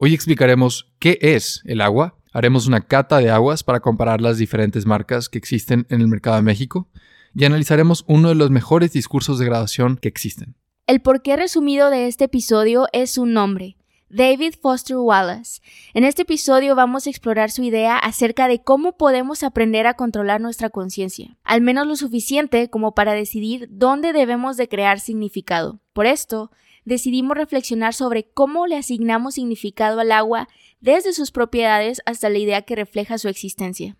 Hoy 0.00 0.14
explicaremos 0.14 0.92
qué 1.00 1.18
es 1.20 1.60
el 1.64 1.80
agua, 1.80 2.14
haremos 2.32 2.68
una 2.68 2.82
cata 2.82 3.18
de 3.18 3.32
aguas 3.32 3.64
para 3.64 3.80
comparar 3.80 4.20
las 4.20 4.38
diferentes 4.38 4.86
marcas 4.86 5.28
que 5.28 5.38
existen 5.38 5.88
en 5.90 6.00
el 6.00 6.06
mercado 6.06 6.36
de 6.36 6.42
México 6.42 6.88
y 7.34 7.44
analizaremos 7.44 8.04
uno 8.06 8.28
de 8.28 8.36
los 8.36 8.48
mejores 8.48 8.92
discursos 8.92 9.40
de 9.40 9.46
graduación 9.46 9.96
que 9.96 10.06
existen. 10.06 10.54
El 10.86 11.00
porqué 11.00 11.34
resumido 11.34 11.90
de 11.90 12.06
este 12.06 12.26
episodio 12.26 12.86
es 12.92 13.10
su 13.10 13.26
nombre, 13.26 13.76
David 14.08 14.54
Foster 14.62 14.98
Wallace. 14.98 15.60
En 15.94 16.04
este 16.04 16.22
episodio 16.22 16.76
vamos 16.76 17.08
a 17.08 17.10
explorar 17.10 17.50
su 17.50 17.64
idea 17.64 17.98
acerca 17.98 18.46
de 18.46 18.62
cómo 18.62 18.96
podemos 18.96 19.42
aprender 19.42 19.88
a 19.88 19.94
controlar 19.94 20.40
nuestra 20.40 20.70
conciencia, 20.70 21.36
al 21.42 21.60
menos 21.60 21.88
lo 21.88 21.96
suficiente 21.96 22.70
como 22.70 22.94
para 22.94 23.14
decidir 23.14 23.66
dónde 23.68 24.12
debemos 24.12 24.56
de 24.56 24.68
crear 24.68 25.00
significado. 25.00 25.80
Por 25.92 26.06
esto, 26.06 26.52
decidimos 26.88 27.36
reflexionar 27.36 27.94
sobre 27.94 28.30
cómo 28.34 28.66
le 28.66 28.76
asignamos 28.76 29.34
significado 29.34 30.00
al 30.00 30.12
agua 30.12 30.48
desde 30.80 31.12
sus 31.12 31.30
propiedades 31.30 32.00
hasta 32.06 32.28
la 32.28 32.38
idea 32.38 32.62
que 32.62 32.76
refleja 32.76 33.18
su 33.18 33.28
existencia. 33.28 33.96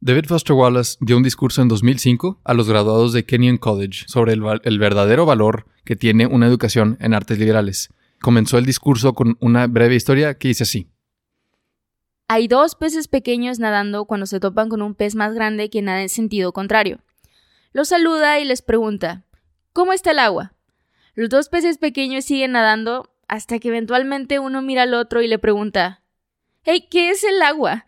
David 0.00 0.26
Foster 0.26 0.54
Wallace 0.54 0.96
dio 1.00 1.16
un 1.16 1.22
discurso 1.22 1.60
en 1.60 1.68
2005 1.68 2.40
a 2.44 2.54
los 2.54 2.68
graduados 2.68 3.12
de 3.12 3.24
Kenyon 3.24 3.58
College 3.58 4.04
sobre 4.06 4.32
el, 4.32 4.42
el 4.62 4.78
verdadero 4.78 5.26
valor 5.26 5.66
que 5.84 5.96
tiene 5.96 6.26
una 6.26 6.46
educación 6.46 6.96
en 7.00 7.14
artes 7.14 7.38
liberales 7.38 7.90
comenzó 8.20 8.58
el 8.58 8.66
discurso 8.66 9.14
con 9.14 9.36
una 9.40 9.66
breve 9.66 9.94
historia 9.94 10.34
que 10.34 10.48
dice 10.48 10.64
así. 10.64 10.90
Hay 12.28 12.46
dos 12.46 12.74
peces 12.74 13.08
pequeños 13.08 13.58
nadando 13.58 14.04
cuando 14.04 14.26
se 14.26 14.40
topan 14.40 14.68
con 14.68 14.82
un 14.82 14.94
pez 14.94 15.14
más 15.14 15.34
grande 15.34 15.70
que 15.70 15.82
nada 15.82 16.02
en 16.02 16.08
sentido 16.08 16.52
contrario. 16.52 17.00
Los 17.72 17.88
saluda 17.88 18.38
y 18.40 18.44
les 18.44 18.62
pregunta 18.62 19.24
¿Cómo 19.72 19.92
está 19.92 20.10
el 20.10 20.18
agua? 20.18 20.52
Los 21.18 21.30
dos 21.30 21.48
peces 21.48 21.78
pequeños 21.78 22.26
siguen 22.26 22.52
nadando 22.52 23.10
hasta 23.26 23.58
que 23.58 23.66
eventualmente 23.66 24.38
uno 24.38 24.62
mira 24.62 24.84
al 24.84 24.94
otro 24.94 25.20
y 25.20 25.26
le 25.26 25.40
pregunta 25.40 26.04
Hey, 26.62 26.86
¿qué 26.88 27.10
es 27.10 27.24
el 27.24 27.42
agua? 27.42 27.86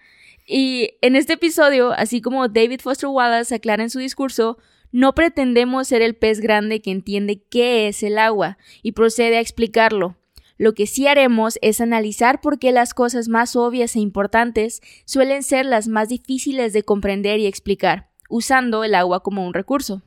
Y 0.49 0.95
en 1.01 1.15
este 1.15 1.35
episodio, 1.35 1.93
así 1.93 2.21
como 2.21 2.49
David 2.49 2.81
Foster 2.81 3.09
Wallace 3.09 3.55
aclara 3.55 3.85
en 3.85 3.91
su 3.91 4.01
discurso, 4.01 4.59
no 4.91 5.15
pretendemos 5.15 5.87
ser 5.87 6.03
el 6.03 6.17
pez 6.17 6.41
grande 6.41 6.83
que 6.83 6.91
entiende 6.91 7.41
qué 7.49 7.87
es 7.87 8.03
el 8.03 8.19
agua 8.19 8.59
y 8.83 8.91
procede 8.91 9.37
a 9.37 9.41
explicarlo. 9.41 10.17
Lo 10.59 10.75
que 10.75 10.89
sí 10.89 11.07
haremos 11.07 11.57
es 11.63 11.81
analizar 11.81 12.41
por 12.41 12.59
qué 12.59 12.73
las 12.73 12.95
cosas 12.95 13.29
más 13.29 13.55
obvias 13.55 13.95
e 13.95 14.01
importantes 14.01 14.81
suelen 15.05 15.45
ser 15.45 15.67
las 15.67 15.87
más 15.87 16.09
difíciles 16.09 16.73
de 16.73 16.83
comprender 16.83 17.39
y 17.39 17.47
explicar, 17.47 18.11
usando 18.29 18.83
el 18.83 18.97
agua 18.97 19.23
como 19.23 19.47
un 19.47 19.55
recurso. 19.55 20.03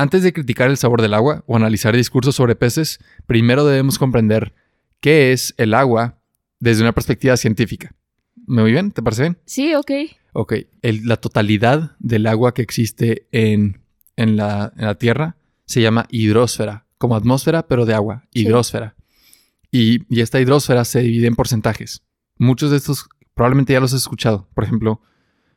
Antes 0.00 0.22
de 0.22 0.32
criticar 0.32 0.70
el 0.70 0.78
sabor 0.78 1.02
del 1.02 1.12
agua 1.12 1.44
o 1.46 1.56
analizar 1.56 1.94
discursos 1.94 2.34
sobre 2.34 2.56
peces, 2.56 3.00
primero 3.26 3.66
debemos 3.66 3.98
comprender 3.98 4.54
qué 4.98 5.30
es 5.30 5.52
el 5.58 5.74
agua 5.74 6.22
desde 6.58 6.80
una 6.80 6.92
perspectiva 6.92 7.36
científica. 7.36 7.94
¿Me 8.46 8.62
voy 8.62 8.72
bien? 8.72 8.92
¿Te 8.92 9.02
parece 9.02 9.24
bien? 9.24 9.38
Sí, 9.44 9.74
ok. 9.74 9.90
Ok, 10.32 10.54
la 10.80 11.18
totalidad 11.18 11.96
del 11.98 12.26
agua 12.28 12.54
que 12.54 12.62
existe 12.62 13.28
en, 13.30 13.82
la, 14.16 14.72
Tierra 14.98 15.36
se 15.66 15.82
llama 15.82 16.06
hidrosfera, 16.08 16.86
como 16.96 17.14
atmósfera, 17.14 17.68
pero 17.68 17.84
de 17.84 17.92
agua, 17.92 18.26
hidrosfera. 18.32 18.96
Y, 19.70 20.18
esta 20.18 20.40
hidrosfera 20.40 20.86
se 20.86 21.00
divide 21.02 21.26
en 21.26 21.36
porcentajes. 21.36 22.04
Muchos 22.38 22.70
de 22.70 22.78
estos 22.78 23.06
probablemente 23.34 23.74
ya 23.74 23.80
los 23.80 23.92
has 23.92 24.00
escuchado. 24.00 24.48
Por 24.54 24.64
ejemplo, 24.64 25.02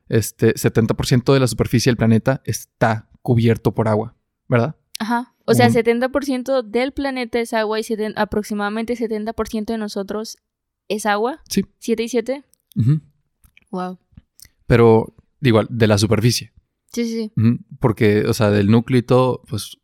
este 0.09 0.53
70% 0.55 1.33
de 1.33 1.39
la 1.39 1.47
superficie 1.47 1.89
del 1.89 1.95
planeta 1.95 2.41
está 2.43 3.07
cubierto 3.21 3.73
por 3.73 3.87
agua, 3.87 4.17
¿verdad? 4.53 4.75
Ajá. 4.99 5.35
O 5.45 5.53
sea, 5.53 5.69
70% 5.69 6.63
del 6.63 6.93
planeta 6.93 7.39
es 7.39 7.53
agua 7.53 7.79
y 7.79 7.83
aproximadamente 8.15 8.95
70% 8.95 9.65
de 9.65 9.77
nosotros 9.77 10.37
es 10.87 11.05
agua. 11.05 11.41
Sí. 11.49 11.65
¿7 11.81 12.03
y 12.03 12.07
7? 12.07 12.43
Wow. 13.71 13.99
Pero, 14.67 15.13
igual, 15.41 15.67
de 15.69 15.87
la 15.87 15.97
superficie. 15.97 16.53
Sí, 16.93 17.05
sí, 17.05 17.31
sí. 17.35 17.59
Porque, 17.79 18.21
o 18.27 18.33
sea, 18.33 18.51
del 18.51 18.69
núcleo 18.69 18.99
y 18.99 19.03
todo, 19.03 19.41
pues 19.49 19.79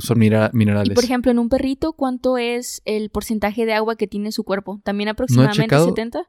son 0.00 0.18
minerales. 0.18 0.92
Y 0.92 0.94
por 0.94 1.04
ejemplo, 1.04 1.30
en 1.30 1.40
un 1.40 1.48
perrito, 1.48 1.92
¿cuánto 1.92 2.38
es 2.38 2.80
el 2.84 3.10
porcentaje 3.10 3.66
de 3.66 3.74
agua 3.74 3.96
que 3.96 4.06
tiene 4.06 4.30
su 4.30 4.44
cuerpo? 4.44 4.80
¿También 4.84 5.08
aproximadamente 5.08 5.76
70? 5.76 6.26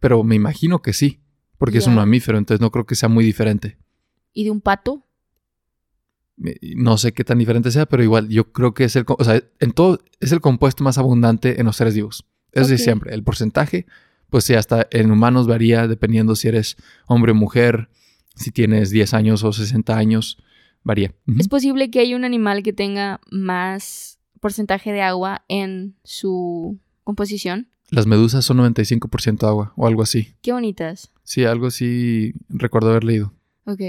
Pero 0.00 0.24
me 0.24 0.34
imagino 0.34 0.80
que 0.82 0.94
sí, 0.94 1.20
porque 1.58 1.78
es 1.78 1.86
un 1.86 1.94
mamífero, 1.94 2.38
entonces 2.38 2.60
no 2.60 2.70
creo 2.70 2.86
que 2.86 2.94
sea 2.94 3.08
muy 3.08 3.24
diferente. 3.24 3.78
¿Y 4.32 4.44
de 4.44 4.50
un 4.50 4.60
pato? 4.60 5.06
No 6.36 6.98
sé 6.98 7.12
qué 7.12 7.24
tan 7.24 7.38
diferente 7.38 7.70
sea, 7.70 7.86
pero 7.86 8.02
igual 8.02 8.28
yo 8.28 8.52
creo 8.52 8.74
que 8.74 8.84
es 8.84 8.96
el, 8.96 9.04
o 9.06 9.24
sea, 9.24 9.42
en 9.60 9.72
todo 9.72 10.00
es 10.20 10.32
el 10.32 10.40
compuesto 10.40 10.82
más 10.82 10.98
abundante 10.98 11.60
en 11.60 11.66
los 11.66 11.76
seres 11.76 11.94
vivos. 11.94 12.26
Es 12.52 12.68
decir, 12.68 12.84
siempre, 12.84 13.14
el 13.14 13.22
porcentaje, 13.22 13.86
pues 14.30 14.44
sí, 14.44 14.54
hasta 14.54 14.86
en 14.90 15.10
humanos 15.10 15.46
varía 15.46 15.86
dependiendo 15.86 16.34
si 16.34 16.48
eres 16.48 16.76
hombre 17.06 17.32
o 17.32 17.34
mujer, 17.34 17.88
si 18.34 18.50
tienes 18.50 18.90
10 18.90 19.14
años 19.14 19.44
o 19.44 19.52
60 19.52 19.96
años, 19.96 20.38
varía. 20.82 21.14
Es 21.38 21.48
posible 21.48 21.90
que 21.90 22.00
haya 22.00 22.16
un 22.16 22.24
animal 22.24 22.62
que 22.62 22.72
tenga 22.72 23.20
más 23.30 24.18
porcentaje 24.40 24.92
de 24.92 25.02
agua 25.02 25.44
en 25.48 25.96
su 26.04 26.78
composición. 27.02 27.68
Las 27.90 28.06
medusas 28.06 28.44
son 28.44 28.58
95% 28.58 29.46
agua 29.46 29.72
o 29.76 29.86
algo 29.86 30.02
así. 30.02 30.34
Qué 30.42 30.52
bonitas. 30.52 31.12
Sí, 31.22 31.44
algo 31.44 31.66
así 31.66 32.34
recuerdo 32.48 32.90
haber 32.90 33.04
leído. 33.04 33.32
Ok. 33.66 33.80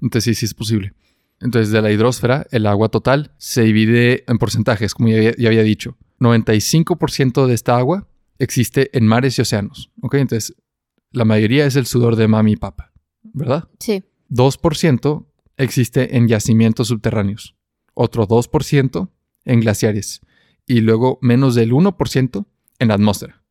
Entonces 0.00 0.24
sí, 0.24 0.34
sí 0.34 0.46
es 0.46 0.54
posible. 0.54 0.92
Entonces 1.40 1.72
de 1.72 1.82
la 1.82 1.90
hidrosfera, 1.90 2.46
el 2.50 2.66
agua 2.66 2.88
total 2.88 3.32
se 3.38 3.62
divide 3.62 4.24
en 4.26 4.38
porcentajes, 4.38 4.94
como 4.94 5.08
ya, 5.08 5.34
ya 5.36 5.48
había 5.48 5.62
dicho. 5.62 5.96
95% 6.20 7.46
de 7.46 7.54
esta 7.54 7.76
agua 7.76 8.08
existe 8.38 8.96
en 8.96 9.06
mares 9.06 9.38
y 9.38 9.42
océanos. 9.42 9.90
¿Ok? 10.02 10.14
Entonces 10.14 10.54
la 11.12 11.24
mayoría 11.24 11.66
es 11.66 11.76
el 11.76 11.86
sudor 11.86 12.16
de 12.16 12.28
mami 12.28 12.52
y 12.52 12.56
papa. 12.56 12.90
¿verdad? 13.22 13.68
Sí. 13.78 14.04
2% 14.30 15.26
existe 15.56 16.16
en 16.16 16.28
yacimientos 16.28 16.88
subterráneos, 16.88 17.56
otro 17.94 18.26
2% 18.26 19.10
en 19.44 19.60
glaciares 19.60 20.20
y 20.66 20.80
luego 20.80 21.18
menos 21.20 21.54
del 21.54 21.72
1% 21.72 22.46
en 22.78 22.88
la 22.88 22.94
atmósfera. 22.94 23.42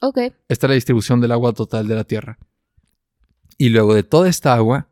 Ok. 0.00 0.18
Esta 0.48 0.66
es 0.66 0.70
la 0.70 0.74
distribución 0.74 1.20
del 1.20 1.32
agua 1.32 1.52
total 1.52 1.88
de 1.88 1.94
la 1.94 2.04
Tierra. 2.04 2.38
Y 3.56 3.68
luego 3.68 3.94
de 3.94 4.02
toda 4.02 4.28
esta 4.28 4.54
agua, 4.54 4.88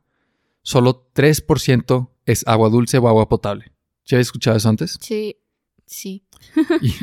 solo 0.63 1.11
3% 1.15 2.11
es 2.31 2.47
agua 2.47 2.69
dulce 2.69 2.99
o 2.99 3.09
agua 3.09 3.29
potable. 3.29 3.73
¿Ya 4.05 4.17
habías 4.17 4.29
escuchado 4.29 4.57
eso 4.57 4.69
antes? 4.69 4.99
Sí, 5.01 5.37
sí. 5.87 6.25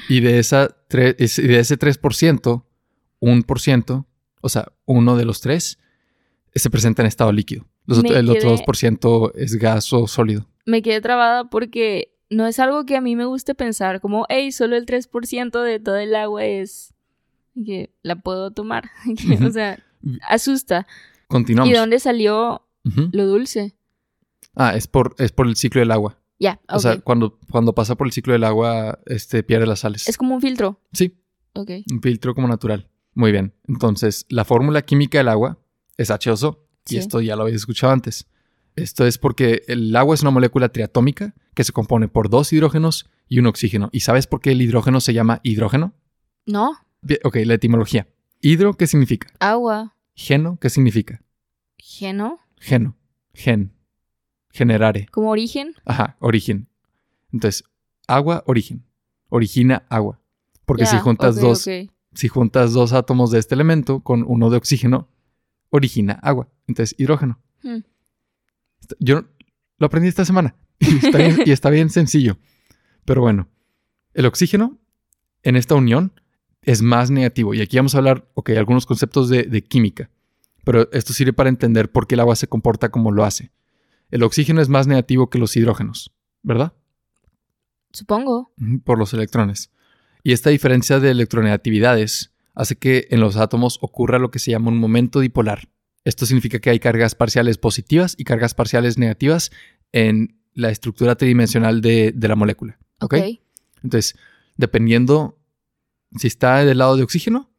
y, 0.10 0.20
de, 0.20 0.40
esa 0.40 0.76
de 0.90 1.16
ese 1.20 1.80
3%, 1.80 2.64
1%, 3.22 4.06
o 4.42 4.50
sea, 4.50 4.72
uno 4.86 5.18
de 5.18 5.26
los 5.26 5.42
tres, 5.42 5.80
se 6.54 6.70
presenta 6.70 7.02
en 7.02 7.08
estado 7.08 7.32
líquido. 7.32 7.66
el 7.88 8.30
otro 8.30 8.56
2% 8.56 9.32
es 9.36 9.56
gas 9.56 9.94
o 9.94 10.08
sólido. 10.08 10.48
Me 10.66 10.82
quedé 10.82 11.02
trabada 11.02 11.50
porque 11.50 12.14
no 12.30 12.46
es 12.46 12.60
algo 12.60 12.86
que 12.86 12.98
a 12.98 13.02
mí 13.02 13.16
me 13.16 13.26
guste 13.26 13.56
pensar, 13.56 14.02
como, 14.02 14.26
hey, 14.30 14.52
solo 14.52 14.76
el 14.76 14.86
3% 14.86 15.62
de 15.62 15.80
todo 15.80 15.98
el 15.98 16.16
agua 16.16 16.46
es 16.46 16.94
que 17.66 17.92
la 18.04 18.18
puedo 18.18 18.52
tomar. 18.52 18.90
o 19.46 19.52
sea, 19.52 19.84
asusta. 20.28 20.88
Continuamos. 21.28 21.72
¿Y 21.72 21.78
dónde 21.78 22.00
salió 22.00 22.64
lo 23.12 23.26
dulce? 23.26 23.77
Ah, 24.58 24.76
es 24.76 24.88
por, 24.88 25.16
es 25.20 25.32
por 25.32 25.48
el 25.48 25.56
ciclo 25.56 25.80
del 25.80 25.92
agua. 25.92 26.20
Ya, 26.40 26.60
O 26.68 26.80
sea, 26.80 27.00
cuando, 27.00 27.40
cuando 27.50 27.74
pasa 27.74 27.96
por 27.96 28.06
el 28.08 28.14
ciclo 28.14 28.34
del 28.34 28.44
agua, 28.44 29.00
este, 29.06 29.42
pierde 29.44 29.66
las 29.66 29.80
sales. 29.80 30.08
Es 30.08 30.18
como 30.18 30.36
un 30.36 30.42
filtro. 30.42 30.82
Sí. 30.94 31.18
Ok. 31.54 31.72
Un 31.92 32.02
filtro 32.02 32.36
como 32.36 32.48
natural. 32.48 32.90
Muy 33.14 33.32
bien. 33.32 33.54
Entonces, 33.68 34.26
la 34.30 34.46
fórmula 34.46 34.84
química 34.84 35.18
del 35.18 35.30
agua 35.30 35.58
es 35.98 36.12
H2O. 36.12 36.60
Y 36.90 36.98
esto 36.98 37.22
ya 37.22 37.36
lo 37.36 37.42
habéis 37.44 37.58
escuchado 37.58 37.92
antes. 37.92 38.28
Esto 38.76 39.08
es 39.08 39.18
porque 39.18 39.64
el 39.68 39.96
agua 39.96 40.14
es 40.14 40.22
una 40.22 40.30
molécula 40.32 40.70
triatómica 40.70 41.34
que 41.56 41.64
se 41.64 41.74
compone 41.74 42.08
por 42.08 42.30
dos 42.30 42.54
hidrógenos 42.54 43.10
y 43.28 43.40
un 43.40 43.48
oxígeno. 43.48 43.90
¿Y 43.92 44.02
sabes 44.02 44.28
por 44.28 44.40
qué 44.40 44.52
el 44.52 44.62
hidrógeno 44.62 45.02
se 45.02 45.14
llama 45.14 45.42
hidrógeno? 45.44 45.94
No. 46.46 46.78
ok, 47.24 47.38
la 47.46 47.56
etimología. 47.56 48.08
Hidro, 48.40 48.76
¿qué 48.76 48.86
significa? 48.86 49.28
Agua. 49.40 49.96
Geno, 50.14 50.60
¿qué 50.62 50.70
significa? 50.70 51.24
Geno. 51.78 52.40
Geno. 52.60 52.96
Gen. 53.34 53.74
Generare. 54.58 55.06
¿Como 55.12 55.30
origen? 55.30 55.76
Ajá, 55.86 56.18
origen. 56.20 56.68
Entonces, 57.32 57.64
agua, 58.08 58.44
origen. 58.48 58.84
Origina 59.30 59.86
agua. 59.88 60.20
Porque 60.66 60.88
si 60.88 60.98
juntas 60.98 61.40
dos, 61.40 61.64
si 62.14 62.28
juntas 62.28 62.74
dos 62.74 62.92
átomos 62.92 63.30
de 63.30 63.38
este 63.38 63.54
elemento 63.54 64.00
con 64.00 64.26
uno 64.28 64.50
de 64.50 64.58
oxígeno, 64.58 65.10
origina 65.70 66.14
agua. 66.24 66.50
Entonces, 66.68 66.96
hidrógeno. 66.98 67.40
Hmm. 67.62 67.82
Yo 69.00 69.26
lo 69.78 69.86
aprendí 69.86 70.10
esta 70.10 70.26
semana 70.26 70.56
y 70.80 71.06
está 71.06 71.20
bien, 71.20 71.38
y 71.46 71.52
está 71.52 71.70
bien 71.70 71.92
sencillo. 71.92 72.40
Pero 73.06 73.22
bueno, 73.22 73.48
el 74.16 74.26
oxígeno 74.26 74.80
en 75.44 75.56
esta 75.56 75.76
unión 75.76 76.14
es 76.64 76.82
más 76.82 77.12
negativo. 77.12 77.54
Y 77.54 77.62
aquí 77.62 77.78
vamos 77.78 77.94
a 77.94 78.00
hablar, 78.00 78.28
ok, 78.34 78.50
algunos 78.58 78.88
conceptos 78.88 79.30
de, 79.30 79.44
de 79.44 79.64
química. 79.64 80.10
Pero 80.66 80.92
esto 80.92 81.14
sirve 81.14 81.34
para 81.34 81.50
entender 81.50 81.92
por 81.92 82.08
qué 82.08 82.16
el 82.16 82.22
agua 82.22 82.36
se 82.36 82.48
comporta 82.48 82.90
como 82.90 83.12
lo 83.12 83.24
hace. 83.24 83.52
El 84.12 84.24
oxígeno 84.24 84.62
es 84.62 84.70
más 84.70 84.88
negativo 84.88 85.30
que 85.30 85.40
los 85.40 85.56
hidrógenos, 85.56 86.12
¿verdad? 86.44 86.74
Supongo. 87.92 88.54
Por 88.84 88.98
los 89.00 89.14
electrones. 89.14 89.72
Y 90.24 90.34
esta 90.34 90.50
diferencia 90.50 91.00
de 91.00 91.12
electronegatividades 91.12 92.34
hace 92.54 92.76
que 92.76 93.08
en 93.12 93.20
los 93.20 93.38
átomos 93.38 93.80
ocurra 93.82 94.20
lo 94.20 94.32
que 94.32 94.40
se 94.40 94.52
llama 94.52 94.70
un 94.70 94.78
momento 94.78 95.20
dipolar. 95.20 95.70
Esto 96.04 96.26
significa 96.26 96.60
que 96.60 96.70
hay 96.70 96.80
cargas 96.80 97.16
parciales 97.16 97.58
positivas 97.58 98.16
y 98.18 98.24
cargas 98.24 98.54
parciales 98.54 98.98
negativas 98.98 99.52
en 99.92 100.40
la 100.54 100.70
estructura 100.70 101.16
tridimensional 101.16 101.82
de, 101.82 102.14
de 102.16 102.28
la 102.28 102.36
molécula. 102.36 102.78
¿ok? 103.02 103.14
Ok. 103.14 103.24
Entonces, 103.84 104.16
dependiendo 104.56 105.38
si 106.16 106.28
está 106.28 106.64
del 106.64 106.78
lado 106.78 106.96
de 106.98 107.04
oxígeno, 107.04 107.50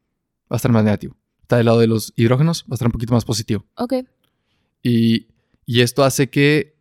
va 0.51 0.55
a 0.55 0.57
estar 0.57 0.73
más 0.73 0.85
negativo. 0.85 1.17
Está 1.43 1.57
del 1.57 1.67
lado 1.67 1.81
de 1.81 1.87
los 1.87 2.13
hidrógenos, 2.17 2.65
va 2.65 2.73
a 2.73 2.75
estar 2.75 2.89
un 2.89 2.93
poquito 2.93 3.15
más 3.15 3.25
positivo. 3.25 3.67
Ok. 3.77 3.95
Y, 4.83 5.29
y 5.71 5.83
esto 5.83 6.03
hace 6.03 6.31
que 6.31 6.79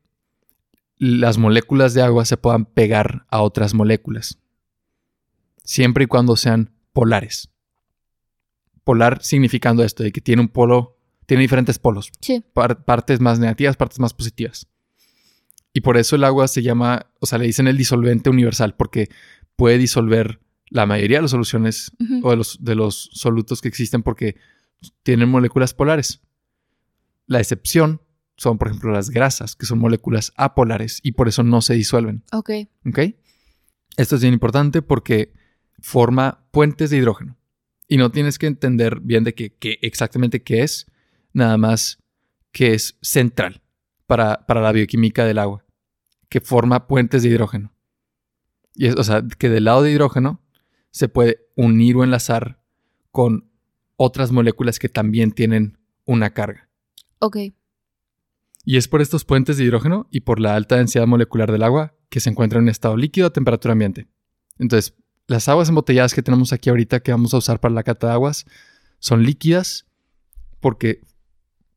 las 0.95 1.37
moléculas 1.37 1.93
de 1.93 2.01
agua 2.01 2.23
se 2.23 2.37
puedan 2.37 2.63
pegar 2.63 3.25
a 3.29 3.41
otras 3.41 3.73
moléculas. 3.73 4.39
Siempre 5.65 6.05
y 6.05 6.07
cuando 6.07 6.37
sean 6.37 6.71
polares. 6.93 7.49
Polar 8.85 9.21
significando 9.21 9.83
esto, 9.83 10.03
de 10.03 10.13
que 10.13 10.21
tiene 10.21 10.41
un 10.41 10.47
polo, 10.47 10.97
tiene 11.25 11.41
diferentes 11.41 11.79
polos. 11.79 12.11
Sí. 12.21 12.41
par- 12.53 12.85
partes 12.85 13.19
más 13.19 13.39
negativas, 13.39 13.75
partes 13.75 13.99
más 13.99 14.13
positivas. 14.13 14.67
Y 15.73 15.81
por 15.81 15.97
eso 15.97 16.15
el 16.15 16.23
agua 16.23 16.47
se 16.47 16.63
llama, 16.63 17.07
o 17.19 17.25
sea, 17.25 17.39
le 17.39 17.45
dicen 17.45 17.67
el 17.67 17.77
disolvente 17.77 18.29
universal, 18.29 18.73
porque 18.75 19.09
puede 19.57 19.77
disolver 19.77 20.39
la 20.69 20.85
mayoría 20.85 21.17
de 21.17 21.23
las 21.23 21.31
soluciones 21.31 21.91
o 22.23 22.29
de 22.31 22.37
los, 22.37 22.63
de 22.63 22.75
los 22.75 23.09
solutos 23.11 23.61
que 23.61 23.67
existen 23.67 24.01
porque 24.01 24.37
tienen 25.03 25.27
moléculas 25.27 25.73
polares. 25.73 26.21
La 27.25 27.39
excepción 27.39 28.01
son, 28.37 28.57
por 28.57 28.67
ejemplo, 28.67 28.91
las 28.91 29.09
grasas, 29.09 29.55
que 29.55 29.65
son 29.65 29.79
moléculas 29.79 30.31
apolares 30.37 30.99
y 31.03 31.13
por 31.13 31.27
eso 31.27 31.43
no 31.43 31.61
se 31.61 31.73
disuelven. 31.73 32.23
Ok. 32.31 32.51
¿Ok? 32.85 32.99
Esto 33.97 34.15
es 34.15 34.21
bien 34.21 34.33
importante 34.33 34.81
porque 34.81 35.33
forma 35.79 36.45
puentes 36.51 36.89
de 36.89 36.97
hidrógeno. 36.97 37.37
Y 37.87 37.97
no 37.97 38.11
tienes 38.11 38.37
que 38.37 38.47
entender 38.47 38.99
bien 39.01 39.23
de 39.23 39.33
qué 39.33 39.55
qué 39.55 39.79
exactamente 39.81 40.43
qué 40.43 40.61
es, 40.61 40.85
nada 41.33 41.57
más 41.57 41.99
que 42.51 42.73
es 42.73 42.97
central 43.01 43.61
para, 44.05 44.45
para 44.45 44.61
la 44.61 44.71
bioquímica 44.71 45.25
del 45.25 45.39
agua, 45.39 45.65
que 46.29 46.41
forma 46.41 46.87
puentes 46.87 47.23
de 47.23 47.29
hidrógeno. 47.29 47.73
Y 48.75 48.87
es, 48.87 48.95
o 48.95 49.03
sea, 49.03 49.23
que 49.37 49.49
del 49.49 49.65
lado 49.65 49.81
de 49.81 49.91
hidrógeno 49.91 50.41
se 50.91 51.09
puede 51.09 51.47
unir 51.55 51.95
o 51.95 52.03
enlazar 52.03 52.61
con 53.11 53.49
otras 53.95 54.31
moléculas 54.31 54.79
que 54.79 54.89
también 54.89 55.31
tienen 55.31 55.77
una 56.05 56.33
carga. 56.33 56.69
Ok. 57.19 57.37
Y 58.69 58.75
es 58.75 58.89
por 58.89 59.01
estos 59.01 59.23
puentes 59.23 59.55
de 59.55 59.63
hidrógeno 59.63 60.09
y 60.11 60.19
por 60.19 60.41
la 60.41 60.53
alta 60.53 60.75
densidad 60.75 61.07
molecular 61.07 61.49
del 61.53 61.63
agua 61.63 61.95
que 62.09 62.19
se 62.19 62.29
encuentra 62.29 62.59
en 62.59 62.67
estado 62.67 62.97
líquido 62.97 63.27
a 63.27 63.29
temperatura 63.31 63.71
ambiente. 63.71 64.09
Entonces, 64.59 64.93
las 65.25 65.47
aguas 65.47 65.69
embotelladas 65.69 66.13
que 66.13 66.21
tenemos 66.21 66.51
aquí 66.51 66.69
ahorita 66.69 66.99
que 66.99 67.13
vamos 67.13 67.33
a 67.33 67.37
usar 67.37 67.61
para 67.61 67.73
la 67.73 67.83
cata 67.83 68.07
de 68.07 68.13
aguas 68.13 68.45
son 68.99 69.23
líquidas 69.23 69.87
porque 70.59 70.99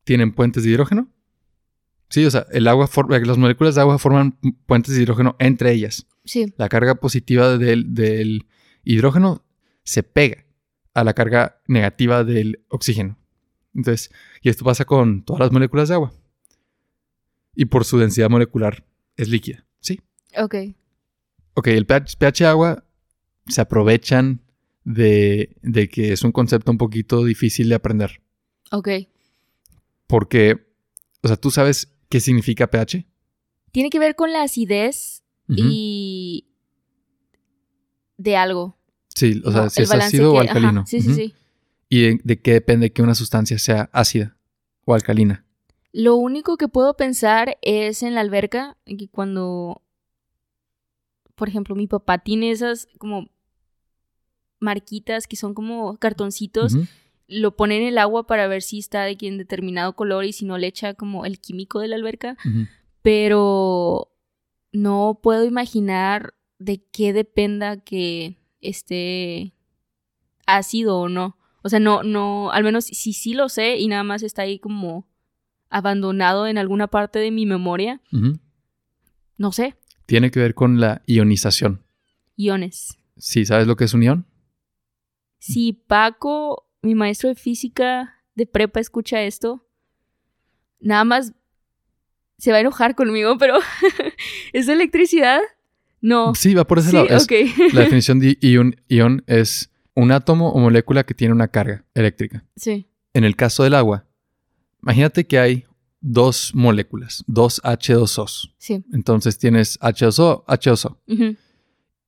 tienen 0.02 0.32
puentes 0.32 0.64
de 0.64 0.70
hidrógeno. 0.70 1.08
Sí, 2.08 2.24
o 2.24 2.30
sea, 2.32 2.44
el 2.50 2.66
agua 2.66 2.90
las 3.24 3.38
moléculas 3.38 3.76
de 3.76 3.82
agua 3.82 4.00
forman 4.00 4.40
puentes 4.66 4.92
de 4.92 5.00
hidrógeno 5.00 5.36
entre 5.38 5.70
ellas. 5.72 6.08
Sí. 6.24 6.52
La 6.56 6.68
carga 6.68 6.96
positiva 6.96 7.56
del, 7.56 7.94
del 7.94 8.48
hidrógeno 8.82 9.44
se 9.84 10.02
pega 10.02 10.44
a 10.94 11.04
la 11.04 11.14
carga 11.14 11.60
negativa 11.68 12.24
del 12.24 12.64
oxígeno. 12.68 13.16
Entonces, 13.76 14.10
y 14.42 14.48
esto 14.48 14.64
pasa 14.64 14.84
con 14.84 15.24
todas 15.24 15.38
las 15.38 15.52
moléculas 15.52 15.88
de 15.88 15.94
agua. 15.94 16.12
Y 17.54 17.66
por 17.66 17.84
su 17.84 17.98
densidad 17.98 18.30
molecular 18.30 18.84
es 19.16 19.28
líquida. 19.28 19.66
Sí. 19.80 20.00
Ok. 20.36 20.54
Ok, 21.54 21.66
el 21.68 21.86
pH, 21.86 22.46
agua 22.46 22.84
se 23.46 23.60
aprovechan 23.60 24.42
de, 24.84 25.56
de 25.62 25.88
que 25.88 26.12
es 26.12 26.22
un 26.22 26.32
concepto 26.32 26.70
un 26.70 26.78
poquito 26.78 27.24
difícil 27.24 27.68
de 27.68 27.74
aprender. 27.74 28.22
Ok. 28.70 28.88
Porque, 30.06 30.66
o 31.22 31.28
sea, 31.28 31.36
¿tú 31.36 31.50
sabes 31.50 31.92
qué 32.08 32.20
significa 32.20 32.70
pH? 32.70 33.06
Tiene 33.72 33.90
que 33.90 33.98
ver 33.98 34.14
con 34.14 34.32
la 34.32 34.42
acidez 34.42 35.22
y 35.48 36.46
de 38.16 38.36
algo. 38.36 38.78
Sí, 39.08 39.42
o 39.44 39.50
sea, 39.50 39.62
¿no? 39.62 39.70
si 39.70 39.80
El 39.80 39.84
es 39.84 39.90
balance 39.90 40.16
ácido 40.16 40.32
o 40.32 40.40
ajá, 40.40 40.48
alcalino. 40.52 40.86
Sí, 40.86 41.00
sí, 41.00 41.14
sí. 41.14 41.34
Y 41.88 42.02
de, 42.02 42.20
de 42.22 42.40
qué 42.40 42.52
depende 42.52 42.92
que 42.92 43.02
una 43.02 43.14
sustancia 43.14 43.58
sea 43.58 43.90
ácida 43.92 44.36
o 44.84 44.94
alcalina. 44.94 45.44
Lo 45.92 46.16
único 46.16 46.56
que 46.56 46.68
puedo 46.68 46.96
pensar 46.96 47.58
es 47.62 48.02
en 48.02 48.14
la 48.14 48.20
alberca, 48.20 48.76
que 48.86 49.08
cuando, 49.08 49.82
por 51.34 51.48
ejemplo, 51.48 51.74
mi 51.74 51.86
papá 51.86 52.18
tiene 52.18 52.50
esas 52.50 52.88
como 52.98 53.28
marquitas 54.60 55.26
que 55.26 55.36
son 55.36 55.54
como 55.54 55.96
cartoncitos, 55.96 56.76
lo 57.26 57.56
pone 57.56 57.78
en 57.78 57.84
el 57.84 57.98
agua 57.98 58.26
para 58.26 58.46
ver 58.46 58.62
si 58.62 58.78
está 58.78 59.04
de 59.04 59.16
en 59.20 59.38
determinado 59.38 59.94
color 59.94 60.24
y 60.24 60.32
si 60.32 60.44
no 60.44 60.58
le 60.58 60.66
echa 60.66 60.94
como 60.94 61.24
el 61.24 61.40
químico 61.40 61.80
de 61.80 61.88
la 61.88 61.96
alberca, 61.96 62.36
pero 63.02 64.12
no 64.72 65.20
puedo 65.22 65.44
imaginar 65.44 66.34
de 66.58 66.84
qué 66.92 67.12
dependa 67.12 67.78
que 67.78 68.36
esté 68.60 69.54
ácido 70.46 70.98
o 70.98 71.08
no. 71.08 71.36
O 71.62 71.68
sea, 71.68 71.80
no, 71.80 72.02
no, 72.02 72.50
al 72.52 72.64
menos 72.64 72.84
si 72.84 73.12
sí 73.12 73.34
lo 73.34 73.48
sé 73.48 73.78
y 73.78 73.88
nada 73.88 74.02
más 74.02 74.22
está 74.22 74.42
ahí 74.42 74.58
como 74.58 75.06
abandonado 75.70 76.46
en 76.46 76.58
alguna 76.58 76.88
parte 76.88 77.18
de 77.18 77.30
mi 77.30 77.46
memoria, 77.46 78.00
no 79.38 79.52
sé, 79.52 79.76
Tiene 80.06 80.30
que 80.30 80.40
ver 80.40 80.54
con 80.54 80.80
la 80.80 81.02
ionización. 81.06 81.82
iones. 82.36 82.98
Sí, 83.16 83.44
¿sabes 83.46 83.66
lo 83.66 83.76
que 83.76 83.84
es 83.84 83.94
un 83.94 84.02
ion? 84.02 84.26
Si 85.38 85.72
Paco, 85.72 86.66
mi 86.82 86.94
maestro 86.94 87.28
de 87.28 87.34
física 87.34 88.16
de 88.34 88.46
prepa, 88.46 88.80
escucha 88.80 89.22
esto, 89.22 89.66
nada 90.80 91.04
más 91.04 91.32
se 92.38 92.50
va 92.50 92.56
a 92.58 92.60
enojar 92.60 92.94
conmigo, 92.94 93.36
pero 93.38 93.54
¿es 94.52 94.68
electricidad? 94.68 95.40
No. 96.00 96.34
Sí, 96.34 96.54
va 96.54 96.66
por 96.66 96.78
ese 96.78 96.90
Sí, 96.90 96.96
lado. 96.96 97.08
Es-. 97.08 97.26
La 97.74 97.82
definición 97.82 98.18
de 98.20 98.38
ion, 98.40 98.76
ion 98.88 99.22
es 99.26 99.70
un 99.94 100.10
átomo 100.12 100.50
o 100.50 100.58
molécula 100.58 101.04
que 101.04 101.12
tiene 101.14 101.34
una 101.34 101.48
carga 101.48 101.84
eléctrica. 101.94 102.44
sí. 102.56 102.86
En 103.12 103.24
el 103.24 103.34
caso 103.34 103.64
del 103.64 103.74
agua, 103.74 104.06
imagínate 104.82 105.26
que 105.26 105.38
hay 105.38 105.64
dos 106.00 106.52
moléculas, 106.54 107.22
dos 107.26 107.60
H2Os. 107.62 108.54
Sí. 108.58 108.84
Entonces 108.92 109.38
tienes 109.38 109.78
H2O, 109.80 110.44
H2O. 110.46 110.96
Ujú. 111.06 111.36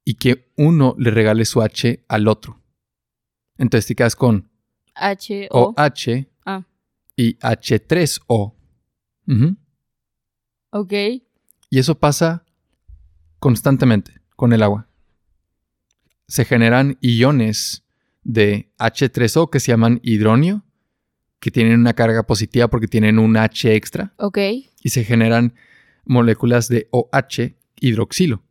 Y 0.05 0.15
que 0.15 0.51
uno 0.57 0.95
le 0.99 1.11
regale 1.11 1.45
su 1.45 1.61
H 1.63 2.05
al 2.09 2.27
otro. 2.29 2.61
Entonces 3.59 3.87
te 3.87 3.95
quedas 3.95 4.17
con 4.17 4.51
H 4.95 5.49
O. 5.51 5.75
OH 5.77 6.27
Ah. 6.45 6.65
y 7.17 7.35
H3O. 7.39 8.55
Ujú. 9.29 9.57
Ok. 10.71 10.93
Y 11.71 11.79
eso 11.79 11.95
pasa 11.99 12.45
constantemente 13.39 14.21
con 14.37 14.53
el 14.53 14.63
agua. 14.63 14.89
Se 16.29 16.45
generan 16.45 16.97
iones 17.01 17.85
de 18.23 18.73
H3O 18.79 19.51
que 19.51 19.61
se 19.61 19.73
llaman 19.73 20.01
hidronio, 20.03 20.65
que 21.43 21.51
tienen 21.51 21.81
una 21.81 21.93
carga 21.93 22.23
positiva 22.23 22.69
porque 22.69 22.87
tienen 22.87 23.19
un 23.19 23.37
H 23.37 23.75
extra, 23.75 24.15
Ok. 24.17 24.39
y 24.39 24.89
se 24.91 25.03
generan 25.03 25.55
moléculas 26.05 26.69
de 26.69 26.87
OH 26.93 27.57
hidroxilo, 27.81 28.45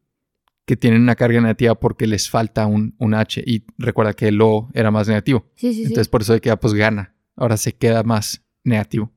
que 0.65 0.75
tienen 0.75 1.01
una 1.01 1.15
carga 1.15 1.39
negativa 1.39 1.73
porque 1.75 2.05
les 2.05 2.29
falta 2.29 2.65
un, 2.67 2.93
un 2.97 3.13
H. 3.13 3.41
Y 3.45 3.63
recuerda 3.77 4.13
que 4.13 4.27
el 4.27 4.41
O 4.41 4.69
era 4.73 4.91
más 4.91 5.07
negativo. 5.07 5.47
Sí, 5.55 5.69
sí, 5.73 5.75
sí. 5.75 5.81
Entonces 5.83 6.09
por 6.09 6.21
eso 6.21 6.33
de 6.33 6.41
que 6.41 6.47
ya 6.47 6.57
pues 6.59 6.73
gana. 6.73 7.15
Ahora 7.37 7.55
se 7.55 7.71
queda 7.71 8.03
más 8.03 8.41
negativo. 8.65 9.09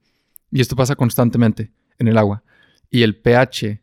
Y 0.53 0.61
esto 0.61 0.77
pasa 0.77 0.95
constantemente 0.95 1.73
en 1.99 2.07
el 2.07 2.17
agua. 2.17 2.45
Y 2.91 3.03
el 3.03 3.17
pH 3.17 3.83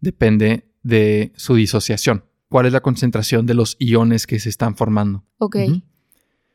depende 0.00 0.68
de 0.84 1.32
su 1.36 1.56
disociación. 1.56 2.24
¿Cuál 2.48 2.66
es 2.66 2.72
la 2.72 2.80
concentración 2.80 3.44
de 3.46 3.54
los 3.54 3.76
iones 3.80 4.26
que 4.28 4.38
se 4.38 4.48
están 4.48 4.76
formando? 4.76 5.24
ok. 5.38 5.56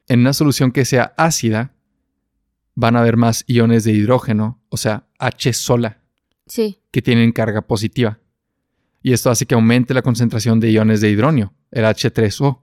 En 0.09 0.21
una 0.21 0.31
solución 0.31 0.71
que 0.71 0.85
sea 0.85 1.13
ácida, 1.17 1.73
van 2.79 2.95
a 2.95 2.99
haber 2.99 3.17
más 3.17 3.43
iones 3.47 3.83
de 3.85 3.91
hidrógeno, 3.91 4.61
o 4.69 4.77
sea, 4.77 5.07
H 5.17 5.51
sola, 5.53 5.99
Sí. 6.45 6.77
que 6.91 7.01
tienen 7.01 7.31
carga 7.31 7.63
positiva. 7.63 8.19
Y 9.01 9.13
esto 9.13 9.31
hace 9.31 9.47
que 9.47 9.55
aumente 9.55 9.95
la 9.95 10.03
concentración 10.03 10.59
de 10.59 10.69
iones 10.71 11.01
de 11.01 11.09
hidronio, 11.09 11.55
el 11.71 11.85
H3O, 11.85 12.61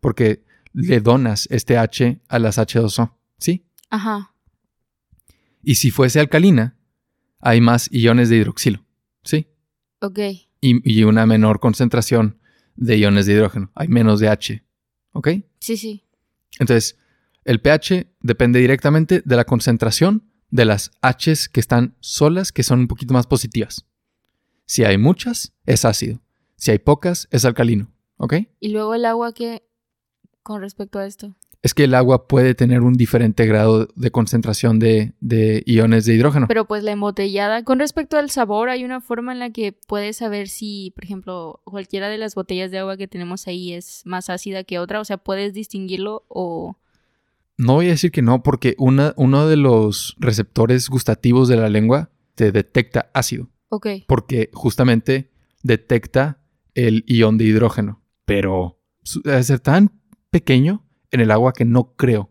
porque 0.00 0.44
le 0.74 1.00
donas 1.00 1.48
este 1.50 1.78
H 1.78 2.20
a 2.28 2.38
las 2.38 2.58
H2O, 2.58 3.14
¿sí? 3.38 3.64
Ajá. 3.88 4.34
Y 5.62 5.76
si 5.76 5.90
fuese 5.90 6.20
alcalina, 6.20 6.76
hay 7.40 7.62
más 7.62 7.88
iones 7.90 8.28
de 8.28 8.36
hidroxilo, 8.36 8.84
¿sí? 9.22 9.46
Ok. 10.00 10.18
Y, 10.60 10.98
y 11.00 11.04
una 11.04 11.24
menor 11.24 11.58
concentración 11.58 12.38
de 12.76 12.98
iones 12.98 13.24
de 13.24 13.32
hidrógeno. 13.32 13.70
Hay 13.74 13.88
menos 13.88 14.20
de 14.20 14.28
H, 14.28 14.62
¿ok? 15.12 15.28
Sí, 15.58 15.78
sí. 15.78 16.04
Entonces, 16.58 16.98
el 17.44 17.60
pH 17.60 18.06
depende 18.20 18.58
directamente 18.58 19.22
de 19.24 19.36
la 19.36 19.44
concentración 19.44 20.30
de 20.50 20.64
las 20.64 20.92
H's 21.02 21.48
que 21.48 21.60
están 21.60 21.96
solas, 22.00 22.52
que 22.52 22.62
son 22.62 22.80
un 22.80 22.88
poquito 22.88 23.12
más 23.12 23.26
positivas. 23.26 23.86
Si 24.66 24.84
hay 24.84 24.98
muchas, 24.98 25.52
es 25.66 25.84
ácido. 25.84 26.20
Si 26.56 26.70
hay 26.70 26.78
pocas, 26.78 27.28
es 27.30 27.44
alcalino. 27.44 27.90
¿Ok? 28.16 28.34
Y 28.60 28.68
luego 28.68 28.94
el 28.94 29.04
agua 29.04 29.34
que, 29.34 29.64
con 30.42 30.60
respecto 30.60 30.98
a 30.98 31.06
esto. 31.06 31.34
Es 31.60 31.74
que 31.74 31.84
el 31.84 31.94
agua 31.94 32.28
puede 32.28 32.54
tener 32.54 32.82
un 32.82 32.92
diferente 32.94 33.46
grado 33.46 33.88
de 33.96 34.10
concentración 34.10 34.78
de, 34.78 35.14
de 35.20 35.62
iones 35.66 36.04
de 36.04 36.14
hidrógeno. 36.14 36.46
Pero 36.46 36.66
pues 36.66 36.84
la 36.84 36.92
embotellada, 36.92 37.64
con 37.64 37.78
respecto 37.78 38.16
al 38.16 38.30
sabor, 38.30 38.68
hay 38.68 38.84
una 38.84 39.00
forma 39.00 39.32
en 39.32 39.38
la 39.38 39.50
que 39.50 39.72
puedes 39.72 40.18
saber 40.18 40.48
si, 40.48 40.92
por 40.94 41.04
ejemplo, 41.04 41.60
cualquiera 41.64 42.08
de 42.08 42.18
las 42.18 42.34
botellas 42.34 42.70
de 42.70 42.78
agua 42.78 42.96
que 42.96 43.08
tenemos 43.08 43.48
ahí 43.48 43.72
es 43.72 44.02
más 44.04 44.30
ácida 44.30 44.62
que 44.62 44.78
otra. 44.78 45.00
O 45.00 45.04
sea, 45.04 45.18
puedes 45.18 45.52
distinguirlo 45.52 46.24
o... 46.28 46.78
No 47.56 47.74
voy 47.74 47.86
a 47.86 47.90
decir 47.90 48.10
que 48.10 48.22
no, 48.22 48.42
porque 48.42 48.74
una, 48.78 49.14
uno 49.16 49.46
de 49.46 49.56
los 49.56 50.16
receptores 50.18 50.88
gustativos 50.88 51.48
de 51.48 51.56
la 51.56 51.68
lengua 51.68 52.10
te 52.34 52.50
detecta 52.52 53.10
ácido, 53.14 53.48
Ok. 53.68 53.86
porque 54.08 54.50
justamente 54.52 55.30
detecta 55.62 56.40
el 56.74 57.04
ion 57.06 57.38
de 57.38 57.44
hidrógeno. 57.44 58.02
Pero 58.24 58.80
debe 59.22 59.42
ser 59.44 59.60
tan 59.60 59.92
pequeño 60.30 60.84
en 61.12 61.20
el 61.20 61.30
agua 61.30 61.52
que 61.52 61.64
no 61.64 61.94
creo 61.96 62.30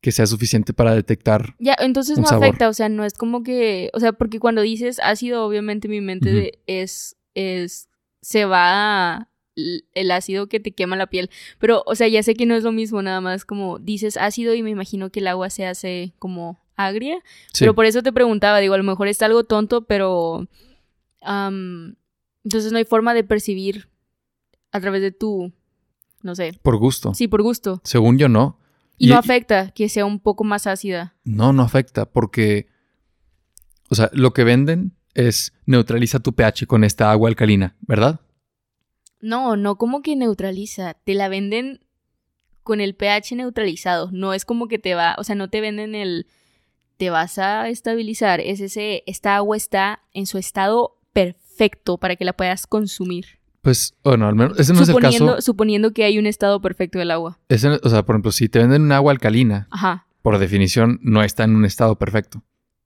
que 0.00 0.10
sea 0.10 0.26
suficiente 0.26 0.72
para 0.72 0.94
detectar. 0.94 1.54
Ya, 1.60 1.76
entonces 1.78 2.16
Un 2.16 2.22
no 2.22 2.28
sabor. 2.28 2.44
afecta, 2.46 2.68
o 2.68 2.72
sea, 2.72 2.88
no 2.88 3.04
es 3.04 3.12
como 3.14 3.42
que, 3.42 3.90
o 3.92 4.00
sea, 4.00 4.12
porque 4.12 4.40
cuando 4.40 4.62
dices 4.62 4.98
ácido, 5.02 5.44
obviamente 5.46 5.86
mi 5.86 6.00
mente 6.00 6.60
es, 6.66 7.16
es, 7.34 7.88
se 8.20 8.44
va 8.46 9.12
a 9.16 9.28
el 9.56 10.10
ácido 10.10 10.46
que 10.48 10.60
te 10.60 10.72
quema 10.72 10.96
la 10.96 11.06
piel, 11.08 11.28
pero, 11.58 11.82
o 11.86 11.94
sea, 11.94 12.08
ya 12.08 12.22
sé 12.22 12.34
que 12.34 12.46
no 12.46 12.54
es 12.54 12.62
lo 12.64 12.72
mismo, 12.72 13.02
nada 13.02 13.20
más 13.20 13.44
como 13.44 13.78
dices 13.78 14.16
ácido 14.16 14.54
y 14.54 14.62
me 14.62 14.70
imagino 14.70 15.10
que 15.10 15.20
el 15.20 15.26
agua 15.26 15.50
se 15.50 15.66
hace 15.66 16.14
como 16.18 16.58
agria, 16.76 17.16
Sí, 17.52 17.60
pero 17.60 17.74
por 17.74 17.84
eso 17.84 18.02
te 18.02 18.12
preguntaba, 18.12 18.58
digo, 18.60 18.72
a 18.74 18.78
lo 18.78 18.84
mejor 18.84 19.08
está 19.08 19.26
algo 19.26 19.44
tonto, 19.44 19.84
pero, 19.84 20.48
entonces 21.24 22.72
no 22.72 22.78
hay 22.78 22.84
forma 22.84 23.14
de 23.14 23.24
percibir 23.24 23.88
a 24.72 24.80
través 24.80 25.02
de 25.02 25.12
tu, 25.12 25.52
no 26.22 26.34
sé, 26.34 26.58
por 26.62 26.76
gusto. 26.78 27.14
sí, 27.14 27.28
por 27.28 27.42
gusto, 27.42 27.80
Según 27.84 28.18
yo, 28.18 28.28
no. 28.28 28.58
y, 28.98 29.06
Y- 29.06 29.10
no 29.10 29.16
afecta 29.18 29.70
que 29.72 29.88
sea 29.88 30.04
un 30.06 30.18
poco 30.18 30.44
más 30.44 30.66
ácida. 30.66 31.14
No, 31.24 31.52
no 31.52 31.62
afecta 31.62 32.06
porque, 32.06 32.68
o 33.90 33.94
sea, 33.94 34.08
lo 34.12 34.32
que 34.32 34.44
venden 34.44 34.92
es 35.14 35.52
neutraliza 35.66 36.20
tu 36.20 36.32
pH 36.32 36.66
con 36.66 36.84
esta 36.84 37.10
agua 37.12 37.28
alcalina, 37.28 37.76
¿verdad? 37.82 38.20
No, 39.22 39.56
no 39.56 39.76
como 39.76 40.02
que 40.02 40.14
neutraliza. 40.16 40.94
Te 41.04 41.14
la 41.14 41.28
venden 41.28 41.80
con 42.62 42.80
el 42.82 42.94
pH 42.94 43.36
neutralizado. 43.36 44.10
No 44.12 44.34
es 44.34 44.44
como 44.44 44.68
que 44.68 44.78
te 44.78 44.94
va, 44.94 45.14
o 45.18 45.24
sea, 45.24 45.34
no 45.34 45.48
te 45.48 45.60
venden 45.62 45.94
el 45.94 46.26
te 46.98 47.10
vas 47.10 47.38
a 47.38 47.68
estabilizar. 47.68 48.40
Es 48.40 48.60
ese, 48.60 49.02
esta 49.06 49.34
agua 49.36 49.56
está 49.56 50.02
en 50.12 50.26
su 50.26 50.38
estado 50.38 50.98
perfecto 51.12 51.98
para 51.98 52.14
que 52.16 52.24
la 52.24 52.32
puedas 52.34 52.66
consumir. 52.66 53.26
Pues, 53.62 53.94
bueno, 54.04 54.26
al 54.28 54.34
menos 54.34 54.58
ese 54.58 54.72
no 54.72 54.82
es 54.82 54.88
el 54.88 54.96
caso. 54.98 55.40
suponiendo 55.40 55.92
que 55.92 56.04
hay 56.04 56.18
un 56.18 56.26
estado 56.26 56.60
perfecto 56.60 56.98
del 56.98 57.10
agua. 57.12 57.38
Ese- 57.48 57.80
o 57.82 57.88
sea, 57.88 58.04
por 58.04 58.14
ejemplo, 58.16 58.32
si 58.32 58.48
te 58.48 58.58
venden 58.58 58.82
un 58.82 58.92
agua 58.92 59.12
alcalina, 59.12 59.68
Ajá. 59.70 60.06
por 60.20 60.38
definición 60.38 60.98
no 61.02 61.22
está 61.22 61.44
en 61.44 61.54
un 61.56 61.64
estado 61.64 61.96
perfecto. 61.96 62.42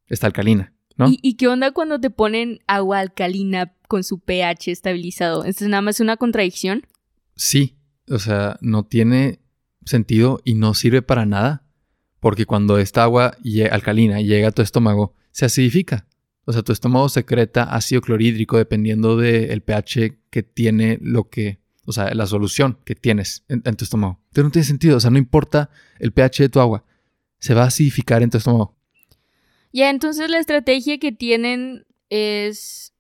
Está 0.07 0.27
alcalina, 0.27 0.73
¿no? 0.97 1.09
¿Y, 1.09 1.19
y 1.23 1.35
qué 1.35 1.49
onda 1.49 1.73
cuando 1.73 2.01
te 2.01 2.11
ponen 2.11 2.61
agua 2.67 3.01
alcalina 3.01 3.73
con 3.89 4.05
su 4.05 4.19
pH 4.19 4.71
estabilizado? 4.71 5.45
¿Esto 5.45 5.65
es 5.65 5.71
nada 5.71 5.83
más 5.83 6.01
una 6.01 6.17
contradicción? 6.17 6.87
Sí, 7.35 7.77
o 8.09 8.19
sea, 8.19 8.59
no 8.61 8.85
tiene 8.85 9.41
sentido 9.85 10.41
y 10.45 10.55
no 10.55 10.75
sirve 10.75 11.03
para 11.03 11.27
nada. 11.27 11.63
Porque 12.21 12.47
cuando 12.47 12.79
esta 12.79 13.05
agua 13.05 13.37
alcalina 13.71 14.21
llega 14.21 14.49
a 14.49 14.53
tu 14.53 14.63
estómago, 14.63 15.15
se 15.31 15.45
acidifica. 15.45 16.07
O 16.45 16.53
sea, 16.53 16.63
tu 16.63 16.73
estómago 16.73 17.09
secreta 17.09 17.65
ácido 17.65 18.01
clorhídrico 18.01 18.57
dependiendo 18.57 19.17
del 19.17 19.61
pH 19.63 20.19
que 20.31 20.43
tiene 20.43 20.99
lo 21.03 21.29
que, 21.29 21.61
o 21.85 21.93
sea, 21.93 22.15
la 22.15 22.27
solución 22.27 22.79
que 22.85 22.95
tienes 22.95 23.45
en, 23.49 23.63
en 23.65 23.77
tu 23.77 23.85
estómago. 23.85 24.21
Pero 24.33 24.45
no 24.45 24.51
tiene 24.51 24.65
sentido, 24.65 24.97
o 24.97 25.01
sea, 25.01 25.11
no 25.11 25.19
importa 25.19 25.71
el 25.99 26.13
pH 26.13 26.45
de 26.45 26.49
tu 26.49 26.61
agua, 26.61 26.85
se 27.39 27.55
va 27.55 27.65
a 27.65 27.67
acidificar 27.67 28.23
en 28.23 28.31
tu 28.31 28.39
estómago. 28.39 28.76
Ya, 29.77 29.91
entonces 29.91 30.31
la 30.31 30.39
estrategia 30.39 30.99
que 30.99 31.13
tienen 31.13 31.85
es. 32.09 32.95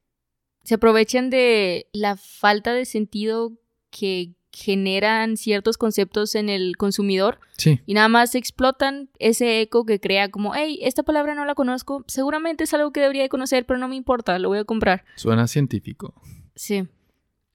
Se 0.62 0.74
aprovechan 0.74 1.30
de 1.30 1.86
la 1.94 2.16
falta 2.16 2.74
de 2.74 2.84
sentido 2.84 3.54
que 3.88 4.34
generan 4.52 5.38
ciertos 5.38 5.78
conceptos 5.78 6.34
en 6.34 6.50
el 6.50 6.76
consumidor 6.76 7.38
Sí, 7.56 7.80
y 7.86 7.94
nada 7.94 8.08
más 8.08 8.34
explotan 8.34 9.08
ese 9.18 9.62
eco 9.62 9.86
que 9.86 10.00
crea 10.00 10.30
como, 10.30 10.54
hey, 10.54 10.78
esta 10.82 11.02
palabra 11.02 11.34
no 11.34 11.46
la 11.46 11.54
conozco, 11.54 12.04
seguramente 12.08 12.64
es 12.64 12.74
algo 12.74 12.90
que 12.90 13.00
debería 13.00 13.22
de 13.22 13.28
conocer, 13.30 13.64
pero 13.64 13.78
no 13.78 13.88
me 13.88 13.96
importa, 13.96 14.38
lo 14.38 14.48
voy 14.48 14.58
a 14.58 14.64
comprar. 14.64 15.04
suena 15.14 15.46
científico. 15.46 16.14
Sí, 16.54 16.86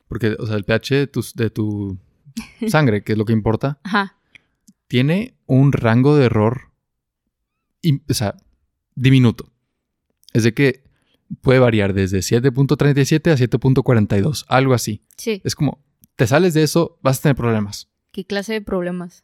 Porque, 0.07 0.35
o 0.39 0.47
sea, 0.47 0.55
el 0.55 0.63
pH 0.63 0.95
de 0.95 1.07
tu, 1.07 1.23
de 1.35 1.49
tu 1.51 1.97
sangre, 2.67 3.03
que 3.03 3.11
es 3.11 3.17
lo 3.17 3.25
que 3.25 3.33
importa, 3.33 3.79
ajá, 3.83 4.17
tiene 4.87 5.35
un 5.45 5.73
rango 5.73 6.15
de 6.15 6.25
error, 6.25 6.71
o 8.09 8.13
sea, 8.13 8.35
diminuto. 8.95 9.51
Es 10.33 10.43
de 10.43 10.53
que 10.53 10.83
puede 11.41 11.59
variar 11.59 11.93
desde 11.93 12.19
7.37 12.19 13.31
a 13.31 13.35
7.42, 13.35 14.45
algo 14.47 14.73
así. 14.73 15.01
sí. 15.17 15.41
Es 15.43 15.55
como, 15.55 15.83
te 16.15 16.27
sales 16.27 16.53
de 16.53 16.63
eso, 16.63 16.99
vas 17.01 17.19
a 17.19 17.21
tener 17.23 17.35
problemas. 17.35 17.89
¿Qué 18.11 18.25
clase 18.25 18.53
de 18.53 18.61
problemas? 18.61 19.23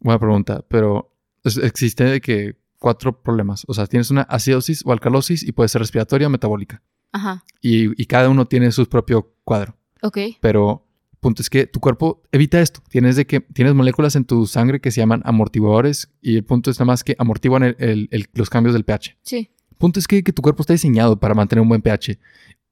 Buena 0.00 0.18
pregunta, 0.18 0.64
pero 0.68 1.14
existe 1.44 2.04
de 2.04 2.20
que 2.20 2.56
cuatro 2.78 3.22
problemas. 3.22 3.64
O 3.68 3.74
sea, 3.74 3.86
tienes 3.86 4.10
una 4.10 4.22
acidosis 4.22 4.82
o 4.84 4.92
alcalosis 4.92 5.42
y 5.44 5.52
puede 5.52 5.68
ser 5.68 5.80
respiratoria 5.80 6.26
o 6.26 6.30
metabólica. 6.30 6.82
Ajá, 7.12 7.44
Y, 7.60 8.00
y 8.00 8.06
cada 8.06 8.28
uno 8.28 8.46
tiene 8.46 8.72
su 8.72 8.88
propio 8.88 9.34
cuadro. 9.44 9.76
ok, 10.02 10.18
Pero 10.40 10.84
punto 11.22 11.40
es 11.40 11.48
que 11.48 11.66
tu 11.66 11.78
cuerpo 11.80 12.20
evita 12.32 12.60
esto. 12.60 12.82
Tienes 12.90 13.14
de 13.16 13.26
que 13.26 13.40
tienes 13.40 13.74
moléculas 13.74 14.16
en 14.16 14.24
tu 14.24 14.44
sangre 14.46 14.80
que 14.80 14.90
se 14.90 15.00
llaman 15.00 15.22
amortiguadores 15.24 16.10
y 16.20 16.36
el 16.36 16.44
punto 16.44 16.70
es 16.70 16.78
nada 16.78 16.86
más 16.86 17.04
que 17.04 17.14
amortiguan 17.18 17.62
el- 17.62 17.76
el- 17.78 18.08
el- 18.10 18.26
los 18.34 18.50
cambios 18.50 18.74
del 18.74 18.84
pH. 18.84 19.16
sí, 19.22 19.50
punto 19.78 19.98
es 20.00 20.06
que, 20.08 20.22
que 20.22 20.32
tu 20.32 20.42
cuerpo 20.42 20.62
está 20.62 20.72
diseñado 20.74 21.18
para 21.18 21.34
mantener 21.34 21.62
un 21.62 21.68
buen 21.68 21.80
pH. 21.80 22.18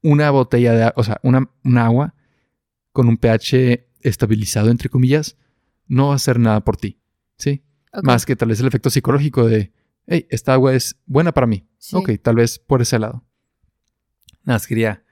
Una 0.03 0.31
botella 0.31 0.73
de, 0.73 0.93
o 0.97 1.03
sea, 1.05 1.19
una, 1.23 1.49
una 1.65 1.87
agua 1.87 2.15
con 2.93 3.09
un 3.09 3.17
pH 3.17 3.87
estabilizado 4.01 4.71
entre 4.71 4.89
comillas 4.89 5.37
no 5.87 6.09
va 6.09 6.13
a 6.15 6.17
hacer 6.17 6.39
nada 6.39 6.61
por 6.65 6.77
ti, 6.77 6.99
¿sí? 7.39 7.63
Más 8.03 8.27
que 8.27 8.35
tal 8.37 8.49
vez 8.49 8.61
el 8.61 8.67
efecto 8.67 8.91
psicológico 8.91 9.47
de, 9.47 9.73
hey, 10.07 10.27
esta 10.31 10.53
agua 10.55 10.75
es 10.75 10.97
buena 11.07 11.33
para 11.33 11.47
mí. 11.47 11.67
sí. 11.79 11.97
Ok, 11.97 12.11
tal 12.23 12.37
vez 12.37 12.59
por 12.59 12.81
ese 12.83 12.99
lado. 12.99 13.25
Nada 14.45 14.57
más 14.57 14.67
quería 14.67 15.05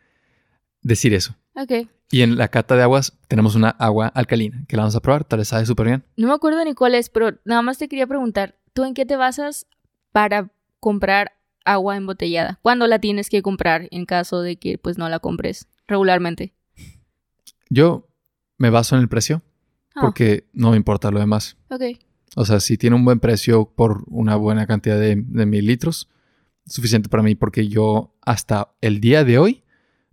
decir 0.82 1.14
eso. 1.14 1.36
ok. 1.54 1.88
Y 2.10 2.22
en 2.22 2.36
la 2.38 2.48
cata 2.48 2.74
de 2.74 2.82
aguas 2.82 3.18
tenemos 3.28 3.54
una 3.54 3.68
agua 3.70 4.06
alcalina 4.08 4.64
que 4.66 4.76
la 4.76 4.82
vamos 4.84 4.96
a 4.96 5.00
probar, 5.00 5.24
tal 5.24 5.40
vez 5.40 5.48
sabe 5.48 5.66
súper 5.66 5.86
bien. 5.86 6.04
No 6.16 6.28
me 6.28 6.32
acuerdo 6.34 6.64
ni 6.64 6.74
cuál 6.74 6.94
es, 6.94 7.10
pero 7.10 7.38
nada 7.44 7.60
más 7.62 7.76
te 7.78 7.88
quería 7.88 8.06
preguntar, 8.06 8.56
¿tú 8.72 8.84
en 8.84 8.94
qué 8.94 9.04
te 9.04 9.16
basas 9.16 9.66
para 10.12 10.50
comprar 10.80 11.32
agua 11.64 11.96
embotellada? 11.96 12.58
¿Cuándo 12.62 12.86
la 12.86 12.98
tienes 12.98 13.28
que 13.28 13.42
comprar 13.42 13.88
en 13.90 14.06
caso 14.06 14.40
de 14.40 14.56
que 14.56 14.78
pues 14.78 14.96
no 14.96 15.08
la 15.10 15.18
compres 15.18 15.68
regularmente? 15.86 16.54
Yo 17.68 18.08
me 18.56 18.70
baso 18.70 18.96
en 18.96 19.02
el 19.02 19.08
precio 19.08 19.42
Ah, 19.94 20.00
porque 20.02 20.48
no 20.52 20.70
me 20.70 20.76
importa 20.76 21.10
lo 21.10 21.18
demás. 21.18 21.56
ok. 21.70 21.82
O 22.36 22.44
sea, 22.44 22.60
si 22.60 22.78
tiene 22.78 22.94
un 22.94 23.04
buen 23.04 23.18
precio 23.20 23.66
por 23.74 24.04
una 24.06 24.36
buena 24.36 24.66
cantidad 24.66 24.98
de, 24.98 25.16
de 25.16 25.46
mililitros, 25.46 26.08
suficiente 26.66 27.08
para 27.08 27.22
mí 27.22 27.34
porque 27.34 27.66
yo 27.68 28.14
hasta 28.22 28.70
el 28.80 29.00
día 29.00 29.24
de 29.24 29.38
hoy 29.38 29.64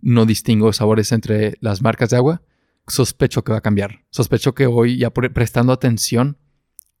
no 0.06 0.24
distingo 0.24 0.72
sabores 0.72 1.10
entre 1.12 1.56
las 1.60 1.82
marcas 1.82 2.10
de 2.10 2.16
agua. 2.16 2.42
Sospecho 2.86 3.42
que 3.42 3.52
va 3.52 3.58
a 3.58 3.62
cambiar. 3.62 4.04
Sospecho 4.10 4.54
que 4.54 4.66
hoy, 4.66 4.98
ya 4.98 5.10
pre- 5.10 5.30
prestando 5.30 5.72
atención, 5.72 6.38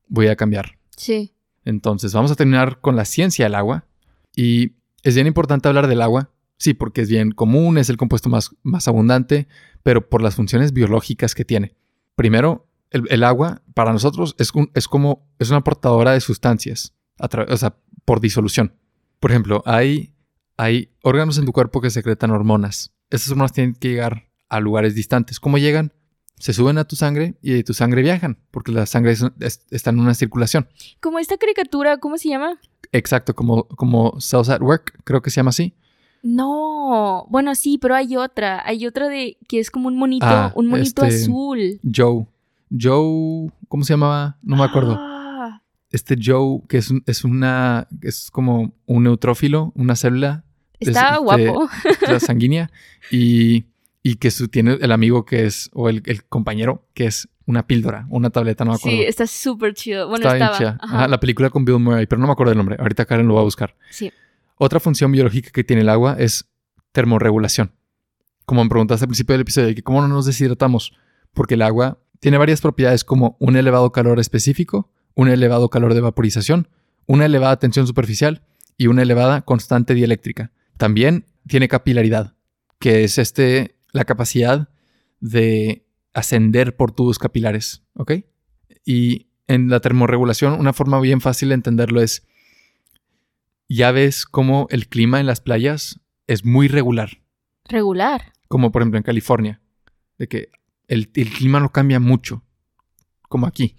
voy 0.08 0.26
a 0.26 0.36
cambiar. 0.36 0.78
Sí, 0.96 1.32
Entonces, 1.64 2.12
vamos 2.12 2.30
a 2.30 2.34
terminar 2.36 2.80
con 2.80 2.96
la 2.96 3.04
ciencia 3.04 3.44
del 3.44 3.54
agua. 3.54 3.86
Y 4.34 4.72
es 5.02 5.14
bien 5.14 5.26
importante 5.26 5.68
hablar 5.68 5.86
del 5.86 6.02
agua. 6.02 6.30
Sí, 6.58 6.74
porque 6.74 7.02
es 7.02 7.08
bien 7.08 7.30
común, 7.32 7.76
es 7.78 7.90
el 7.90 7.96
compuesto 7.96 8.28
más, 8.28 8.50
más 8.62 8.88
abundante, 8.88 9.46
pero 9.82 10.08
por 10.08 10.22
las 10.22 10.34
funciones 10.34 10.72
biológicas 10.72 11.34
que 11.34 11.44
tiene. 11.44 11.76
Primero, 12.16 12.66
el, 12.90 13.04
el 13.10 13.22
agua 13.24 13.62
para 13.74 13.92
nosotros 13.92 14.34
es, 14.38 14.52
un- 14.54 14.70
es 14.74 14.88
como, 14.88 15.28
es 15.38 15.50
una 15.50 15.62
portadora 15.62 16.12
de 16.12 16.20
sustancias, 16.20 16.94
a 17.18 17.28
o 17.48 17.56
sea, 17.56 17.76
por 18.04 18.20
disolución. 18.20 18.74
Por 19.20 19.30
ejemplo, 19.32 19.62
hay, 19.66 20.14
hay 20.56 20.90
órganos 21.02 21.36
en 21.38 21.44
tu 21.46 21.52
cuerpo 21.52 21.80
que 21.80 21.90
secretan 21.90 22.30
hormonas. 22.30 22.92
Esas 23.10 23.30
hormonas 23.30 23.52
tienen 23.52 23.74
que 23.74 23.88
llegar 23.90 24.28
a 24.48 24.60
lugares 24.60 24.94
distantes. 24.94 25.40
¿Cómo 25.40 25.58
llegan? 25.58 25.92
se 26.38 26.52
suben 26.52 26.76
a 26.76 26.84
tu 26.84 26.96
sangre 26.96 27.38
y 27.40 27.52
de 27.54 27.64
tu 27.64 27.72
sangre 27.72 28.02
viajan, 28.02 28.36
porque 28.50 28.70
la 28.70 28.84
sangre 28.84 29.12
es- 29.12 29.24
es- 29.40 29.64
está 29.70 29.88
en 29.88 29.98
una 30.00 30.12
circulación. 30.12 30.68
Como 31.00 31.18
esta 31.18 31.38
caricatura, 31.38 31.96
¿cómo 31.96 32.18
se 32.18 32.28
llama? 32.28 32.60
Exacto, 32.92 33.34
como, 33.34 33.66
como 33.68 34.20
Cells 34.20 34.50
at 34.50 34.60
Work, 34.60 35.00
creo 35.04 35.22
que 35.22 35.30
se 35.30 35.36
llama 35.36 35.48
así. 35.48 35.72
No, 36.22 37.26
bueno, 37.30 37.54
sí, 37.54 37.78
pero 37.78 37.94
hay 37.94 38.16
otra. 38.16 38.62
Hay 38.66 38.86
otra 38.86 39.08
de 39.08 39.38
que 39.48 39.60
es 39.60 39.70
como 39.70 39.88
un 39.88 39.96
monito, 39.96 40.26
Ah, 40.28 40.52
un 40.54 40.66
monito 40.66 41.06
este- 41.06 41.22
azul. 41.24 41.80
Joe. 41.82 42.26
Joe, 42.70 43.50
¿cómo 43.68 43.84
se 43.84 43.94
llamaba? 43.94 44.36
No 44.42 44.56
me 44.56 44.64
acuerdo. 44.64 44.96
Ah, 44.98 45.62
Este 45.90 46.16
Joe, 46.22 46.60
que 46.68 46.78
es, 46.78 46.90
un- 46.90 47.02
es 47.06 47.24
una, 47.24 47.88
es 48.02 48.30
como 48.30 48.74
un 48.84 49.04
neutrófilo, 49.04 49.72
una 49.76 49.96
célula 49.96 50.44
está 50.80 51.10
este, 51.10 51.18
guapo. 51.18 51.68
la 52.08 52.20
sanguínea 52.20 52.70
y, 53.10 53.66
y 54.02 54.16
que 54.16 54.30
su, 54.30 54.48
tiene 54.48 54.78
el 54.80 54.92
amigo 54.92 55.24
que 55.24 55.46
es, 55.46 55.70
o 55.72 55.88
el, 55.88 56.02
el 56.06 56.24
compañero 56.24 56.86
que 56.94 57.06
es 57.06 57.28
una 57.46 57.66
píldora, 57.66 58.06
una 58.10 58.30
tableta, 58.30 58.64
no 58.64 58.72
me 58.72 58.76
acuerdo. 58.76 58.98
Sí, 58.98 59.04
está 59.04 59.26
súper 59.26 59.74
chido. 59.74 60.08
Bueno, 60.08 60.28
Estaba 60.28 60.34
bien 60.34 60.44
estaba. 60.44 60.58
chida. 60.58 60.78
Ajá. 60.82 60.96
Ajá, 60.96 61.08
la 61.08 61.20
película 61.20 61.48
con 61.50 61.64
Bill 61.64 61.78
Murray, 61.78 62.06
pero 62.06 62.20
no 62.20 62.26
me 62.26 62.32
acuerdo 62.32 62.50
del 62.50 62.58
nombre. 62.58 62.76
Ahorita 62.78 63.04
Karen 63.04 63.28
lo 63.28 63.34
va 63.34 63.40
a 63.40 63.44
buscar. 63.44 63.76
Sí. 63.90 64.12
Otra 64.56 64.80
función 64.80 65.12
biológica 65.12 65.50
que 65.50 65.62
tiene 65.64 65.82
el 65.82 65.88
agua 65.88 66.16
es 66.18 66.48
termorregulación. 66.92 67.72
Como 68.46 68.62
me 68.64 68.70
preguntaste 68.70 69.04
al 69.04 69.08
principio 69.08 69.34
del 69.34 69.42
episodio, 69.42 69.74
que 69.74 69.82
cómo 69.82 70.00
no 70.00 70.08
nos 70.08 70.26
deshidratamos. 70.26 70.92
Porque 71.34 71.54
el 71.54 71.62
agua 71.62 71.98
tiene 72.20 72.38
varias 72.38 72.60
propiedades 72.60 73.04
como 73.04 73.36
un 73.38 73.56
elevado 73.56 73.92
calor 73.92 74.18
específico, 74.18 74.90
un 75.14 75.28
elevado 75.28 75.68
calor 75.68 75.94
de 75.94 76.00
vaporización, 76.00 76.68
una 77.06 77.26
elevada 77.26 77.58
tensión 77.58 77.86
superficial 77.86 78.42
y 78.76 78.86
una 78.88 79.02
elevada 79.02 79.42
constante 79.42 79.94
dieléctrica. 79.94 80.50
También 80.76 81.26
tiene 81.46 81.68
capilaridad, 81.68 82.34
que 82.78 83.04
es 83.04 83.18
este, 83.18 83.76
la 83.92 84.04
capacidad 84.04 84.68
de 85.20 85.86
ascender 86.12 86.76
por 86.76 86.92
tubos 86.92 87.18
capilares, 87.18 87.82
¿ok? 87.94 88.12
Y 88.84 89.26
en 89.46 89.68
la 89.68 89.80
termorregulación, 89.80 90.58
una 90.58 90.72
forma 90.72 91.00
bien 91.00 91.20
fácil 91.20 91.50
de 91.50 91.54
entenderlo 91.54 92.02
es, 92.02 92.26
ya 93.68 93.90
ves 93.90 94.26
cómo 94.26 94.66
el 94.70 94.88
clima 94.88 95.20
en 95.20 95.26
las 95.26 95.40
playas 95.40 96.00
es 96.26 96.44
muy 96.44 96.68
regular, 96.68 97.22
Regular. 97.64 98.32
como 98.48 98.72
por 98.72 98.82
ejemplo 98.82 98.98
en 98.98 99.04
California, 99.04 99.60
de 100.18 100.28
que 100.28 100.50
el, 100.88 101.10
el 101.14 101.30
clima 101.30 101.60
no 101.60 101.70
cambia 101.72 102.00
mucho, 102.00 102.42
como 103.28 103.46
aquí. 103.46 103.74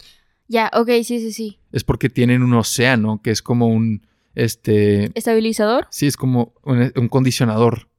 Ya, 0.48 0.72
ok, 0.74 0.89
sí, 1.04 1.20
sí, 1.20 1.32
sí. 1.34 1.60
Es 1.72 1.84
porque 1.84 2.10
tienen 2.10 2.42
un 2.42 2.54
océano 2.54 3.22
que 3.22 3.32
es 3.32 3.42
como 3.42 3.68
un, 3.68 4.08
este, 4.38 5.12
¿Estabilizador? 5.15 5.88
sí, 5.89 6.06
es 6.08 6.15
como 6.15 6.53
un, 6.63 6.91
un 6.96 7.08
condicionador, 7.10 7.89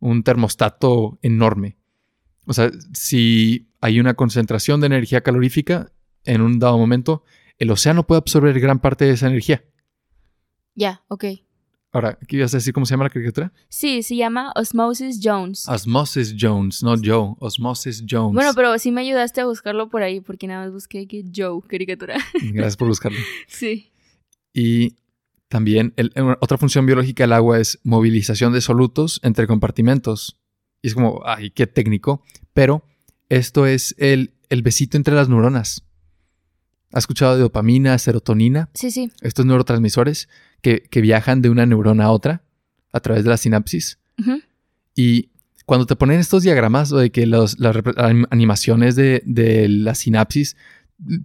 un 0.00 0.22
termostato 0.22 1.18
enorme. 1.22 1.76
O 2.46 2.52
sea, 2.52 2.70
si 2.92 3.68
hay 3.80 4.00
una 4.00 4.14
concentración 4.14 4.80
de 4.80 4.86
energía 4.86 5.22
calorífica 5.22 5.92
en 6.24 6.40
un 6.40 6.58
dado 6.58 6.78
momento, 6.78 7.22
el 7.58 7.70
océano 7.70 8.06
puede 8.06 8.18
absorber 8.18 8.58
gran 8.60 8.80
parte 8.80 9.04
de 9.04 9.12
esa 9.12 9.26
energía. 9.26 9.62
Ya, 10.74 11.02
ok. 11.08 11.24
Ahora, 11.92 12.18
¿qué 12.26 12.38
ibas 12.38 12.52
a 12.54 12.56
decir 12.56 12.72
cómo 12.72 12.86
se 12.86 12.94
llama 12.94 13.04
la 13.04 13.10
caricatura? 13.10 13.52
Sí, 13.68 14.02
se 14.02 14.16
llama 14.16 14.52
Osmosis 14.56 15.20
Jones. 15.22 15.68
Osmosis 15.68 16.34
Jones, 16.36 16.82
no 16.82 16.96
Joe. 16.96 17.36
Osmosis 17.38 18.02
Jones. 18.08 18.34
Bueno, 18.34 18.52
pero 18.54 18.76
sí 18.78 18.90
me 18.90 19.02
ayudaste 19.02 19.42
a 19.42 19.44
buscarlo 19.44 19.90
por 19.90 20.02
ahí, 20.02 20.20
porque 20.20 20.48
nada 20.48 20.64
más 20.64 20.72
busqué 20.72 21.06
que 21.06 21.22
Joe, 21.32 21.60
caricatura. 21.68 22.16
Gracias 22.42 22.76
por 22.76 22.88
buscarlo. 22.88 23.18
sí. 23.46 23.92
Y 24.52 24.96
también 25.54 25.92
el- 25.96 26.10
eh, 26.16 26.34
otra 26.40 26.58
función 26.58 26.84
biológica 26.84 27.22
del 27.22 27.32
agua 27.32 27.60
es 27.60 27.78
movilización 27.84 28.52
de 28.52 28.60
solutos 28.60 29.20
entre 29.22 29.46
compartimentos. 29.46 30.36
Y 30.82 30.88
es 30.88 30.94
como, 30.94 31.22
ay, 31.24 31.50
qué 31.50 31.68
técnico. 31.68 32.24
Pero 32.52 32.82
esto 33.28 33.64
es 33.64 33.94
el, 33.98 34.34
el 34.48 34.62
besito 34.62 34.96
entre 34.96 35.14
las 35.14 35.28
neuronas. 35.28 35.84
¿Has 36.92 37.04
escuchado 37.04 37.36
de 37.36 37.42
dopamina, 37.42 37.96
serotonina? 37.98 38.68
Sí, 38.74 38.90
sí. 38.90 39.12
Estos 39.20 39.46
neurotransmisores 39.46 40.28
que, 40.60 40.82
que 40.90 41.00
viajan 41.00 41.40
de 41.40 41.50
una 41.50 41.66
neurona 41.66 42.06
a 42.06 42.10
otra 42.10 42.42
a 42.92 42.98
través 42.98 43.22
de 43.22 43.30
la 43.30 43.36
sinapsis. 43.36 44.00
Y 44.96 45.30
cuando 45.66 45.86
te 45.86 45.94
ponen 45.94 46.18
estos 46.18 46.42
diagramas 46.42 46.90
o 46.90 46.98
de 46.98 47.10
que 47.12 47.26
los- 47.26 47.60
las 47.60 47.76
animaciones 48.30 48.96
de, 48.96 49.22
de 49.24 49.68
la 49.68 49.94
sinapsis 49.94 50.56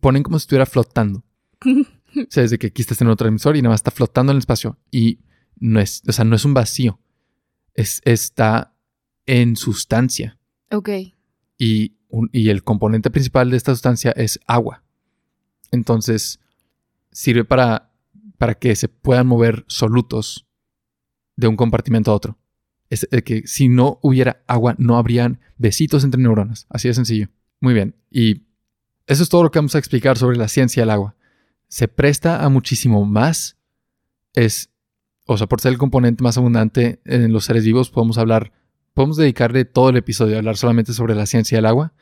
ponen 0.02 0.22
como 0.22 0.38
si 0.38 0.44
estuviera 0.44 0.68
flotando. 0.68 1.24
O 2.16 2.26
sea, 2.30 2.44
desde 2.44 2.58
que 2.58 2.68
aquí 2.68 2.82
estás 2.82 3.02
en 3.02 3.08
otro 3.08 3.18
transmisor 3.26 3.56
y 3.58 3.62
nada 3.62 3.74
más 3.74 3.80
está 3.80 3.92
flotando 3.92 4.32
en 4.32 4.36
el 4.38 4.40
espacio. 4.40 4.78
Y 4.92 5.20
no 5.60 5.80
es, 5.80 6.02
o 6.08 6.12
sea, 6.12 6.26
no 6.26 6.36
es 6.36 6.46
un 6.46 6.54
vacío. 6.54 7.00
Es, 7.74 8.02
está 8.06 8.74
en 9.26 9.56
sustancia. 9.56 10.38
Ok. 10.72 10.90
Y, 11.58 11.96
un- 12.10 12.30
y 12.34 12.50
el 12.50 12.64
componente 12.64 13.10
principal 13.12 13.50
de 13.52 13.58
esta 13.58 13.74
sustancia 13.74 14.12
es 14.12 14.40
agua. 14.48 14.84
Entonces, 15.72 16.40
sirve 17.12 17.46
para, 17.46 17.92
para 18.38 18.56
que 18.56 18.76
se 18.76 18.88
puedan 18.90 19.28
mover 19.28 19.66
solutos 19.68 20.48
de 21.36 21.48
un 21.48 21.56
compartimento 21.56 22.12
a 22.12 22.16
otro. 22.16 22.38
Es 22.90 23.08
que 23.24 23.44
si 23.46 23.70
no 23.70 24.00
hubiera 24.02 24.42
agua, 24.48 24.76
no 24.80 24.98
habrían 24.98 25.40
besitos 25.58 26.04
entre 26.04 26.22
neuronas. 26.22 26.66
Así 26.70 26.88
de 26.88 26.96
sencillo. 26.96 27.30
Muy 27.62 27.74
bien. 27.76 27.96
Y 28.10 28.48
eso 29.06 29.22
es 29.22 29.30
todo 29.30 29.44
lo 29.44 29.52
que 29.52 29.60
vamos 29.60 29.76
a 29.76 29.80
explicar 29.80 30.18
sobre 30.18 30.38
la 30.38 30.48
ciencia 30.48 30.82
del 30.82 30.90
agua. 30.90 31.16
Se 31.70 31.88
presta 31.88 32.44
a 32.44 32.50
muchísimo 32.50 33.06
más. 33.06 33.58
Es, 34.34 34.70
o 35.26 35.38
sea, 35.38 35.48
por 35.48 35.62
ser 35.62 35.72
el 35.72 35.78
componente 35.78 36.24
más 36.24 36.38
abundante 36.38 37.00
en 37.06 37.32
los 37.32 37.46
seres 37.46 37.64
vivos, 37.64 37.90
podemos 37.90 38.18
hablar, 38.18 38.52
podemos 38.94 39.18
dedicarle 39.18 39.66
todo 39.66 39.90
el 39.90 39.98
episodio 39.98 40.36
a 40.36 40.40
hablar 40.40 40.58
solamente 40.58 40.94
sobre 40.94 41.16
la 41.16 41.26
ciencia 41.26 41.58
del 41.58 41.66
agua. 41.66 41.94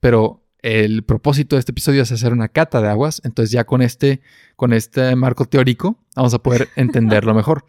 Pero 0.00 0.44
el 0.58 1.02
propósito 1.02 1.56
de 1.56 1.60
este 1.60 1.72
episodio 1.72 2.02
es 2.02 2.12
hacer 2.12 2.32
una 2.32 2.48
cata 2.48 2.80
de 2.80 2.88
aguas. 2.88 3.20
Entonces, 3.24 3.50
ya 3.50 3.64
con 3.64 3.82
este, 3.82 4.20
con 4.56 4.72
este 4.72 5.16
marco 5.16 5.44
teórico, 5.44 5.96
vamos 6.14 6.34
a 6.34 6.38
poder 6.40 6.68
entenderlo 6.76 7.34
mejor. 7.34 7.64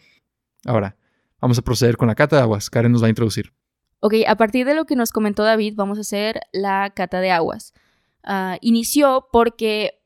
Ahora, 0.65 0.97
vamos 1.39 1.57
a 1.57 1.61
proceder 1.61 1.97
con 1.97 2.07
la 2.07 2.15
cata 2.15 2.35
de 2.35 2.41
aguas. 2.41 2.69
Karen 2.69 2.91
nos 2.91 3.01
va 3.01 3.07
a 3.07 3.09
introducir. 3.09 3.53
Ok, 3.99 4.15
a 4.27 4.35
partir 4.35 4.65
de 4.65 4.75
lo 4.75 4.85
que 4.85 4.95
nos 4.95 5.11
comentó 5.11 5.43
David, 5.43 5.75
vamos 5.75 5.97
a 5.97 6.01
hacer 6.01 6.41
la 6.51 6.89
cata 6.89 7.21
de 7.21 7.31
aguas. 7.31 7.73
Ah, 8.23 8.57
inició 8.61 9.27
porque 9.31 10.02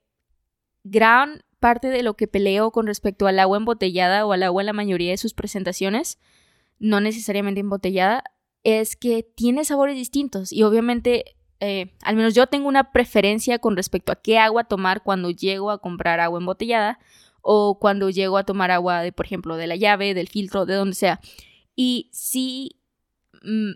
gran 0.89 1.43
parte 1.59 1.89
de 1.89 2.03
lo 2.03 2.15
que 2.15 2.27
peleo 2.27 2.71
con 2.71 2.87
respecto 2.87 3.27
al 3.27 3.39
agua 3.39 3.57
embotellada 3.57 4.25
o 4.25 4.33
al 4.33 4.43
agua 4.43 4.61
en 4.61 4.67
la 4.67 4.73
mayoría 4.73 5.11
de 5.11 5.17
sus 5.17 5.33
presentaciones, 5.33 6.19
no 6.79 7.01
necesariamente 7.01 7.61
embotellada, 7.61 8.23
es 8.63 8.95
que 8.95 9.23
tiene 9.23 9.65
sabores 9.65 9.95
distintos 9.95 10.51
y 10.51 10.63
obviamente, 10.63 11.35
eh, 11.59 11.93
al 12.03 12.15
menos 12.15 12.35
yo 12.35 12.47
tengo 12.47 12.67
una 12.67 12.91
preferencia 12.91 13.59
con 13.59 13.75
respecto 13.75 14.11
a 14.11 14.21
qué 14.21 14.37
agua 14.37 14.65
tomar 14.65 15.03
cuando 15.03 15.31
llego 15.31 15.71
a 15.71 15.79
comprar 15.79 16.19
agua 16.19 16.39
embotellada 16.39 16.99
o 17.41 17.79
cuando 17.79 18.09
llego 18.09 18.37
a 18.37 18.43
tomar 18.43 18.71
agua 18.71 19.01
de, 19.01 19.11
por 19.11 19.25
ejemplo, 19.25 19.55
de 19.55 19.67
la 19.67 19.75
llave, 19.75 20.13
del 20.13 20.27
filtro, 20.27 20.65
de 20.65 20.75
donde 20.75 20.95
sea. 20.95 21.21
Y 21.75 22.09
sí, 22.11 22.81
mm, 23.43 23.71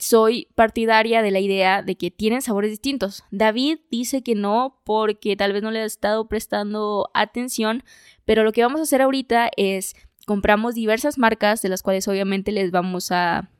soy 0.00 0.48
partidaria 0.54 1.22
de 1.22 1.30
la 1.30 1.40
idea 1.40 1.82
de 1.82 1.96
que 1.96 2.10
tienen 2.10 2.42
sabores 2.42 2.70
distintos. 2.70 3.24
David 3.30 3.78
dice 3.90 4.22
que 4.22 4.34
no 4.34 4.80
porque 4.84 5.36
tal 5.36 5.52
vez 5.52 5.62
no 5.62 5.70
le 5.70 5.80
ha 5.80 5.84
estado 5.84 6.26
prestando 6.26 7.10
atención, 7.14 7.84
pero 8.24 8.42
lo 8.42 8.52
que 8.52 8.62
vamos 8.62 8.80
a 8.80 8.84
hacer 8.84 9.02
ahorita 9.02 9.50
es 9.56 9.94
compramos 10.26 10.74
diversas 10.74 11.18
marcas 11.18 11.62
de 11.62 11.68
las 11.68 11.82
cuales 11.82 12.08
obviamente 12.08 12.52
les 12.52 12.70
vamos 12.70 13.10
a, 13.12 13.50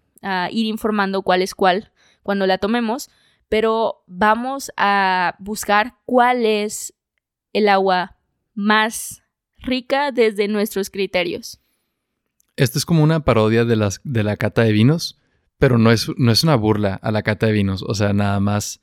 ir 0.50 0.66
informando 0.66 1.22
cuál 1.22 1.40
es 1.40 1.54
cuál 1.54 1.92
cuando 2.22 2.46
la 2.46 2.58
tomemos, 2.58 3.08
pero 3.48 4.04
vamos 4.06 4.70
a 4.76 5.34
buscar 5.38 5.96
cuál 6.04 6.44
es 6.44 6.92
el 7.54 7.68
agua 7.68 8.18
más 8.54 9.22
rica 9.56 10.12
desde 10.12 10.46
nuestros 10.46 10.90
criterios. 10.90 11.60
Esto 12.56 12.78
es 12.78 12.84
como 12.84 13.02
una 13.02 13.24
parodia 13.24 13.64
de, 13.64 13.76
las, 13.76 14.00
de 14.04 14.22
la 14.22 14.36
cata 14.36 14.62
de 14.62 14.72
vinos, 14.72 15.19
pero 15.60 15.78
no 15.78 15.92
es, 15.92 16.10
no 16.16 16.32
es 16.32 16.42
una 16.42 16.56
burla 16.56 16.94
a 16.94 17.12
la 17.12 17.22
cata 17.22 17.46
de 17.46 17.52
vinos. 17.52 17.84
O 17.86 17.94
sea, 17.94 18.12
nada 18.12 18.40
más 18.40 18.80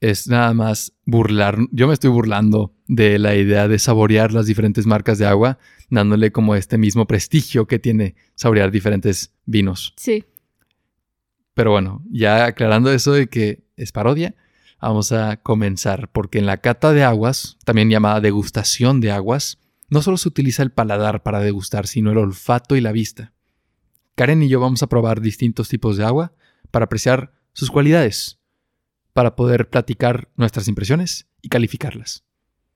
es 0.00 0.28
nada 0.28 0.54
más 0.54 0.92
burlar. 1.04 1.58
Yo 1.72 1.88
me 1.88 1.94
estoy 1.94 2.10
burlando 2.10 2.74
de 2.86 3.18
la 3.18 3.34
idea 3.34 3.68
de 3.68 3.78
saborear 3.78 4.32
las 4.32 4.46
diferentes 4.46 4.86
marcas 4.86 5.18
de 5.18 5.26
agua, 5.26 5.58
dándole 5.88 6.30
como 6.30 6.54
este 6.54 6.78
mismo 6.78 7.06
prestigio 7.06 7.66
que 7.66 7.78
tiene 7.78 8.14
saborear 8.34 8.70
diferentes 8.70 9.34
vinos. 9.46 9.94
Sí. 9.96 10.24
Pero 11.54 11.72
bueno, 11.72 12.04
ya 12.10 12.44
aclarando 12.44 12.92
eso 12.92 13.12
de 13.12 13.28
que 13.28 13.64
es 13.76 13.90
parodia, 13.90 14.34
vamos 14.80 15.12
a 15.12 15.38
comenzar, 15.38 16.10
porque 16.12 16.38
en 16.38 16.46
la 16.46 16.58
cata 16.58 16.92
de 16.92 17.02
aguas, 17.02 17.56
también 17.64 17.88
llamada 17.88 18.20
degustación 18.20 19.00
de 19.00 19.10
aguas, 19.10 19.58
no 19.88 20.02
solo 20.02 20.18
se 20.18 20.28
utiliza 20.28 20.62
el 20.62 20.70
paladar 20.70 21.22
para 21.22 21.40
degustar, 21.40 21.86
sino 21.86 22.12
el 22.12 22.18
olfato 22.18 22.76
y 22.76 22.82
la 22.82 22.92
vista. 22.92 23.32
Karen 24.20 24.42
y 24.42 24.50
yo 24.50 24.60
vamos 24.60 24.82
a 24.82 24.86
probar 24.86 25.22
distintos 25.22 25.70
tipos 25.70 25.96
de 25.96 26.04
agua 26.04 26.34
para 26.70 26.84
apreciar 26.84 27.32
sus 27.54 27.70
cualidades, 27.70 28.38
para 29.14 29.34
poder 29.34 29.70
platicar 29.70 30.28
nuestras 30.36 30.68
impresiones 30.68 31.26
y 31.40 31.48
calificarlas. 31.48 32.22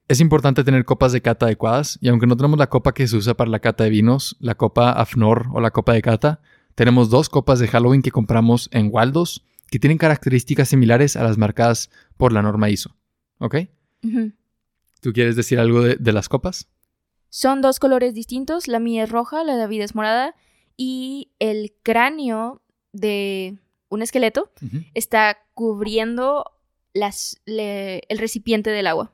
Es 0.07 0.21
importante 0.21 0.63
tener 0.63 0.85
copas 0.85 1.11
de 1.11 1.21
cata 1.21 1.45
adecuadas, 1.45 1.99
y 2.01 2.07
aunque 2.07 2.25
no 2.25 2.35
tenemos 2.35 2.57
la 2.57 2.71
copa 2.71 2.95
que 2.95 3.07
se 3.07 3.15
usa 3.15 3.35
para 3.35 3.51
la 3.51 3.59
cata 3.59 3.83
de 3.83 3.91
vinos, 3.91 4.37
la 4.39 4.55
copa 4.55 4.89
Afnor 4.89 5.45
o 5.53 5.61
la 5.61 5.69
copa 5.69 5.93
de 5.93 6.01
cata, 6.01 6.41
tenemos 6.73 7.11
dos 7.11 7.29
copas 7.29 7.59
de 7.59 7.67
Halloween 7.67 8.01
que 8.01 8.09
compramos 8.09 8.67
en 8.71 8.89
Waldos, 8.91 9.45
que 9.69 9.77
tienen 9.77 9.99
características 9.99 10.69
similares 10.69 11.15
a 11.15 11.23
las 11.23 11.37
marcadas 11.37 11.91
por 12.17 12.33
la 12.33 12.41
norma 12.41 12.71
ISO. 12.71 12.95
¿Ok? 13.37 13.57
¿Tú 14.99 15.13
quieres 15.13 15.35
decir 15.35 15.59
algo 15.59 15.83
de, 15.83 15.97
de 15.97 16.11
las 16.11 16.27
copas? 16.27 16.69
Son 17.29 17.61
dos 17.61 17.77
colores 17.77 18.15
distintos. 18.15 18.67
La 18.67 18.79
mía 18.79 19.03
es 19.03 19.11
roja, 19.11 19.43
la 19.43 19.53
de 19.53 19.59
David 19.59 19.81
es 19.81 19.93
morada. 19.93 20.33
Y 20.77 21.31
el 21.39 21.73
cráneo 21.83 22.61
de 22.91 23.57
un 23.89 24.01
esqueleto 24.01 24.51
está 24.93 25.37
cubriendo 25.53 26.51
las, 26.93 27.41
le- 27.45 28.01
el 28.09 28.17
recipiente 28.17 28.69
del 28.69 28.87
agua. 28.87 29.11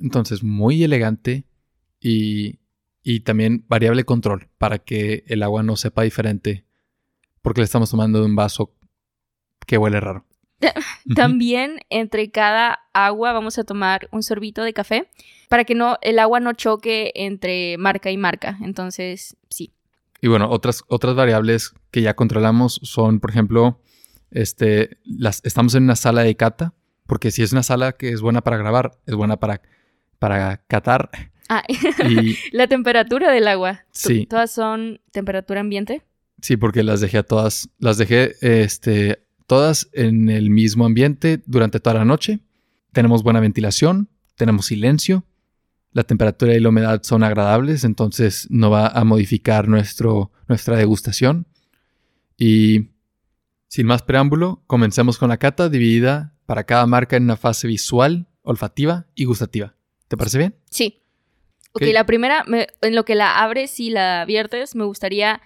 Entonces, 0.00 0.42
muy 0.42 0.82
elegante 0.82 1.44
y, 2.00 2.58
y 3.02 3.20
también 3.20 3.64
variable 3.68 4.04
control 4.04 4.48
para 4.58 4.78
que 4.78 5.24
el 5.28 5.42
agua 5.42 5.62
no 5.62 5.76
sepa 5.76 6.02
diferente 6.02 6.64
porque 7.42 7.60
le 7.60 7.64
estamos 7.66 7.90
tomando 7.90 8.20
de 8.20 8.26
un 8.26 8.34
vaso 8.36 8.74
que 9.66 9.78
huele 9.78 10.00
raro. 10.00 10.24
También 11.14 11.80
entre 11.90 12.30
cada 12.30 12.80
agua 12.94 13.32
vamos 13.32 13.58
a 13.58 13.64
tomar 13.64 14.08
un 14.12 14.22
sorbito 14.22 14.62
de 14.62 14.72
café 14.72 15.10
para 15.48 15.64
que 15.64 15.74
no 15.74 15.98
el 16.00 16.18
agua 16.18 16.40
no 16.40 16.54
choque 16.54 17.12
entre 17.14 17.76
marca 17.78 18.10
y 18.10 18.16
marca. 18.16 18.58
Entonces, 18.62 19.36
sí. 19.50 19.73
Y 20.24 20.28
bueno, 20.28 20.48
otras, 20.48 20.84
otras 20.88 21.14
variables 21.14 21.74
que 21.90 22.00
ya 22.00 22.16
controlamos 22.16 22.80
son, 22.82 23.20
por 23.20 23.28
ejemplo, 23.28 23.82
este, 24.30 24.96
las, 25.04 25.42
estamos 25.44 25.74
en 25.74 25.82
una 25.82 25.96
sala 25.96 26.22
de 26.22 26.34
cata, 26.34 26.72
porque 27.06 27.30
si 27.30 27.42
es 27.42 27.52
una 27.52 27.62
sala 27.62 27.92
que 27.92 28.08
es 28.08 28.22
buena 28.22 28.40
para 28.40 28.56
grabar, 28.56 28.92
es 29.04 29.16
buena 29.16 29.36
para, 29.38 29.60
para 30.18 30.64
catar. 30.66 31.10
Ah, 31.50 31.62
Y 32.08 32.38
la 32.52 32.68
temperatura 32.68 33.32
del 33.32 33.46
agua. 33.48 33.84
Sí. 33.90 34.24
Todas 34.24 34.50
son 34.50 34.98
temperatura 35.12 35.60
ambiente. 35.60 36.00
sí, 36.40 36.56
porque 36.56 36.82
las 36.82 37.02
dejé 37.02 37.18
a 37.18 37.22
todas, 37.22 37.68
las 37.78 37.98
dejé 37.98 38.34
este, 38.40 39.26
todas 39.46 39.90
en 39.92 40.30
el 40.30 40.48
mismo 40.48 40.86
ambiente 40.86 41.42
durante 41.44 41.80
toda 41.80 41.96
la 41.96 42.06
noche. 42.06 42.40
Tenemos 42.94 43.22
buena 43.22 43.40
ventilación, 43.40 44.08
tenemos 44.36 44.64
silencio, 44.64 45.26
la 45.94 46.02
temperatura 46.04 46.52
y 46.54 46.60
la 46.60 46.68
humedad 46.68 47.02
son 47.02 47.22
agradables, 47.24 47.82
entonces 47.84 48.46
no 48.50 48.68
va 48.68 48.88
a 48.88 49.02
modificar 49.04 49.66
nuestro, 49.68 50.30
nuestra 50.48 50.76
degustación. 50.76 51.46
Y 52.36 52.90
sin 53.68 53.86
más 53.86 54.02
preámbulo, 54.02 54.62
comencemos 54.66 55.18
con 55.18 55.28
la 55.30 55.38
cata 55.38 55.68
dividida 55.68 56.34
para 56.46 56.64
cada 56.64 56.86
marca 56.86 57.16
en 57.16 57.22
una 57.24 57.36
fase 57.36 57.66
visual, 57.66 58.26
olfativa 58.42 59.06
y 59.14 59.24
gustativa. 59.24 59.74
¿Te 60.08 60.16
parece 60.16 60.38
bien? 60.38 60.56
Sí. 60.70 61.00
Ok, 61.72 61.82
Ok. 61.82 61.88
la 61.92 62.04
primera, 62.06 62.44
me- 62.46 62.66
en 62.82 62.94
lo 62.94 63.04
que 63.04 63.14
la 63.14 63.42
abres 63.42 63.80
y 63.80 63.90
la 63.90 64.24
viertes, 64.26 64.74
me 64.74 64.84
gustaría. 64.84 65.40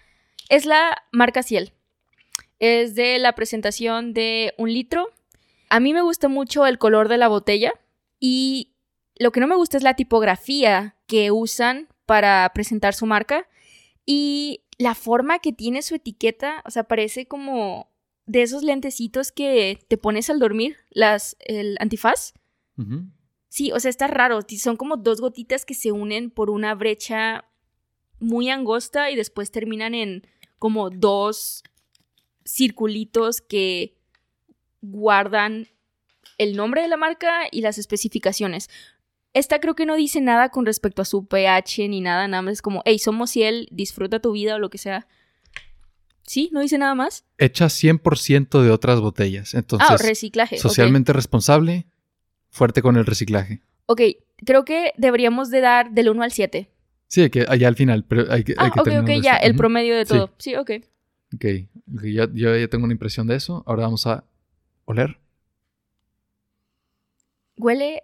Es 0.49 0.67
la 0.67 0.97
marca 1.13 1.43
Ciel. 1.43 1.73
Es 2.59 2.95
de 2.95 3.19
la 3.19 3.35
presentación 3.35 4.13
de 4.15 4.53
un 4.59 4.73
litro. 4.73 5.09
A 5.71 5.79
mí 5.81 5.93
me 5.95 6.03
gusta 6.03 6.29
mucho 6.29 6.67
el 6.67 6.79
color 6.79 7.09
de 7.09 7.19
la 7.19 7.29
botella. 7.29 7.73
Y 8.19 8.73
lo 9.19 9.33
que 9.33 9.41
no 9.41 9.47
me 9.47 9.57
gusta 9.57 9.77
es 9.77 9.83
la 9.83 9.95
tipografía 9.95 10.97
que 11.07 11.31
usan 11.31 11.89
para 12.07 12.51
presentar 12.55 12.95
su 12.95 13.07
marca. 13.07 13.49
Y 14.07 14.65
la 14.79 14.95
forma 14.95 15.41
que 15.41 15.53
tiene 15.53 15.83
su 15.83 15.97
etiqueta. 15.97 16.63
O 16.65 16.71
sea, 16.71 16.85
parece 16.85 17.27
como 17.27 17.91
de 18.27 18.43
esos 18.43 18.63
lentecitos 18.63 19.33
que 19.33 19.85
te 19.89 19.99
pones 19.99 20.31
al 20.31 20.39
dormir, 20.39 20.77
las, 20.91 21.37
el 21.41 21.77
antifaz. 21.81 22.35
Sí, 23.49 23.73
o 23.73 23.81
sea, 23.81 23.89
está 23.89 24.07
raro. 24.07 24.41
Son 24.57 24.77
como 24.77 24.97
dos 24.97 25.21
gotitas 25.21 25.65
que 25.65 25.75
se 25.75 25.91
unen 25.91 26.31
por 26.31 26.49
una 26.49 26.75
brecha 26.75 27.45
muy 28.21 28.51
angosta 28.51 29.11
y 29.11 29.17
después 29.17 29.51
terminan 29.51 29.95
en 29.95 30.27
como 30.59 30.91
dos 30.91 31.65
circulitos 32.45 33.41
que 33.41 33.97
guardan 34.81 35.69
el 36.37 36.57
nombre 36.57 36.83
de 36.83 36.89
la 36.89 36.97
marca 36.97 37.49
y 37.51 37.63
las 37.63 37.79
especificaciones. 37.79 38.69
Esta 39.35 39.61
creo 39.61 39.75
que 39.75 39.87
no 39.87 39.95
dice 39.97 40.21
nada 40.21 40.49
con 40.49 40.67
respecto 40.67 41.03
a 41.03 41.05
su 41.05 41.27
pH 41.27 41.89
ni 41.89 42.01
nada, 42.01 42.27
nada 42.29 42.43
más 42.43 42.55
es 42.55 42.63
como, 42.63 42.83
hey, 42.85 42.99
somos 42.99 43.31
Ciel, 43.31 43.69
disfruta 43.71 44.21
tu 44.21 44.33
vida 44.33 44.57
o 44.57 44.59
lo 44.59 44.71
que 44.71 44.79
sea. 44.79 45.07
Sí, 46.23 46.51
no 46.53 46.61
dice 46.61 46.77
nada 46.77 46.95
más. 46.95 47.25
Hecha 47.39 47.67
100% 47.67 48.63
de 48.63 48.71
otras 48.71 49.01
botellas. 49.01 49.55
Entonces, 49.55 49.89
ah, 49.91 49.97
reciclaje. 49.97 50.59
socialmente 50.59 51.13
responsable, 51.13 51.87
fuerte 52.51 52.83
con 52.83 52.97
el 52.97 53.07
reciclaje. 53.07 53.63
Ok, 53.87 54.03
creo 54.45 54.65
que 54.65 54.93
deberíamos 54.99 55.51
de 55.51 55.61
dar 55.61 55.91
del 55.93 56.11
1 56.11 56.23
al 56.23 56.33
7. 56.33 56.71
Sí, 57.07 57.31
que 57.31 57.47
allá 57.49 57.69
al 57.69 57.77
final, 57.77 58.05
pero 58.05 58.31
hay 58.31 58.45
que, 58.45 58.53
hay 58.59 58.69
Ah, 58.69 58.71
que 58.75 58.81
ok, 58.81 58.89
ok, 59.03 59.23
ya, 59.23 59.37
el 59.37 59.57
promedio 59.57 59.97
de 59.97 60.05
todo. 60.05 60.35
Sí, 60.37 60.55
ok. 60.57 60.71
Ok, 61.35 61.45
ok, 61.95 62.05
yo, 62.05 62.33
yo 62.35 62.57
ya 62.57 62.69
tengo 62.69 62.85
una 62.85 62.93
impresión 62.93 63.27
de 63.27 63.37
eso. 63.37 63.63
Ahora 63.67 63.85
vamos 63.85 64.07
a 64.07 64.25
oler. 64.85 65.19
Huele 67.57 68.03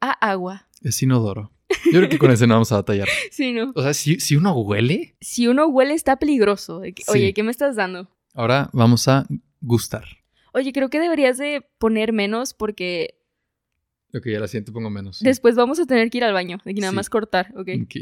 a 0.00 0.10
agua. 0.30 0.68
Es 0.82 1.02
inodoro. 1.02 1.52
Yo 1.86 1.98
creo 2.00 2.08
que 2.08 2.18
con 2.18 2.30
ese 2.30 2.46
no 2.46 2.54
vamos 2.54 2.72
a 2.72 2.76
batallar. 2.76 3.08
Sí, 3.30 3.52
¿no? 3.52 3.72
O 3.74 3.82
sea, 3.82 3.94
si, 3.94 4.18
si 4.20 4.36
uno 4.36 4.52
huele, 4.54 5.16
Si 5.20 5.46
uno 5.46 5.66
huele 5.66 5.94
está 5.94 6.16
peligroso. 6.18 6.80
De 6.80 6.92
que, 6.92 7.02
Sí. 7.04 7.10
Oye, 7.12 7.32
¿qué 7.34 7.42
me 7.42 7.50
estás 7.50 7.76
dando? 7.76 8.08
ahora 8.34 8.70
vamos 8.72 9.06
a 9.08 9.26
gustar. 9.60 10.04
Oye, 10.52 10.72
creo 10.72 10.88
que 10.90 10.98
deberías 11.00 11.36
de 11.38 11.66
poner 11.78 12.12
menos 12.12 12.54
porque 12.54 13.16
Ok, 14.14 14.26
ya 14.26 14.40
la 14.40 14.48
siguiente 14.48 14.72
pongo 14.72 14.90
menos. 14.90 15.18
sí. 15.18 15.24
después 15.24 15.54
vamos 15.54 15.78
a 15.78 15.86
tener 15.86 16.10
que 16.10 16.18
ir 16.18 16.24
al 16.24 16.32
baño. 16.32 16.58
De 16.64 16.74
que 16.74 16.80
nada 16.80 16.90
Sí. 16.90 16.96
más 16.96 17.08
cortar, 17.10 17.52
¿ok? 17.56 17.68
Ok. 17.84 17.96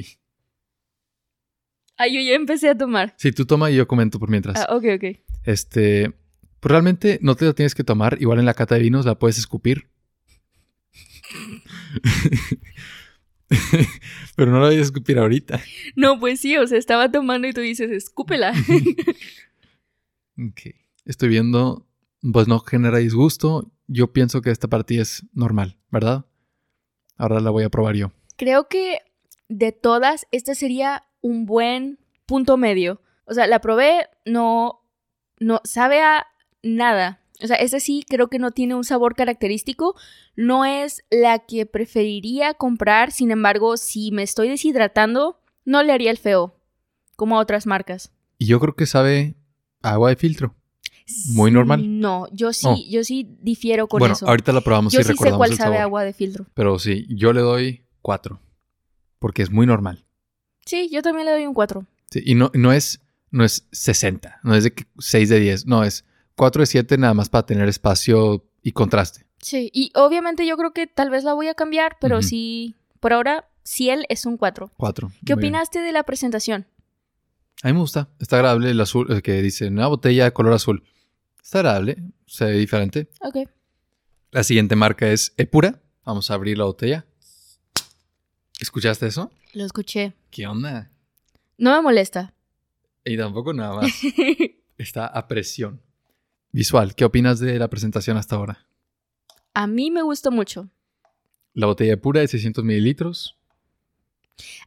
Ay, 1.96 2.14
yo 2.14 2.20
ya 2.20 2.37
empecé 2.37 2.68
a 2.68 2.78
tomar. 2.78 3.14
Sí, 3.18 3.32
tú 3.32 3.44
toma 3.44 3.70
y 3.70 3.74
yo 3.76 3.88
comento 3.88 4.18
por 4.20 4.30
mientras. 4.30 4.56
Ah, 4.61 4.74
ok, 4.76 4.84
ok. 4.96 5.18
Este, 5.44 6.12
pues 6.61 6.70
realmente 6.70 7.18
no 7.22 7.34
te 7.34 7.44
la 7.44 7.52
tienes 7.54 7.74
que 7.74 7.82
tomar. 7.84 8.16
Igual 8.20 8.38
en 8.38 8.46
la 8.46 8.54
cata 8.54 8.76
de 8.76 8.82
vinos 8.82 9.04
la 9.04 9.18
puedes 9.18 9.37
escupir. 9.38 9.88
Pero 14.37 14.51
no 14.51 14.61
la 14.61 14.66
voy 14.68 14.77
a 14.77 14.83
escupir 14.83 15.18
ahorita. 15.18 15.61
No, 15.96 16.18
pues 16.20 16.40
sí, 16.40 16.57
o 16.57 16.66
sea, 16.66 16.79
estaba 16.79 17.11
tomando 17.11 17.48
y 17.48 17.53
tú 17.53 17.61
dices, 17.61 17.90
escúpela. 17.90 18.53
Ok. 20.40 20.74
Estoy 21.05 21.29
viendo, 21.31 21.85
pues 22.33 22.46
no 22.46 22.61
genera 22.61 22.98
disgusto. 22.98 23.72
Yo 23.88 24.12
pienso 24.12 24.40
que 24.40 24.51
esta 24.51 24.68
partida 24.68 25.03
es 25.03 25.24
normal, 25.33 25.79
¿verdad? 25.90 26.27
Ahora 27.16 27.40
la 27.40 27.51
voy 27.51 27.64
a 27.64 27.70
probar 27.70 27.96
yo. 27.96 28.12
creo 28.37 28.68
que 28.68 28.98
de 29.48 29.72
todas, 29.72 30.27
este 30.31 30.55
sería 30.55 31.03
un 31.22 31.44
buen 31.44 31.98
punto 32.27 32.57
medio. 32.57 33.01
O 33.24 33.35
sea, 33.35 33.48
la 33.48 33.61
probé, 33.61 34.07
no, 34.24 34.81
no 35.40 35.61
sabe 35.64 36.03
a 36.03 36.27
nada. 36.62 37.20
O 37.42 37.46
sea, 37.46 37.57
esta 37.57 37.79
sí 37.81 38.05
creo 38.09 38.29
que 38.29 38.38
no 38.38 38.51
tiene 38.51 38.74
un 38.74 38.85
sabor 38.85 39.14
característico. 39.14 39.94
No 40.37 40.64
es 40.64 41.05
la 41.11 41.38
que 41.40 41.66
preferiría 41.66 42.55
comprar. 42.55 43.12
Sin 43.12 43.31
embargo, 43.31 43.77
si 43.77 44.11
me 44.11 44.22
estoy 44.24 44.48
deshidratando, 44.48 45.40
no 45.64 45.83
le 45.83 45.92
haría 45.92 46.11
el 46.11 46.18
feo. 46.18 46.57
Como 47.16 47.37
a 47.37 47.40
otras 47.40 47.66
marcas. 47.66 48.12
Y 48.38 48.46
yo 48.46 48.59
creo 48.61 48.74
que 48.74 48.87
sabe 48.87 49.37
a 49.83 49.92
agua 49.92 50.11
de 50.11 50.16
filtro. 50.16 50.55
Muy 51.33 51.51
normal. 51.51 52.01
No, 52.01 52.27
yo 52.33 52.53
sí, 52.53 52.66
Oh. 52.68 52.77
yo 52.88 53.03
sí 53.03 53.27
difiero 53.40 53.87
con 53.88 54.01
bueno, 54.01 54.14
eso. 54.14 54.29
ahorita 54.29 54.53
la 54.53 54.61
probamos 54.61 54.92
yo 54.92 55.01
y 55.01 55.03
sí 55.03 55.07
sé 55.07 55.12
recordamos 55.14 55.38
cuál 55.38 55.51
el 55.53 55.57
sabe 55.57 55.70
sabor. 55.77 55.81
agua 55.83 56.05
de 56.05 56.12
filtro. 56.12 56.46
Pero 56.55 56.79
sí, 56.79 57.07
yo 57.09 57.33
le 57.33 57.40
doy 57.40 57.85
cuatro. 58.03 58.40
Porque 59.18 59.42
es 59.42 59.51
muy 59.51 59.66
normal. 59.66 60.05
Sí, 60.66 60.90
yo 60.92 61.01
también 61.03 61.24
le 61.27 61.33
doy 61.33 61.46
un 61.46 61.55
4. 61.55 61.87
Sí, 62.11 62.22
y 62.24 62.35
no, 62.35 62.51
no 62.55 62.72
es 62.72 63.01
no 63.31 63.44
es 63.44 63.66
60, 63.72 64.40
no 64.42 64.55
es 64.55 64.64
de 64.64 64.72
que 64.74 64.85
6 64.98 65.29
de 65.29 65.40
10, 65.40 65.66
no, 65.66 65.83
es 65.85 66.05
4 66.38 66.62
de 66.62 66.66
7 66.66 66.96
nada 66.98 67.12
más 67.12 67.29
para 67.29 67.44
tener 67.44 67.68
espacio 67.68 68.46
y 68.62 68.72
contraste. 68.72 69.27
Sí, 69.42 69.70
y 69.74 69.92
obviamente 69.94 70.46
yo 70.46 70.57
creo 70.57 70.72
que 70.72 70.87
tal 70.87 71.11
vez 71.11 71.24
la 71.24 71.35
voy 71.35 71.48
a 71.48 71.55
cambiar, 71.55 71.96
pero 72.01 72.22
sí, 72.22 72.77
por 73.01 73.12
ahora, 73.12 73.51
Ciel 73.64 74.07
es 74.09 74.24
un 74.24 74.37
4. 74.37 74.70
4. 74.77 75.12
¿Qué 75.27 75.35
opinaste 75.35 75.81
de 75.81 75.92
la 75.92 76.05
presentación? 76.05 76.66
A 77.62 77.68
mí 77.68 77.74
me 77.74 77.81
gusta, 77.81 78.09
está 78.20 78.37
agradable 78.37 78.70
el 78.70 78.81
azul, 78.81 79.11
el 79.11 79.20
que 79.20 79.42
dice 79.42 79.66
una 79.66 79.88
botella 79.88 80.24
de 80.24 80.33
color 80.33 80.55
azul. 80.55 80.85
Está 81.42 81.59
agradable, 81.59 81.98
se 82.27 82.44
ve 82.44 82.53
diferente. 82.53 83.11
Ok. 83.20 83.48
La 84.31 84.44
siguiente 84.44 84.77
marca 84.77 85.09
es 85.09 85.35
Epura. 85.37 85.83
Vamos 86.05 86.31
a 86.31 86.35
abrir 86.35 86.57
la 86.57 86.64
botella. 86.64 87.05
¿Escuchaste 88.61 89.09
eso? 89.09 89.33
Lo 89.55 89.64
escuché. 89.64 90.14
¿Qué 90.31 90.46
onda? 90.46 90.90
No 91.57 91.72
me 91.72 91.83
molesta. 91.83 92.33
Y 93.05 93.16
tampoco 93.16 93.53
nada 93.53 93.74
más. 93.74 93.90
Está 94.79 95.07
a 95.07 95.27
presión. 95.27 95.81
Visual, 96.52 96.94
¿qué 96.94 97.04
opinas 97.04 97.38
de 97.40 97.58
la 97.58 97.68
presentación 97.68 98.16
hasta 98.16 98.37
ahora? 98.37 98.68
a 99.58 99.66
mí 99.66 99.90
me 99.90 100.02
gustó 100.02 100.30
mucho. 100.30 100.68
La 101.52 101.66
botella 101.66 101.90
de 101.90 101.96
pura 101.96 102.20
de 102.20 102.28
600 102.28 102.62
mililitros. 102.62 103.37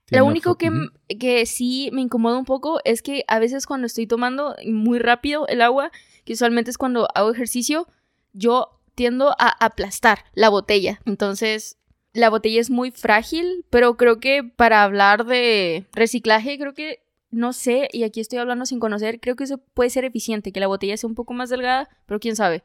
Lo 0.10 0.26
único 0.26 0.58
que, 0.58 0.70
que 1.18 1.46
sí 1.46 1.90
me 1.94 2.02
incomoda 2.02 2.38
un 2.38 2.44
poco 2.44 2.82
es 2.84 3.02
que 3.02 3.24
a 3.30 3.40
veces 3.40 3.66
cuando 3.66 3.88
estoy 3.88 4.06
tomando 4.06 4.54
muy 4.68 5.00
rápido 5.00 5.48
el 5.48 5.62
agua, 5.62 5.92
que 6.26 6.34
usualmente 6.34 6.72
es 6.72 6.78
cuando 6.78 7.08
hago 7.16 7.32
ejercicio, 7.32 7.88
yo 8.34 8.82
tiendo 8.94 9.30
a 9.40 9.48
aplastar 9.66 10.26
la 10.34 10.50
botella. 10.50 11.00
Entonces, 11.06 11.78
la 12.12 12.30
botella 12.30 12.60
es 12.60 12.70
muy 12.70 12.92
frágil, 12.92 13.64
pero 13.70 13.96
creo 13.96 14.20
que 14.20 14.44
para 14.44 14.84
hablar 14.84 15.26
de 15.26 15.88
reciclaje, 15.94 16.60
creo 16.60 16.74
que 16.74 17.00
no 17.32 17.54
sé, 17.54 17.88
y 17.92 18.04
aquí 18.04 18.20
estoy 18.20 18.40
hablando 18.40 18.66
sin 18.66 18.80
conocer, 18.80 19.20
creo 19.20 19.36
que 19.36 19.46
eso 19.46 19.58
puede 19.58 19.90
ser 19.90 20.06
eficiente, 20.06 20.52
que 20.52 20.60
la 20.60 20.68
botella 20.68 20.98
sea 20.98 21.08
un 21.08 21.16
poco 21.16 21.34
más 21.34 21.50
delgada, 21.50 21.90
pero 22.06 22.20
quién 22.20 22.36
sabe. 22.36 22.64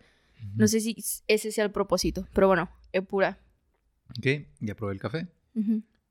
No 0.55 0.69
sé 0.69 0.81
si 0.81 0.97
ese 1.29 1.51
sea 1.51 1.65
el 1.65 1.71
propósito, 1.71 2.27
pero 2.35 2.47
bueno, 2.47 2.69
es 2.93 3.03
pura. 3.03 3.39
Ok, 4.19 4.27
ya 4.61 4.75
probé 4.75 4.95
el 4.95 5.01
café. 5.01 5.29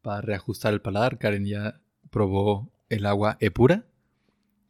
Para 0.02 0.22
reajustar 0.22 0.74
el 0.74 0.82
paladar, 0.82 1.20
Karen 1.20 1.46
ya 1.46 1.80
probó 2.10 2.72
el 2.90 3.06
agua 3.06 3.38
epura. 3.40 3.86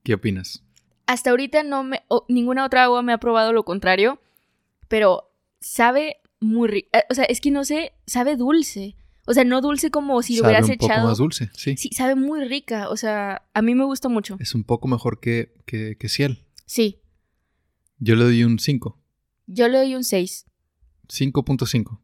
¿Qué 0.03 0.13
opinas? 0.13 0.63
Hasta 1.07 1.29
ahorita 1.29 1.63
no 1.63 1.83
me, 1.83 2.03
ninguna 2.27 2.65
otra 2.65 2.83
agua 2.83 3.01
me 3.01 3.13
ha 3.13 3.19
probado 3.19 3.53
lo 3.53 3.63
contrario, 3.63 4.19
pero 4.87 5.31
sabe 5.59 6.17
muy 6.39 6.67
rico. 6.67 6.89
Eh, 6.93 7.03
o 7.09 7.13
sea, 7.13 7.25
es 7.25 7.41
que 7.41 7.51
no 7.51 7.63
sé, 7.63 7.93
sabe 8.05 8.35
dulce. 8.35 8.95
O 9.25 9.33
sea, 9.33 9.43
no 9.43 9.61
dulce 9.61 9.89
como 9.89 10.21
si 10.21 10.38
lo 10.38 10.43
hubieras 10.43 10.69
echado. 10.69 10.93
un 10.93 10.97
poco 10.97 11.07
más 11.09 11.17
dulce, 11.17 11.49
sí. 11.55 11.75
Sí, 11.77 11.89
sabe 11.93 12.15
muy 12.15 12.45
rica. 12.45 12.89
O 12.89 12.97
sea, 12.97 13.43
a 13.53 13.61
mí 13.61 13.73
me 13.73 13.83
gusta 13.83 14.07
mucho. 14.07 14.38
Es 14.39 14.53
un 14.53 14.63
poco 14.63 14.88
mejor 14.88 15.19
que, 15.19 15.53
que, 15.65 15.97
que 15.97 16.09
Ciel. 16.09 16.45
Sí. 16.65 16.99
Yo 17.97 18.15
le 18.15 18.25
doy 18.25 18.43
un 18.43 18.59
5. 18.59 18.99
Yo 19.47 19.67
le 19.67 19.79
doy 19.79 19.95
un 19.95 20.03
6. 20.03 20.45
5.5. 21.07 21.99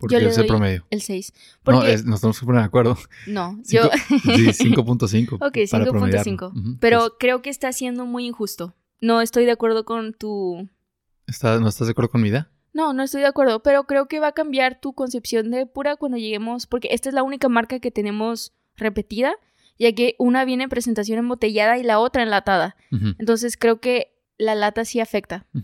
Porque 0.00 0.14
yo 0.14 0.20
le 0.20 0.28
es 0.28 0.38
el 0.38 0.46
promedio. 0.46 0.86
El 0.88 1.02
6. 1.02 1.32
No, 1.66 1.84
es, 1.84 2.06
nos 2.06 2.20
tenemos 2.20 2.40
que 2.40 2.46
poner 2.46 2.62
de 2.62 2.66
acuerdo. 2.66 2.96
No, 3.26 3.60
yo. 3.68 3.90
sí, 4.08 4.16
5.5. 4.72 5.34
ok, 5.34 5.54
5.5. 5.54 6.78
Pero 6.80 6.98
pues 7.00 7.12
creo 7.18 7.42
que 7.42 7.50
está 7.50 7.70
siendo 7.72 8.06
muy 8.06 8.26
injusto. 8.26 8.74
No 9.02 9.20
estoy 9.20 9.44
de 9.44 9.52
acuerdo 9.52 9.84
con 9.84 10.14
tu. 10.14 10.68
¿No 11.42 11.68
estás 11.68 11.86
de 11.86 11.90
acuerdo 11.90 12.10
con 12.10 12.22
mi 12.22 12.28
idea? 12.28 12.50
No, 12.72 12.92
no 12.92 13.02
estoy 13.02 13.22
de 13.22 13.26
acuerdo, 13.26 13.62
pero 13.62 13.84
creo 13.84 14.06
que 14.06 14.20
va 14.20 14.28
a 14.28 14.32
cambiar 14.32 14.80
tu 14.80 14.92
concepción 14.92 15.50
de 15.50 15.66
pura 15.66 15.96
cuando 15.96 16.18
lleguemos, 16.18 16.66
porque 16.66 16.88
esta 16.92 17.08
es 17.08 17.14
la 17.14 17.22
única 17.22 17.48
marca 17.48 17.80
que 17.80 17.90
tenemos 17.90 18.52
repetida, 18.76 19.34
ya 19.78 19.92
que 19.92 20.14
una 20.18 20.44
viene 20.44 20.64
en 20.64 20.70
presentación 20.70 21.18
embotellada 21.18 21.78
y 21.78 21.82
la 21.82 21.98
otra 21.98 22.22
enlatada. 22.22 22.76
Entonces 23.18 23.56
creo 23.56 23.80
que 23.80 24.12
la 24.38 24.54
lata 24.54 24.84
sí 24.84 25.00
afecta. 25.00 25.46
Ah, 25.54 25.60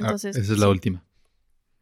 Entonces, 0.00 0.36
esa 0.36 0.52
es 0.52 0.58
la 0.58 0.68
última. 0.68 1.04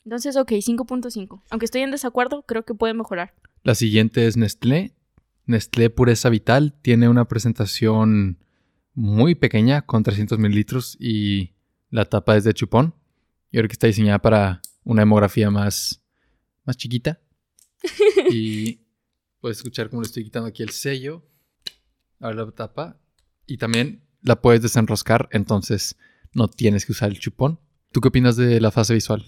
Entonces, 0.04 0.36
ok, 0.36 0.52
5.5. 0.52 1.42
Aunque 1.50 1.66
estoy 1.66 1.82
en 1.82 1.90
desacuerdo, 1.90 2.42
creo 2.42 2.64
que 2.64 2.74
puede 2.74 2.94
mejorar. 2.94 3.34
La 3.62 3.74
siguiente 3.74 4.26
es 4.26 4.36
Nestlé. 4.36 4.94
Nestlé 5.44 5.90
Pureza 5.90 6.30
Vital 6.30 6.74
tiene 6.80 7.08
una 7.08 7.26
presentación 7.26 8.38
muy 8.94 9.34
pequeña 9.34 9.82
con 9.82 10.02
300 10.02 10.38
mililitros 10.38 10.96
y 10.98 11.52
la 11.90 12.04
tapa 12.06 12.36
es 12.36 12.44
de 12.44 12.54
chupón. 12.54 12.94
Yo 13.52 13.60
creo 13.60 13.68
que 13.68 13.74
está 13.74 13.86
diseñada 13.86 14.18
para 14.18 14.60
una 14.84 15.02
hemografía 15.02 15.50
más, 15.50 16.02
más 16.64 16.76
chiquita. 16.76 17.20
y 18.30 18.80
puedes 19.40 19.58
escuchar 19.58 19.88
cómo 19.90 20.02
le 20.02 20.06
estoy 20.06 20.24
quitando 20.24 20.48
aquí 20.48 20.62
el 20.62 20.70
sello. 20.70 21.24
A 22.20 22.32
la 22.32 22.50
tapa. 22.50 22.98
Y 23.46 23.58
también 23.58 24.02
la 24.22 24.40
puedes 24.40 24.62
desenroscar, 24.62 25.28
entonces 25.32 25.96
no 26.32 26.48
tienes 26.48 26.84
que 26.84 26.92
usar 26.92 27.10
el 27.10 27.18
chupón. 27.18 27.60
¿Tú 27.92 28.00
qué 28.00 28.08
opinas 28.08 28.36
de 28.36 28.60
la 28.60 28.70
fase 28.70 28.94
visual? 28.94 29.24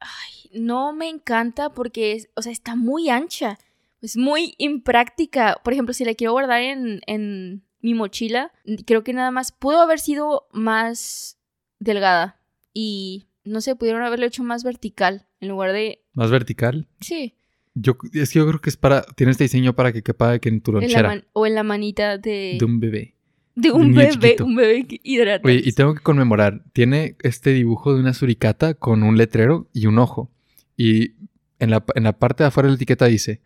Ay, 0.00 0.50
no 0.60 0.92
me 0.92 1.08
encanta 1.08 1.72
porque, 1.72 2.12
es, 2.12 2.30
o 2.34 2.42
sea, 2.42 2.52
está 2.52 2.74
muy 2.74 3.08
ancha. 3.10 3.58
Es 4.00 4.16
muy 4.16 4.54
impráctica. 4.58 5.60
Por 5.62 5.72
ejemplo, 5.72 5.92
si 5.92 6.04
la 6.04 6.14
quiero 6.14 6.32
guardar 6.32 6.62
en, 6.62 7.00
en 7.06 7.64
mi 7.80 7.94
mochila, 7.94 8.52
creo 8.86 9.04
que 9.04 9.12
nada 9.12 9.30
más 9.30 9.52
pudo 9.52 9.80
haber 9.80 10.00
sido 10.00 10.48
más 10.52 11.38
delgada. 11.78 12.40
Y 12.72 13.27
no 13.48 13.60
sé, 13.60 13.76
pudieron 13.76 14.02
haberlo 14.02 14.26
hecho 14.26 14.42
más 14.42 14.64
vertical 14.64 15.26
en 15.40 15.48
lugar 15.48 15.72
de... 15.72 16.02
¿Más 16.14 16.30
vertical? 16.30 16.88
Sí. 17.00 17.34
Yo, 17.74 17.96
es 18.12 18.30
que 18.30 18.38
yo 18.38 18.46
creo 18.46 18.60
que 18.60 18.70
es 18.70 18.76
para... 18.76 19.02
Tiene 19.02 19.32
este 19.32 19.44
diseño 19.44 19.74
para 19.74 19.92
que 19.92 20.02
quepa 20.02 20.38
en 20.40 20.60
tu 20.60 20.72
lonchera. 20.72 21.24
o 21.32 21.46
en 21.46 21.54
la 21.54 21.62
manita 21.62 22.18
de... 22.18 22.56
De 22.58 22.64
un 22.64 22.80
bebé. 22.80 23.14
De 23.54 23.72
un, 23.72 23.92
bebé, 23.92 24.36
un 24.40 24.54
bebé 24.54 24.86
hidratado. 25.02 25.48
Oye, 25.52 25.62
y 25.64 25.72
tengo 25.72 25.94
que 25.94 26.00
conmemorar. 26.00 26.62
Tiene 26.72 27.16
este 27.22 27.50
dibujo 27.50 27.94
de 27.94 28.00
una 28.00 28.14
suricata 28.14 28.74
con 28.74 29.02
un 29.02 29.16
letrero 29.16 29.68
y 29.72 29.86
un 29.86 29.98
ojo. 29.98 30.30
Y 30.76 31.14
en 31.58 31.70
la, 31.70 31.84
en 31.96 32.04
la 32.04 32.18
parte 32.18 32.44
de 32.44 32.48
afuera 32.48 32.68
de 32.68 32.72
la 32.72 32.76
etiqueta 32.76 33.06
dice... 33.06 33.40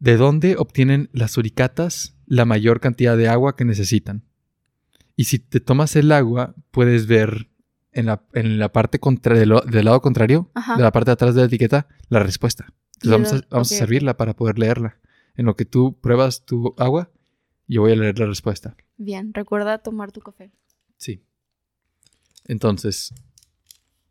¿De 0.00 0.16
dónde 0.16 0.54
obtienen 0.56 1.10
las 1.12 1.32
suricatas 1.32 2.16
la 2.26 2.44
mayor 2.44 2.78
cantidad 2.80 3.16
de 3.16 3.28
agua 3.28 3.56
que 3.56 3.64
necesitan? 3.64 4.22
Y 5.16 5.24
si 5.24 5.40
te 5.40 5.58
tomas 5.58 5.96
el 5.96 6.12
agua, 6.12 6.54
puedes 6.70 7.08
ver 7.08 7.48
en 7.92 8.06
la, 8.06 8.22
en 8.34 8.58
la 8.58 8.70
parte 8.70 8.98
contra, 8.98 9.36
del, 9.36 9.48
lado 9.48 10.00
contrario, 10.00 10.50
de 10.76 10.82
la 10.82 10.92
parte 10.92 11.10
de 11.10 11.12
atrás 11.12 11.34
de 11.34 11.42
la 11.42 11.46
etiqueta, 11.46 11.88
la 12.08 12.20
respuesta. 12.20 12.72
Entonces 13.02 13.10
vamos, 13.10 13.32
a, 13.32 13.46
vamos 13.50 13.72
a 13.72 13.74
servirla 13.76 14.16
para 14.16 14.34
poder 14.34 14.58
leerla. 14.58 14.98
En 15.36 15.46
lo 15.46 15.56
que 15.56 15.64
tú 15.64 15.98
pruebas 16.00 16.44
tu 16.44 16.74
agua, 16.78 17.10
yo 17.68 17.82
voy 17.82 17.92
a 17.92 17.96
leer 17.96 18.18
la 18.18 18.26
respuesta. 18.26 18.76
Bien, 18.96 19.32
recuerda 19.32 19.78
tomar 19.78 20.10
tu 20.10 20.20
café. 20.20 20.50
Sí. 20.96 21.22
Entonces, 22.46 23.14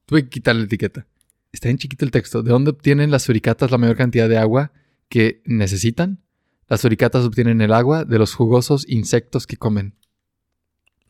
tuve 0.05 0.23
que 0.23 0.29
quitar 0.29 0.55
la 0.55 0.63
etiqueta. 0.63 1.05
Está 1.51 1.69
en 1.69 1.77
chiquito 1.77 2.05
el 2.05 2.11
texto. 2.11 2.43
¿De 2.43 2.51
dónde 2.51 2.71
obtienen 2.71 3.11
las 3.11 3.23
suricatas 3.23 3.71
la 3.71 3.77
mayor 3.77 3.97
cantidad 3.97 4.29
de 4.29 4.37
agua 4.37 4.71
que 5.09 5.41
necesitan? 5.45 6.21
Las 6.69 6.81
suricatas 6.81 7.25
obtienen 7.25 7.61
el 7.61 7.73
agua 7.73 8.05
de 8.05 8.19
los 8.19 8.33
jugosos 8.33 8.87
insectos 8.87 9.47
que 9.47 9.57
comen. 9.57 9.95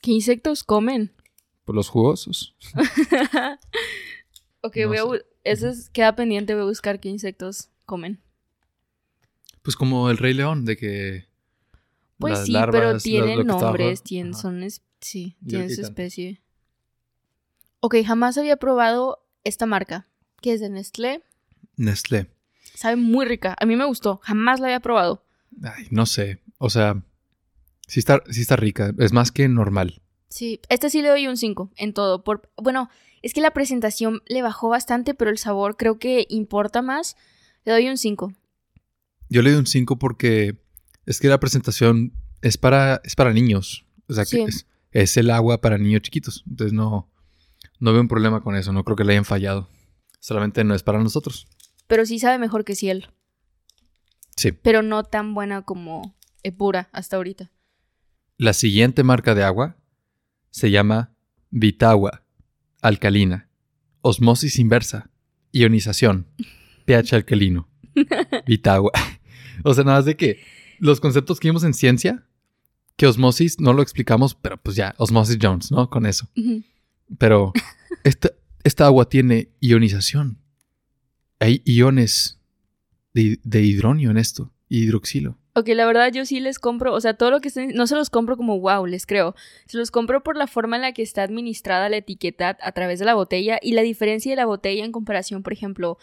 ¿Qué 0.02 0.12
insectos 0.12 0.64
comen? 0.64 1.12
Por 1.68 1.76
los 1.76 1.90
jugosos. 1.90 2.56
ok, 4.62 4.78
voy 4.88 4.98
a 4.98 5.04
eso 5.44 5.68
queda 5.92 6.16
pendiente, 6.16 6.54
voy 6.54 6.64
a 6.64 6.68
buscar 6.68 7.02
qué 7.02 7.10
insectos 7.10 7.72
comen. 7.86 8.22
Pues 9.64 9.76
como 9.76 10.10
el 10.10 10.18
rey 10.18 10.34
león, 10.34 10.64
de 10.64 10.78
que... 10.78 11.26
Pues 12.20 12.46
sí, 12.46 12.56
pero 12.72 12.98
tienen 13.00 13.46
nombres, 13.46 14.02
tienen, 14.02 14.34
son, 14.34 14.66
sí, 15.02 15.36
tienen 15.46 15.70
su 15.70 15.82
especie. 15.82 16.42
Ok, 17.82 17.96
jamás 18.06 18.38
había 18.38 18.56
probado 18.56 19.28
esta 19.44 19.66
marca, 19.66 20.08
que 20.42 20.54
es 20.54 20.62
de 20.62 20.70
Nestlé. 20.70 21.22
Nestlé. 21.76 22.28
Sabe 22.76 22.96
muy 22.96 23.26
rica, 23.26 23.58
a 23.60 23.66
mí 23.66 23.76
me 23.76 23.84
gustó, 23.84 24.22
jamás 24.24 24.62
la 24.62 24.68
había 24.68 24.80
probado. 24.80 25.26
Ay, 25.62 25.88
no 25.92 26.06
sé, 26.06 26.40
o 26.60 26.70
sea, 26.70 27.04
sí 27.88 28.00
está, 28.00 28.24
sí 28.30 28.40
está 28.40 28.56
rica, 28.56 28.94
es 29.00 29.12
más 29.12 29.34
que 29.34 29.50
normal. 29.50 30.02
Sí, 30.30 30.60
este 30.70 30.90
sí 30.90 31.02
le 31.02 31.10
doy 31.10 31.28
un 31.28 31.38
5 31.38 31.72
en 31.78 31.94
todo. 31.94 32.24
Por, 32.24 32.50
bueno, 32.58 32.90
es 33.22 33.34
que 33.34 33.42
la 33.42 33.52
presentación 33.52 34.22
le 34.28 34.42
bajó 34.42 34.70
bastante, 34.70 35.14
pero 35.14 35.32
el 35.32 35.38
sabor 35.38 35.78
creo 35.78 36.00
que 36.00 36.26
importa 36.30 36.82
más. 36.82 37.16
Le 37.66 37.72
doy 37.72 37.90
un 37.90 37.98
5. 37.98 38.34
Yo 39.30 39.42
le 39.42 39.52
doy 39.52 39.60
un 39.60 39.68
5 39.68 39.98
porque 39.98 40.58
es 41.06 41.20
que 41.20 41.28
la 41.28 41.40
presentación 41.40 42.14
es 42.42 42.58
para, 42.58 43.02
es 43.04 43.16
para 43.16 43.34
niños. 43.34 43.86
O 44.08 44.14
sea, 44.14 44.26
que 44.26 44.46
es, 44.92 45.18
el 45.18 45.30
agua 45.30 45.62
para 45.62 45.78
niños 45.78 46.02
chiquitos. 46.02 46.44
Entonces 46.48 46.74
no, 46.74 47.10
no 47.80 47.92
veo 47.92 48.02
un 48.02 48.08
problema 48.08 48.42
con 48.42 48.56
eso. 48.56 48.74
No 48.74 48.84
creo 48.84 48.96
que 48.96 49.04
le 49.04 49.14
hayan 49.14 49.26
fallado. 49.26 49.70
Solamente 50.20 50.64
no 50.64 50.76
es 50.76 50.84
para 50.84 51.00
nosotros. 51.00 51.48
Pero 51.88 52.06
sí 52.06 52.20
sabe 52.20 52.38
mejor 52.38 52.66
que 52.66 52.76
Ciel. 52.76 53.10
Sí. 54.36 54.52
Pero 54.52 54.82
no 54.82 55.04
tan 55.04 55.34
buena 55.34 55.64
como 55.64 56.16
Epura 56.44 56.90
hasta 56.92 57.16
ahorita. 57.16 57.52
La 58.38 58.54
siguiente 58.54 59.04
marca 59.04 59.34
de 59.34 59.44
agua 59.44 59.77
se 60.58 60.72
llama 60.72 61.14
Vitagua, 61.52 62.24
alcalina, 62.82 63.48
osmosis 64.02 64.58
inversa, 64.58 65.12
ionización, 65.52 66.26
pH 66.86 67.16
alcalino, 67.16 67.70
Vitagua. 68.48 68.92
o 69.64 69.72
sea, 69.76 69.84
nada 69.84 70.00
más 70.00 70.06
de 70.06 70.18
que 70.18 70.40
los 70.80 71.00
conceptos 71.00 71.40
que 71.40 71.50
vimos 71.50 71.64
en 71.64 71.76
ciencia, 71.76 72.26
que 72.96 73.06
osmosis 73.06 73.60
no 73.60 73.72
lo 73.72 73.84
explicamos, 73.84 74.34
pero 74.34 74.58
pues 74.58 74.76
ya, 74.76 74.96
osmosis 74.98 75.38
Jones, 75.40 75.70
¿no? 75.70 75.92
Con 75.92 76.08
eso. 76.08 76.28
Pero 77.20 77.54
esta, 78.04 78.32
esta, 78.64 78.88
agua 78.88 79.10
tiene 79.10 79.52
ionización. 79.60 80.40
Hay 81.40 81.62
iones 81.66 82.40
de, 83.14 83.40
de 83.44 83.62
hidronio 83.62 84.10
en 84.10 84.18
esto, 84.18 84.52
hidroxilo. 84.70 85.38
Ok, 85.58 85.70
la 85.70 85.88
verdad 85.88 86.12
yo 86.14 86.24
sí 86.24 86.40
les 86.40 86.60
compro, 86.60 86.94
o 86.94 87.02
sea, 87.02 87.16
todo 87.16 87.32
lo 87.32 87.42
que 87.42 87.50
no 87.74 87.88
se 87.88 87.96
los 87.96 88.12
compro 88.12 88.38
como 88.38 88.60
wow, 88.60 88.86
les 88.86 89.08
creo. 89.08 89.34
Se 89.66 89.80
los 89.80 89.90
compro 89.90 90.22
por 90.22 90.38
la 90.38 90.46
forma 90.46 90.76
en 90.76 90.84
la 90.84 90.92
que 90.92 91.02
está 91.02 91.24
administrada 91.24 91.90
la 91.90 91.98
etiqueta 91.98 92.56
a 92.62 92.72
través 92.74 93.00
de 93.00 93.06
la 93.06 93.16
botella 93.16 93.58
y 93.60 93.72
la 93.72 93.82
diferencia 93.82 94.32
de 94.32 94.36
la 94.36 94.46
botella 94.46 94.86
en 94.86 94.92
comparación, 94.92 95.42
por 95.42 95.54
ejemplo, 95.54 95.98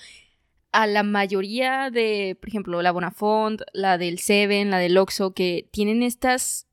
a 0.73 0.89
la 0.89 1.05
mayoría 1.05 1.91
de, 1.93 2.37
por 2.41 2.49
ejemplo, 2.49 2.83
la 2.83 2.91
Bonafont, 2.91 3.63
la 3.73 3.97
del 3.97 4.19
Seven, 4.19 4.73
la 4.73 4.79
del 4.79 4.99
Oxxo, 4.99 5.35
que 5.35 5.69
tienen 5.71 6.03
estas... 6.03 6.67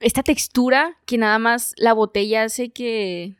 esta 0.00 0.22
textura 0.22 0.96
que 1.04 1.18
nada 1.18 1.38
más 1.38 1.74
la 1.76 1.92
botella 1.92 2.44
hace 2.44 2.70
que 2.70 3.36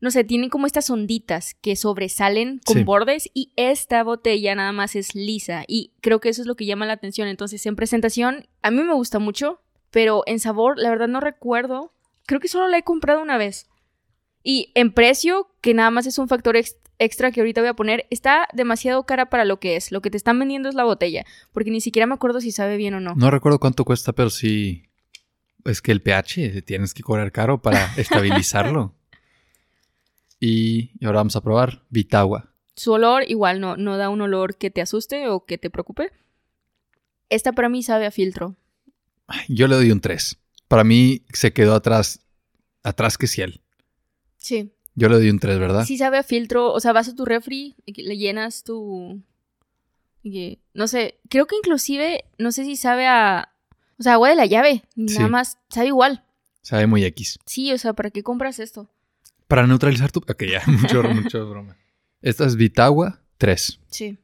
no 0.00 0.10
sé, 0.10 0.24
tienen 0.24 0.50
como 0.50 0.66
estas 0.66 0.90
onditas 0.90 1.54
que 1.54 1.74
sobresalen 1.74 2.60
con 2.64 2.84
bordes 2.84 3.30
y 3.32 3.52
esta 3.56 4.02
botella 4.02 4.54
nada 4.54 4.72
más 4.72 4.94
es 4.94 5.14
lisa 5.14 5.64
y 5.66 5.92
creo 6.00 6.20
que 6.20 6.28
eso 6.28 6.42
es 6.42 6.46
lo 6.46 6.54
que 6.54 6.66
llama 6.66 6.86
la 6.86 6.92
atención. 6.92 7.28
Entonces, 7.28 7.64
en 7.66 7.76
presentación, 7.76 8.46
a 8.62 8.70
mí 8.70 8.82
me 8.82 8.94
gusta 8.94 9.18
mucho, 9.18 9.60
pero 9.90 10.22
en 10.26 10.38
sabor, 10.38 10.78
la 10.78 10.90
verdad 10.90 11.08
no 11.08 11.20
recuerdo. 11.20 11.92
Creo 12.26 12.40
que 12.40 12.48
solo 12.48 12.68
la 12.68 12.78
he 12.78 12.82
comprado 12.82 13.22
una 13.22 13.38
vez. 13.38 13.68
Y 14.42 14.70
en 14.74 14.92
precio, 14.92 15.48
que 15.60 15.74
nada 15.74 15.90
más 15.90 16.06
es 16.06 16.18
un 16.18 16.28
factor 16.28 16.56
extra 16.98 17.32
que 17.32 17.40
ahorita 17.40 17.62
voy 17.62 17.68
a 17.68 17.74
poner 17.74 18.06
está 18.10 18.48
demasiado 18.52 19.04
cara 19.04 19.30
para 19.30 19.44
lo 19.44 19.58
que 19.58 19.76
es. 19.76 19.90
Lo 19.92 20.02
que 20.02 20.10
te 20.10 20.16
están 20.16 20.38
vendiendo 20.38 20.68
es 20.68 20.74
la 20.74 20.84
botella, 20.84 21.24
porque 21.52 21.70
ni 21.70 21.80
siquiera 21.80 22.06
me 22.06 22.14
acuerdo 22.14 22.40
si 22.40 22.52
sabe 22.52 22.76
bien 22.76 22.94
o 22.94 23.00
no. 23.00 23.14
No 23.14 23.30
recuerdo 23.30 23.58
cuánto 23.58 23.84
cuesta, 23.84 24.12
pero 24.12 24.30
sí. 24.30 24.84
Es 25.64 25.82
que 25.82 25.90
el 25.90 26.00
pH 26.00 26.62
tienes 26.62 26.94
que 26.94 27.02
cobrar 27.02 27.32
caro 27.32 27.60
para 27.60 27.92
estabilizarlo. 27.96 28.94
Y, 30.40 30.90
ahora 31.04 31.18
vamos 31.20 31.36
a 31.36 31.40
probar 31.40 31.82
Vitagua. 31.90 32.52
Su 32.74 32.92
olor 32.92 33.24
igual 33.28 33.60
no, 33.60 33.76
no 33.76 33.96
da 33.96 34.10
un 34.10 34.20
olor 34.20 34.56
que 34.56 34.70
te 34.70 34.82
asuste 34.82 35.28
o 35.28 35.46
que 35.46 35.56
te 35.58 35.70
preocupe. 35.70 36.12
Esta 37.30 37.52
para 37.52 37.68
mí 37.68 37.82
sabe 37.82 38.06
a 38.06 38.10
filtro. 38.10 38.56
Yo 39.48 39.66
le 39.66 39.76
doy 39.76 39.90
un 39.90 40.00
3. 40.00 40.38
Para 40.68 40.84
mí 40.84 41.22
se 41.32 41.52
quedó 41.52 41.74
atrás, 41.74 42.20
atrás 42.82 43.18
que 43.18 43.26
Ciel. 43.26 43.60
Sí. 44.36 44.70
Yo 44.94 45.08
le 45.08 45.16
doy 45.16 45.30
un 45.30 45.38
3, 45.38 45.58
¿verdad? 45.58 45.84
Sí 45.84 45.98
sabe 45.98 46.18
a 46.18 46.22
filtro. 46.22 46.72
O 46.72 46.80
sea, 46.80 46.92
vas 46.92 47.08
a 47.08 47.14
tu 47.14 47.24
refri 47.24 47.74
le 47.86 48.16
llenas 48.16 48.62
tu... 48.62 49.22
no 50.74 50.88
sé, 50.88 51.18
creo 51.28 51.46
que 51.46 51.56
inclusive, 51.56 52.24
no 52.38 52.52
sé 52.52 52.64
si 52.64 52.76
sabe 52.76 53.06
a... 53.06 53.52
O 53.98 54.02
sea, 54.02 54.14
agua 54.14 54.28
de 54.28 54.36
la 54.36 54.46
llave. 54.46 54.82
Nada 54.94 55.26
Sí. 55.26 55.30
más, 55.30 55.58
sabe 55.70 55.86
igual. 55.88 56.24
Sabe 56.62 56.86
muy 56.86 57.04
X. 57.04 57.38
Sí, 57.46 57.72
o 57.72 57.78
sea, 57.78 57.94
¿para 57.94 58.10
qué 58.10 58.22
compras 58.22 58.58
esto? 58.58 58.90
Para 59.48 59.66
neutralizar 59.66 60.10
tu... 60.12 60.20
Ok, 60.20 60.42
ya, 60.50 60.62
mucho, 60.66 61.02
mucho 61.14 61.48
broma. 61.48 61.76
Esta 62.22 62.44
es 62.46 62.56
Vitagua 62.56 63.20
3. 63.38 63.80
Sí. 63.88 64.18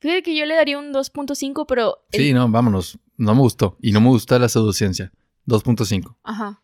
Fíjate 0.00 0.22
que 0.22 0.36
yo 0.36 0.46
le 0.46 0.54
daría 0.54 0.78
un 0.78 0.92
2.5, 0.92 1.64
pero... 1.68 1.98
el- 2.12 2.20
Sí, 2.20 2.32
no, 2.32 2.48
vámonos. 2.48 2.98
No 3.16 3.34
me 3.34 3.40
gustó. 3.40 3.76
Y 3.82 3.92
no 3.92 4.00
me 4.00 4.08
gusta 4.08 4.38
la 4.38 4.48
pseudociencia. 4.48 5.12
2.5. 5.46 6.16
Ajá. 6.22 6.62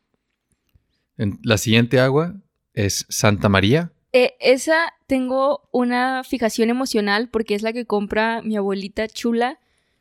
En- 1.16 1.38
La 1.42 1.58
siguiente 1.58 2.00
agua 2.00 2.34
es 2.74 3.06
Santa 3.08 3.48
María. 3.48 3.92
Eh, 4.12 4.34
esa 4.40 4.92
tengo 5.08 5.68
una 5.72 6.22
fijación 6.24 6.70
emocional 6.70 7.28
porque 7.28 7.54
es 7.56 7.62
la 7.62 7.72
que 7.72 7.84
compra 7.86 8.42
mi 8.42 8.56
abuelita 8.56 9.08
chula 9.08 9.58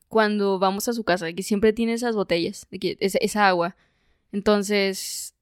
cuando 0.07 0.59
vamos 0.59 0.87
a 0.87 0.93
su 0.93 1.03
casa, 1.03 1.33
que 1.33 1.41
siempre 1.41 1.73
tiene 1.73 1.93
esas 1.93 2.15
botellas, 2.15 2.67
que 2.79 2.97
es- 2.99 3.17
esa 3.19 3.47
agua. 3.47 3.75
Entonces, 4.31 5.32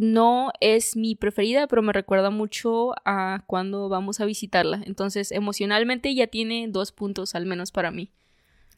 no 0.00 0.50
es 0.60 0.96
mi 0.96 1.14
preferida, 1.14 1.66
pero 1.66 1.82
me 1.82 1.92
recuerda 1.92 2.30
mucho 2.30 2.92
a 3.04 3.44
cuando 3.46 3.88
vamos 3.88 4.20
a 4.20 4.24
visitarla. 4.24 4.82
Entonces, 4.86 5.30
emocionalmente 5.30 6.14
ya 6.14 6.26
tiene 6.26 6.66
dos 6.68 6.92
puntos 6.92 7.34
al 7.34 7.46
menos 7.46 7.70
para 7.70 7.90
mí. 7.90 8.10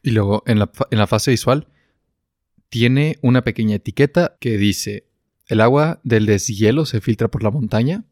Y 0.01 0.11
luego 0.11 0.43
en 0.45 0.59
la, 0.59 0.69
en 0.91 0.97
la 0.97 1.07
fase 1.07 1.31
visual 1.31 1.67
tiene 2.69 3.17
una 3.21 3.43
pequeña 3.43 3.75
etiqueta 3.75 4.35
que 4.39 4.57
dice, 4.57 5.07
el 5.47 5.61
agua 5.61 6.01
del 6.03 6.25
deshielo 6.25 6.85
se 6.85 7.01
filtra 7.01 7.29
por 7.29 7.43
la 7.43 7.51
montaña 7.51 8.03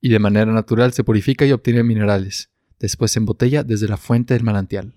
y 0.00 0.10
de 0.10 0.18
manera 0.18 0.52
natural 0.52 0.92
se 0.92 1.04
purifica 1.04 1.44
y 1.46 1.52
obtiene 1.52 1.82
minerales. 1.82 2.50
Después 2.78 3.10
se 3.12 3.18
embotella 3.18 3.64
desde 3.64 3.88
la 3.88 3.96
fuente 3.96 4.34
del 4.34 4.42
manantial. 4.42 4.94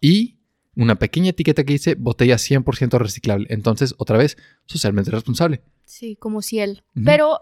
Y 0.00 0.39
una 0.80 0.98
pequeña 0.98 1.30
etiqueta 1.30 1.64
que 1.64 1.74
dice 1.74 1.94
botella 1.94 2.36
100% 2.36 2.98
reciclable. 2.98 3.46
Entonces, 3.50 3.94
otra 3.98 4.16
vez, 4.16 4.38
socialmente 4.66 5.10
responsable. 5.10 5.62
Sí, 5.84 6.16
como 6.16 6.40
Ciel. 6.40 6.84
Pero 7.04 7.40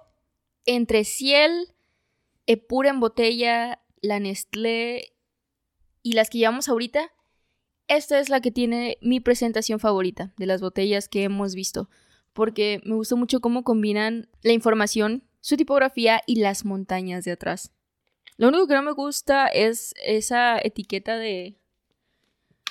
entre 0.66 1.04
Ciel, 1.04 1.74
Epura 2.46 2.90
en 2.90 2.98
botella, 2.98 3.80
la 4.00 4.18
Nestlé 4.18 5.12
y 6.02 6.12
las 6.14 6.30
que 6.30 6.38
llevamos 6.38 6.68
ahorita, 6.68 7.12
esta 7.86 8.18
es 8.18 8.28
la 8.28 8.40
que 8.40 8.50
tiene 8.50 8.98
mi 9.02 9.20
presentación 9.20 9.78
favorita 9.78 10.32
de 10.36 10.46
las 10.46 10.60
botellas 10.60 11.08
que 11.08 11.24
hemos 11.24 11.54
visto. 11.54 11.88
Porque 12.32 12.80
me 12.84 12.94
gustó 12.94 13.16
mucho 13.16 13.40
cómo 13.40 13.62
combinan 13.62 14.28
la 14.42 14.52
información, 14.52 15.24
su 15.40 15.56
tipografía 15.56 16.22
y 16.26 16.36
las 16.36 16.64
montañas 16.64 17.24
de 17.24 17.32
atrás. 17.32 17.72
Lo 18.36 18.48
único 18.48 18.66
que 18.66 18.74
no 18.74 18.82
me 18.82 18.92
gusta 18.92 19.46
es 19.46 19.94
esa 20.02 20.58
etiqueta 20.58 21.16
de, 21.18 21.57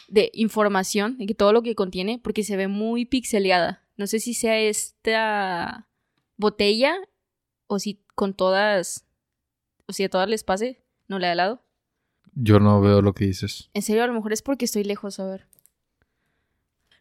de 0.07 0.31
información, 0.33 1.17
de 1.17 1.25
que 1.25 1.35
todo 1.35 1.53
lo 1.53 1.61
que 1.63 1.75
contiene, 1.75 2.19
porque 2.23 2.43
se 2.43 2.55
ve 2.57 2.67
muy 2.67 3.05
pixeleada. 3.05 3.83
No 3.97 4.07
sé 4.07 4.19
si 4.19 4.33
sea 4.33 4.59
esta 4.59 5.87
botella 6.37 6.95
o 7.67 7.79
si 7.79 8.03
con 8.15 8.33
todas, 8.33 9.05
o 9.87 9.93
si 9.93 10.03
a 10.03 10.09
todas 10.09 10.29
les 10.29 10.43
pase, 10.43 10.81
no 11.07 11.19
le 11.19 11.27
da 11.27 11.35
lado. 11.35 11.63
Yo 12.33 12.59
no 12.59 12.79
veo 12.81 13.01
lo 13.01 13.13
que 13.13 13.25
dices. 13.25 13.69
En 13.73 13.81
serio, 13.81 14.03
a 14.03 14.07
lo 14.07 14.13
mejor 14.13 14.31
es 14.33 14.41
porque 14.41 14.65
estoy 14.65 14.83
lejos, 14.83 15.19
a 15.19 15.25
ver. 15.25 15.47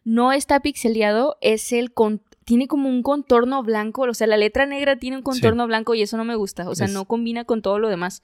No 0.03 0.31
está 0.31 0.61
pixeleado, 0.61 1.37
es 1.41 1.71
el 1.73 1.93
con 1.93 2.21
tiene 2.45 2.69
como 2.69 2.87
un 2.87 3.03
contorno 3.03 3.61
blanco, 3.61 4.03
o 4.03 4.13
sea, 4.13 4.25
la 4.25 4.37
letra 4.37 4.65
negra 4.65 4.95
tiene 4.97 5.17
un 5.17 5.21
contorno 5.23 5.67
blanco 5.67 5.95
y 5.95 6.01
eso 6.01 6.15
no 6.15 6.23
me 6.23 6.35
gusta, 6.35 6.69
o 6.69 6.75
sea, 6.75 6.85
Es- 6.85 6.93
no 6.93 7.03
combina 7.03 7.43
con 7.43 7.61
todo 7.61 7.77
lo 7.77 7.89
demás. 7.89 8.23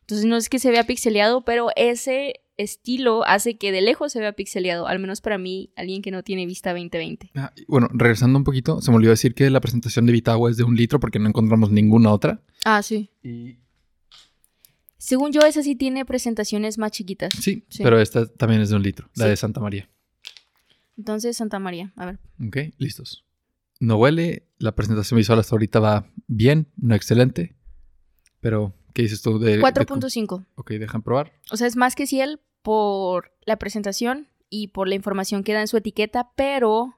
Entonces 0.00 0.26
no 0.26 0.36
es 0.36 0.48
que 0.48 0.58
se 0.58 0.72
vea 0.72 0.82
pixeleado, 0.84 1.42
pero 1.44 1.68
ese 1.76 2.40
estilo 2.56 3.24
hace 3.26 3.56
que 3.56 3.72
de 3.72 3.80
lejos 3.80 4.12
se 4.12 4.20
vea 4.20 4.32
pixeleado, 4.32 4.86
al 4.86 4.98
menos 4.98 5.20
para 5.20 5.38
mí, 5.38 5.72
alguien 5.76 6.02
que 6.02 6.10
no 6.10 6.22
tiene 6.22 6.46
vista 6.46 6.70
2020. 6.72 7.30
Ah, 7.34 7.52
bueno, 7.68 7.88
regresando 7.92 8.38
un 8.38 8.44
poquito, 8.44 8.80
se 8.80 8.90
me 8.90 8.96
olvidó 8.98 9.10
decir 9.10 9.34
que 9.34 9.48
la 9.50 9.60
presentación 9.60 10.06
de 10.06 10.12
Vitagua 10.12 10.50
es 10.50 10.56
de 10.56 10.64
un 10.64 10.76
litro 10.76 11.00
porque 11.00 11.18
no 11.18 11.28
encontramos 11.28 11.70
ninguna 11.70 12.10
otra. 12.12 12.42
Ah, 12.64 12.82
sí. 12.82 13.10
Y 13.22 13.56
Según 14.98 15.32
yo, 15.32 15.40
esa 15.40 15.62
sí 15.64 15.74
tiene 15.74 16.04
presentaciones 16.04 16.78
más 16.78 16.92
chiquitas. 16.92 17.32
sí, 17.40 17.64
Sí. 17.68 17.82
pero 17.82 18.00
esta 18.00 18.26
también 18.26 18.60
es 18.62 18.70
de 18.70 18.76
un 18.76 18.82
litro, 18.84 19.08
la 19.16 19.24
Sí. 19.24 19.30
de 19.30 19.36
Santa 19.36 19.60
María. 19.60 19.90
Entonces, 20.96 21.36
Santa 21.36 21.58
María, 21.58 21.92
a 21.96 22.06
ver. 22.06 22.18
Ok, 22.46 22.56
listos. 22.78 23.24
No 23.80 23.96
huele, 23.96 24.46
la 24.58 24.74
presentación 24.76 25.16
visual 25.18 25.40
hasta 25.40 25.54
ahorita 25.56 25.80
va 25.80 26.06
bien, 26.28 26.68
no 26.76 26.94
excelente. 26.94 27.56
Pero, 28.40 28.74
¿qué 28.92 29.02
dices 29.02 29.22
tú? 29.22 29.38
De, 29.38 29.56
de- 29.58 29.62
4.5. 29.62 30.44
ok, 30.54 30.70
dejan 30.72 31.02
probar. 31.02 31.32
O 31.50 31.56
sea, 31.56 31.66
es 31.66 31.76
más 31.76 31.94
que 31.94 32.06
Ciel 32.06 32.40
por 32.62 33.32
la 33.44 33.56
presentación 33.58 34.28
y 34.48 34.68
por 34.68 34.88
la 34.88 34.94
información 34.94 35.42
que 35.44 35.52
da 35.52 35.60
en 35.60 35.68
su 35.68 35.76
etiqueta, 35.76 36.30
pero 36.36 36.96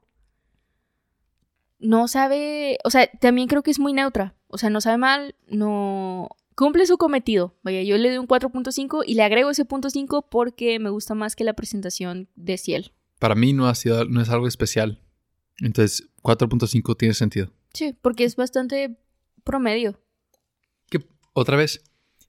no 1.79 2.09
sabe, 2.09 2.79
o 2.85 2.91
sea, 2.91 3.07
también 3.21 3.49
creo 3.49 3.63
que 3.63 3.71
es 3.71 3.79
muy 3.79 3.93
neutra. 3.93 4.35
O 4.49 4.59
sea, 4.59 4.71
no 4.71 4.81
sabe 4.81 4.97
mal, 4.99 5.35
no 5.49 6.29
cumple 6.55 6.87
su 6.87 6.97
cometido. 6.99 7.55
Vaya, 7.63 7.83
yo 7.83 7.99
le 7.99 8.09
doy 8.09 8.19
un 8.19 8.29
4.5 8.29 9.03
y 9.07 9.15
le 9.15 9.23
agrego 9.23 9.51
ese 9.51 9.65
punto 9.65 9.91
5 9.91 10.29
porque 10.31 10.79
me 10.79 10.91
gusta 10.91 11.15
más 11.15 11.37
que 11.37 11.45
la 11.45 11.55
presentación 11.55 12.29
de 12.37 12.57
Ciel. 12.59 12.93
Para 13.19 13.35
mí 13.35 13.53
no 13.53 13.67
ha 13.69 13.75
sido, 13.75 14.05
no 14.05 14.21
es 14.21 14.29
algo 14.31 14.47
especial. 14.47 15.01
Entonces, 15.59 16.09
4.5 16.23 16.97
tiene 16.97 17.15
sentido. 17.15 17.51
Sí, 17.73 17.95
porque 18.01 18.25
es 18.25 18.37
bastante 18.37 18.97
promedio. 19.45 20.01
Otra 21.35 21.57
vez, 21.59 21.83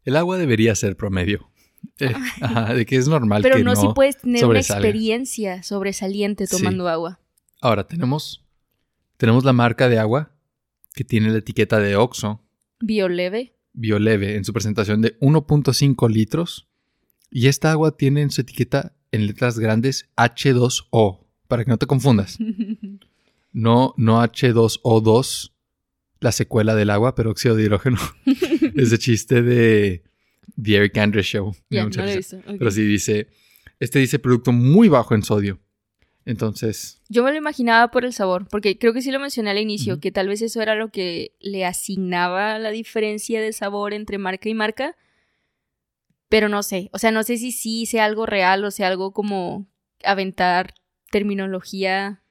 el 0.04 0.18
agua 0.18 0.38
debería 0.38 0.76
ser 0.76 0.98
promedio. 0.98 1.50
Eh, 2.00 2.12
ajá, 2.42 2.74
de 2.74 2.84
que 2.86 2.96
es 2.96 3.08
normal 3.08 3.44
Pero 3.44 3.58
que 3.58 3.64
no, 3.64 3.76
no. 3.76 3.80
si 3.80 3.88
puedes 3.94 4.18
tener 4.18 4.44
una 4.44 4.60
experiencia 4.60 5.62
sobresaliente 5.62 6.48
Sí. 6.48 6.58
tomando 6.58 6.88
agua. 6.90 7.20
Ahora, 7.62 7.88
tenemos, 7.88 8.44
tenemos 9.18 9.44
la 9.46 9.54
marca 9.54 9.88
de 9.88 10.00
agua 10.00 10.32
que 10.96 11.04
tiene 11.04 11.30
la 11.30 11.38
etiqueta 11.38 11.80
de 11.80 11.96
Oxo, 11.96 12.42
Bioleve. 12.80 13.54
Bioleve, 13.74 14.36
en 14.36 14.44
su 14.44 14.52
presentación 14.52 15.02
de 15.02 15.18
1.5 15.20 16.10
litros. 16.10 16.68
Y 17.30 17.48
esta 17.48 17.72
agua 17.72 17.96
tiene 17.96 18.24
en 18.24 18.32
su 18.32 18.42
etiqueta 18.42 18.94
en 19.12 19.28
letras 19.28 19.60
grandes 19.60 20.10
H2O, 20.18 21.20
para 21.48 21.64
que 21.64 21.70
no 21.70 21.78
te 21.78 21.86
confundas. 21.86 22.38
No, 23.54 23.94
no 23.96 24.22
H2O2, 24.22 25.52
la 26.26 26.32
secuela 26.32 26.74
del 26.74 26.90
agua, 26.90 27.14
pero 27.14 27.30
óxido 27.30 27.56
de 27.56 27.64
hidrógeno. 27.64 28.00
Ese 28.76 28.98
chiste 28.98 29.44
de 29.44 30.04
The 30.62 30.76
Eric 30.76 30.98
Andrews 30.98 31.28
Show. 31.28 31.56
No. 31.70 31.90
Pero 32.58 32.72
sí 32.72 32.82
dice, 32.82 33.28
este 33.80 34.00
dice 34.00 34.18
producto 34.18 34.52
muy 34.52 34.90
bajo 34.90 35.14
en 35.14 35.22
sodio. 35.22 35.60
Entonces, 36.26 37.00
Yo 37.08 37.24
me 37.24 37.30
lo 37.30 37.38
imaginaba 37.38 37.92
por 37.92 38.04
el 38.04 38.12
sabor, 38.12 38.48
porque 38.50 38.80
creo 38.80 38.94
que 38.94 39.04
sí 39.04 39.12
lo 39.12 39.20
mencioné 39.20 39.52
al 39.52 39.60
inicio, 39.60 40.00
que 40.00 40.12
tal 40.12 40.28
vez 40.28 40.42
eso 40.42 40.60
era 40.60 40.74
lo 40.74 40.90
que 40.90 41.36
le 41.40 41.64
asignaba 41.64 42.58
la 42.58 42.72
diferencia 42.72 43.40
de 43.40 43.54
sabor 43.54 43.94
entre 43.94 44.18
marca 44.18 44.50
y 44.50 44.56
marca, 44.56 44.98
pero 46.28 46.50
no 46.50 46.64
sé, 46.64 46.90
o 46.92 46.98
sea, 46.98 47.12
no 47.12 47.22
sé 47.22 47.38
si 47.38 47.52
sí 47.52 47.86
sea 47.86 48.06
algo 48.06 48.26
real 48.26 48.66
o 48.66 48.72
sea 48.72 48.88
algo 48.88 49.14
como 49.14 49.68
aventar 50.04 50.74
terminología 51.12 52.24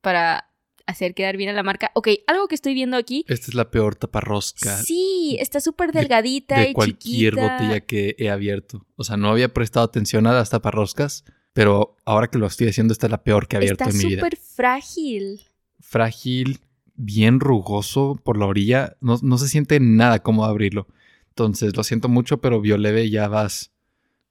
para 0.00 0.51
hacer 0.86 1.14
quedar 1.14 1.36
bien 1.36 1.50
a 1.50 1.52
la 1.52 1.62
marca. 1.62 1.90
Ok, 1.94 2.08
algo 2.26 2.48
que 2.48 2.54
estoy 2.54 2.74
viendo 2.74 2.96
aquí, 2.96 3.24
esta 3.28 3.46
es 3.48 3.54
la 3.54 3.70
peor 3.70 3.94
taparrosca 3.96 4.76
sí, 4.82 5.36
está 5.40 5.60
súper 5.60 5.92
de- 5.92 6.00
delgadita 6.00 6.60
de 6.60 6.70
y 6.70 6.72
cualquier 6.72 7.34
chiquita. 7.34 7.52
botella 7.58 7.80
que 7.80 8.14
he 8.18 8.30
abierto. 8.30 8.86
O 8.96 9.04
sea, 9.04 9.16
no 9.16 9.28
había 9.30 9.52
prestado 9.52 9.84
atención 9.86 10.26
a 10.26 10.32
las 10.32 10.50
taparroscas, 10.50 11.24
pero 11.52 11.96
ahora 12.04 12.28
que 12.28 12.38
lo 12.38 12.46
estoy 12.46 12.68
haciendo, 12.68 12.92
esta 12.92 13.06
es 13.06 13.10
la 13.10 13.22
peor 13.22 13.46
que 13.48 13.56
he 13.56 13.58
abierto 13.58 13.84
Está 13.84 13.94
en 13.96 13.98
mi 14.02 14.08
vida. 14.10 14.20
súper 14.20 14.36
frágil. 14.38 15.40
Frágil, 15.80 16.60
bien 16.94 17.40
rugoso 17.40 18.18
por 18.22 18.38
la 18.38 18.46
orilla. 18.46 18.96
No, 19.00 19.18
no 19.22 19.36
se 19.38 19.48
siente 19.48 19.78
nada 19.80 20.22
cómodo 20.22 20.46
abrirlo. 20.46 20.86
Entonces, 21.28 21.76
lo 21.76 21.82
siento 21.84 22.08
mucho, 22.08 22.40
pero 22.40 22.60
Bioleve 22.60 23.10
ya 23.10 23.28
vas 23.28 23.72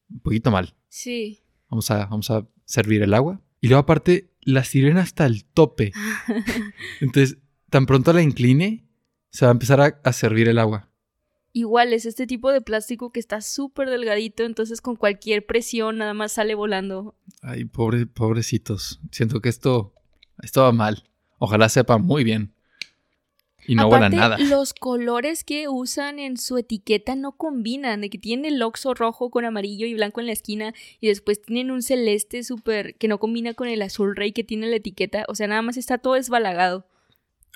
un 0.09 0.19
poquito 0.19 0.51
mal. 0.51 0.73
Sí. 0.89 1.39
Vamos 1.69 1.89
a, 1.91 2.05
vamos 2.05 2.29
a 2.31 2.47
servir 2.65 3.01
el 3.03 3.13
agua. 3.13 3.41
Y 3.61 3.67
luego, 3.67 3.81
aparte, 3.81 4.31
la 4.41 4.63
sirena 4.63 5.01
hasta 5.01 5.25
el 5.25 5.45
tope. 5.45 5.93
Entonces, 6.99 7.37
tan 7.69 7.85
pronto 7.85 8.11
la 8.11 8.21
incline, 8.21 8.85
se 9.29 9.45
va 9.45 9.51
a 9.51 9.53
empezar 9.53 9.79
a, 9.79 9.99
a 10.03 10.13
servir 10.13 10.49
el 10.49 10.57
agua. 10.59 10.89
igual 11.53 11.93
es 11.93 12.05
este 12.05 12.27
tipo 12.27 12.51
de 12.51 12.61
plástico 12.61 13.11
que 13.11 13.19
está 13.19 13.41
súper 13.41 13.89
delgadito, 13.89 14.43
entonces 14.43 14.81
con 14.81 14.95
cualquier 14.95 15.45
presión 15.45 15.97
nada 15.99 16.13
más 16.13 16.33
sale 16.33 16.55
volando. 16.55 17.15
Ay, 17.41 17.65
pobre, 17.65 18.07
pobrecitos. 18.07 18.99
Siento 19.11 19.41
que 19.41 19.49
esto, 19.49 19.93
esto 20.41 20.61
va 20.63 20.71
mal. 20.71 21.03
Ojalá 21.37 21.69
sepa 21.69 21.97
muy 21.97 22.23
bien. 22.23 22.53
Y 23.67 23.75
no 23.75 23.87
Aparte, 23.87 24.15
nada. 24.15 24.37
Los 24.37 24.73
colores 24.73 25.43
que 25.43 25.67
usan 25.67 26.19
en 26.19 26.37
su 26.37 26.57
etiqueta 26.57 27.15
no 27.15 27.33
combinan, 27.33 28.01
de 28.01 28.09
que 28.09 28.17
tienen 28.17 28.53
el 28.53 28.61
oxo 28.61 28.93
rojo 28.93 29.29
con 29.29 29.45
amarillo 29.45 29.85
y 29.85 29.93
blanco 29.93 30.19
en 30.19 30.27
la 30.27 30.33
esquina 30.33 30.73
y 30.99 31.07
después 31.07 31.41
tienen 31.41 31.71
un 31.71 31.81
celeste 31.81 32.43
súper 32.43 32.95
que 32.95 33.07
no 33.07 33.19
combina 33.19 33.53
con 33.53 33.67
el 33.67 33.81
azul 33.81 34.15
rey 34.15 34.31
que 34.31 34.43
tiene 34.43 34.67
la 34.67 34.77
etiqueta, 34.77 35.25
o 35.27 35.35
sea, 35.35 35.47
nada 35.47 35.61
más 35.61 35.77
está 35.77 35.97
todo 35.97 36.15
desbalagado. 36.15 36.87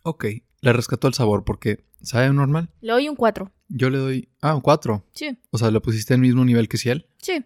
Ok, 0.03 0.26
le 0.62 0.74
rescató 0.74 1.08
el 1.08 1.14
sabor 1.16 1.43
porque 1.43 1.84
sabe 2.01 2.32
normal. 2.32 2.70
Le 2.82 2.91
doy 2.93 3.10
un 3.10 3.16
4. 3.16 3.51
Yo 3.70 3.89
le 3.89 3.97
doy, 3.97 4.30
ah, 4.41 4.53
un 4.56 4.62
4. 4.62 5.03
Sí, 5.14 5.38
O 5.49 5.58
sea, 5.58 5.72
¿lo 5.72 5.82
pusiste 5.82 6.14
en 6.14 6.22
el 6.22 6.28
mismo 6.28 6.45
nivel 6.45 6.68
que 6.70 6.78
Ciel? 6.78 7.08
sí. 7.22 7.43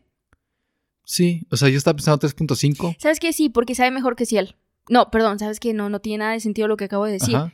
Sí, 1.06 1.48
o 1.50 1.58
sea, 1.58 1.70
yo 1.70 1.78
estaba 1.80 1.96
pensando 1.96 2.20
3.5. 2.28 2.96
¿Sabes 3.00 3.20
qué? 3.20 3.34
Sí, 3.34 3.50
porque 3.50 3.74
sabe 3.74 3.90
mejor 3.90 4.16
que 4.16 4.28
Ciel. 4.28 4.56
No, 4.90 5.10
perdón, 5.10 5.40
¿sabes 5.40 5.60
qué? 5.60 5.74
No, 5.74 5.90
no 5.90 6.02
tiene 6.02 6.20
nada 6.20 6.34
de 6.34 6.40
sentido 6.40 6.68
lo 6.68 6.78
que 6.78 6.86
acabo 6.86 7.06
de 7.06 7.14
decir. 7.14 7.36
Ajá. 7.36 7.52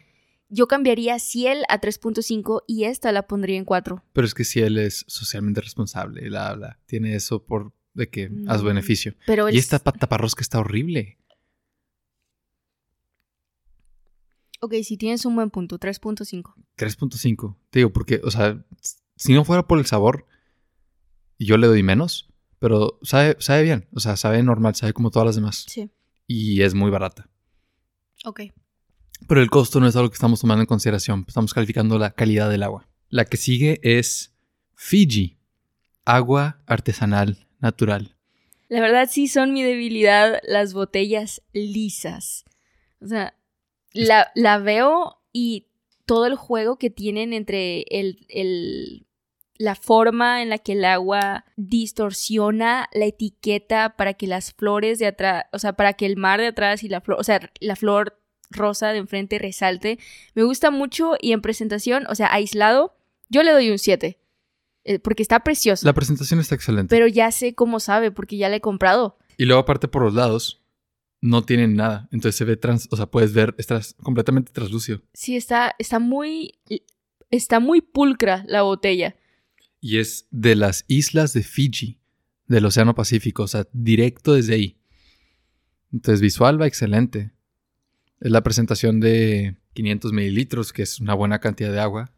Yo 0.56 0.68
cambiaría 0.68 1.20
Ciel 1.20 1.64
a 1.68 1.82
3.5 1.82 2.64
y 2.66 2.86
esta 2.86 3.12
la 3.12 3.28
pondría 3.28 3.58
en 3.58 3.66
4. 3.66 4.04
Pero 4.14 4.26
es 4.26 4.34
que 4.34 4.46
Ciel 4.46 4.78
es 4.78 5.04
socialmente 5.08 5.60
responsable, 5.60 6.30
bla, 6.30 6.54
bla. 6.54 6.80
Tiene 6.86 7.14
eso 7.16 7.44
por 7.46 7.74
de 7.94 8.10
que 8.10 8.30
a 8.48 8.58
su 8.58 8.64
beneficio. 8.64 9.16
Pero. 9.26 9.50
Y 9.50 9.58
esta 9.58 9.80
pa- 9.80 9.92
taparrosca 9.92 10.42
está 10.42 10.60
horrible. 10.60 11.18
Ok, 14.62 14.76
sí 14.84 14.98
tienes 14.98 15.26
un 15.26 15.36
buen 15.36 15.50
punto, 15.52 15.78
3.5. 15.78 16.54
3.5. 16.78 17.58
Te 17.70 17.80
digo, 17.80 17.92
porque, 17.92 18.22
o 18.24 18.32
sea, 18.32 18.66
si 19.16 19.34
no 19.34 19.44
fuera 19.44 19.68
por 19.68 19.78
el 19.80 19.86
sabor, 19.86 20.26
yo 21.38 21.58
le 21.58 21.68
doy 21.68 21.84
menos, 21.84 22.30
pero 22.60 22.98
sabe, 23.04 23.36
sabe 23.40 23.64
bien. 23.64 23.88
O 23.94 24.00
sea, 24.00 24.16
sabe 24.16 24.42
normal, 24.42 24.74
sabe 24.76 24.94
como 24.94 25.12
todas 25.12 25.26
las 25.26 25.36
demás. 25.36 25.66
Sí. 25.68 25.92
Y 26.28 26.62
es 26.62 26.74
muy 26.74 26.90
barata. 26.90 27.30
Ok. 28.24 28.42
Pero 29.28 29.42
el 29.42 29.50
costo 29.50 29.80
no 29.80 29.88
es 29.88 29.96
algo 29.96 30.10
que 30.10 30.16
estamos 30.16 30.42
tomando 30.42 30.62
en 30.62 30.68
consideración. 30.68 31.26
Estamos 31.28 31.54
calificando 31.54 31.98
la 31.98 32.12
calidad 32.12 32.50
del 32.50 32.64
agua. 32.64 32.88
La 33.10 33.26
que 33.26 33.38
sigue 33.38 33.80
es 33.84 34.34
Fiji. 34.76 35.38
Agua 36.06 36.62
artesanal 36.68 37.48
natural. 37.60 38.16
La 38.68 38.82
verdad 38.82 39.08
sí 39.10 39.28
son 39.28 39.54
mi 39.54 39.64
debilidad 39.64 40.40
las 40.48 40.74
botellas 40.74 41.42
lisas. 41.54 42.46
O 43.02 43.08
sea, 43.08 43.36
la, 43.94 44.32
la 44.36 44.58
veo 44.60 45.18
y 45.32 45.68
todo 46.06 46.26
el 46.28 46.36
juego 46.36 46.78
que 46.78 46.90
tienen 46.90 47.34
entre 47.34 47.86
el, 47.90 48.26
el- 48.30 49.08
la 49.58 49.76
forma 49.76 50.42
en 50.44 50.50
la 50.50 50.58
que 50.58 50.74
el 50.74 50.84
agua 50.84 51.46
distorsiona 51.56 52.90
la 52.94 53.06
etiqueta 53.06 53.96
para 53.96 54.14
que 54.14 54.28
las 54.28 54.52
flores 54.54 55.00
de 55.00 55.08
atrás, 55.08 55.46
o 55.54 55.60
sea, 55.60 55.74
para 55.74 55.94
que 55.94 56.06
el 56.06 56.18
mar 56.18 56.42
de 56.42 56.48
atrás 56.48 56.84
y 56.84 56.90
la 56.90 57.00
flor, 57.02 57.20
o 57.20 57.24
sea, 57.24 57.40
la 57.62 57.76
flor 57.76 58.20
rosa 58.52 58.90
de 58.90 59.00
enfrente 59.00 59.40
resalte. 59.40 60.00
Me 60.34 60.44
gusta 60.44 60.72
mucho 60.72 61.14
y 61.22 61.32
en 61.32 61.42
presentación, 61.42 62.06
o 62.10 62.16
sea, 62.16 62.34
aislado, 62.34 62.96
yo 63.30 63.44
le 63.44 63.52
doy 63.52 63.72
un 63.72 63.80
7. 63.80 64.18
eh, 64.86 65.00
porque 65.00 65.24
está 65.24 65.40
precioso. 65.42 65.86
La 65.86 65.94
presentación 65.94 66.40
está 66.40 66.56
excelente. 66.56 66.96
Pero 66.96 67.08
ya 67.08 67.32
sé 67.32 67.56
cómo 67.56 67.80
sabe, 67.80 68.12
porque 68.12 68.38
ya 68.38 68.50
la 68.50 68.58
he 68.58 68.62
comprado. 68.62 69.18
Y 69.38 69.46
luego, 69.46 69.62
aparte, 69.62 69.88
por 69.88 70.04
los 70.04 70.14
lados, 70.14 70.62
no 71.22 71.44
tienen 71.44 71.76
nada. 71.76 72.08
Entonces 72.12 72.36
se 72.38 72.46
ve 72.46 72.56
trans, 72.56 72.88
o 72.92 72.96
sea, 72.96 73.08
puedes 73.08 73.34
ver, 73.34 73.56
estás 73.58 73.96
completamente 74.04 74.52
translúcido. 74.52 75.02
Sí, 75.14 75.36
está, 75.36 75.76
está 75.80 76.00
muy. 76.00 76.54
Está 77.32 77.60
muy 77.60 77.82
pulcra 77.82 78.44
la 78.48 78.62
botella. 78.62 79.16
Y 79.82 79.98
es 79.98 80.28
de 80.30 80.56
las 80.56 80.86
islas 80.88 81.34
de 81.34 81.42
Fiji, 81.44 82.00
del 82.48 82.66
Océano 82.66 82.94
Pacífico, 82.96 83.44
o 83.44 83.48
sea, 83.48 83.68
directo 83.74 84.34
desde 84.34 84.54
ahí. 84.54 84.78
Entonces, 85.92 86.22
visual 86.22 86.62
va 86.62 86.68
excelente. 86.68 87.32
Es 88.22 88.32
la 88.32 88.42
presentación 88.44 89.00
de 89.00 89.58
500 89.74 90.14
mililitros, 90.14 90.74
que 90.74 90.84
es 90.84 91.00
una 91.00 91.14
buena 91.14 91.40
cantidad 91.40 91.72
de 91.72 91.80
agua. 91.80 92.12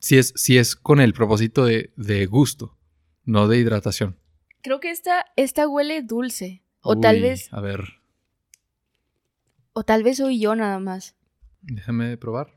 Si 0.00 0.18
es, 0.18 0.32
si 0.36 0.58
es 0.58 0.76
con 0.76 1.00
el 1.00 1.14
propósito 1.14 1.64
de, 1.64 1.92
de 1.96 2.26
gusto, 2.26 2.76
no 3.24 3.48
de 3.48 3.58
hidratación. 3.58 4.18
Creo 4.62 4.80
que 4.80 4.90
esta, 4.90 5.24
esta 5.36 5.66
huele 5.68 6.02
dulce. 6.02 6.62
O 6.82 6.98
tal 7.00 7.20
vez. 7.22 7.48
A 7.52 7.60
ver, 7.62 7.80
O 9.72 9.82
tal 9.84 10.02
vez 10.02 10.18
soy 10.18 10.38
yo 10.38 10.54
nada 10.54 10.78
más. 10.78 11.14
déjame 11.62 12.16
probar. 12.18 12.52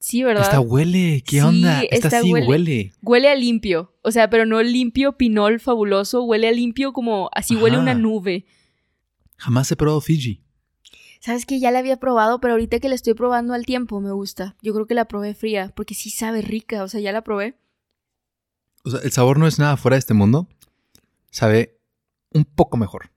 Sí, 0.00 0.22
¿verdad? 0.22 0.42
Esta 0.44 0.60
huele, 0.60 1.22
¿qué 1.26 1.36
Sí, 1.36 1.40
onda? 1.40 1.82
Esta, 1.82 1.96
esta 2.08 2.22
sí 2.22 2.32
huele. 2.32 2.46
huele. 2.46 2.92
Huele 3.02 3.28
a 3.30 3.34
limpio. 3.34 3.94
O 4.02 4.10
sea, 4.12 4.28
pero 4.30 4.46
no 4.46 4.62
limpio 4.62 5.16
pinol 5.16 5.58
fabuloso. 5.58 6.22
Huele 6.24 6.48
a 6.48 6.52
limpio 6.52 6.92
como. 6.92 7.28
Así 7.32 7.56
huele 7.56 7.78
una 7.78 7.94
nube. 7.94 8.46
Jamás 9.36 9.70
he 9.72 9.76
probado 9.76 10.00
Fiji. 10.00 10.42
Sabes 11.26 11.44
que 11.44 11.58
ya 11.58 11.72
la 11.72 11.80
había 11.80 11.96
probado, 11.98 12.40
pero 12.40 12.52
ahorita 12.54 12.78
que 12.78 12.88
la 12.88 12.94
estoy 12.94 13.14
probando 13.14 13.52
al 13.52 13.66
tiempo 13.66 14.00
me 14.00 14.12
gusta. 14.12 14.54
Yo 14.62 14.72
creo 14.72 14.86
que 14.86 14.94
la 14.94 15.06
probé 15.06 15.34
fría, 15.34 15.72
porque 15.74 15.94
sí 15.96 16.08
sabe 16.10 16.40
rica. 16.40 16.84
O 16.84 16.88
sea, 16.88 17.00
ya 17.00 17.10
la 17.10 17.24
probé. 17.24 17.58
O 18.84 18.90
sea, 18.90 19.00
el 19.00 19.10
sabor 19.10 19.36
no 19.36 19.48
es 19.48 19.58
nada 19.58 19.76
fuera 19.76 19.96
de 19.96 19.98
este 19.98 20.14
mundo. 20.14 20.46
Sabe 21.30 21.80
un 22.32 22.44
poco 22.44 22.76
mejor 22.76 23.10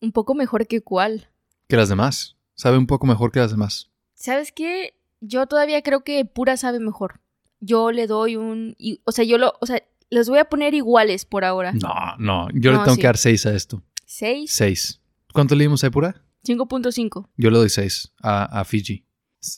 Un 0.00 0.12
poco 0.12 0.34
mejor 0.34 0.66
que 0.66 0.80
cuál. 0.80 1.28
que 1.68 1.76
las 1.76 1.90
demás. 1.90 2.36
Sabe 2.54 2.78
un 2.78 2.86
poco 2.86 3.06
mejor 3.06 3.30
que 3.30 3.40
las 3.40 3.50
demás. 3.50 3.90
¿Sabes 4.14 4.50
qué? 4.50 4.94
Yo 5.20 5.46
todavía 5.46 5.82
creo 5.82 6.02
que 6.02 6.24
pura 6.24 6.56
sabe 6.56 6.80
mejor. 6.80 7.20
Yo 7.60 7.92
le 7.92 8.06
doy 8.06 8.36
un. 8.36 8.74
y- 8.78 9.02
o 9.04 9.12
sea, 9.12 9.24
yo 9.26 9.36
lo. 9.36 9.52
O 9.60 9.66
sea, 9.66 9.82
los 10.08 10.30
voy 10.30 10.38
a 10.38 10.46
poner 10.46 10.72
iguales 10.72 11.26
por 11.26 11.44
ahora. 11.44 11.72
No, 11.72 12.16
no. 12.18 12.48
Yo 12.54 12.72
No, 12.72 12.78
le 12.78 12.84
tengo 12.84 12.94
sí. 12.94 13.00
que 13.02 13.06
dar 13.06 13.18
6 13.18 13.44
a 13.44 13.54
esto. 13.54 13.82
6, 14.06 14.50
6. 14.50 15.00
¿Cuánto 15.34 15.54
le 15.54 15.64
dimos 15.64 15.84
a 15.84 15.90
pura? 15.90 16.22
5.5. 16.44 17.28
Yo 17.36 17.50
le 17.50 17.58
doy 17.58 17.68
6 17.68 18.12
a, 18.22 18.60
a 18.60 18.64
Fiji. 18.64 19.04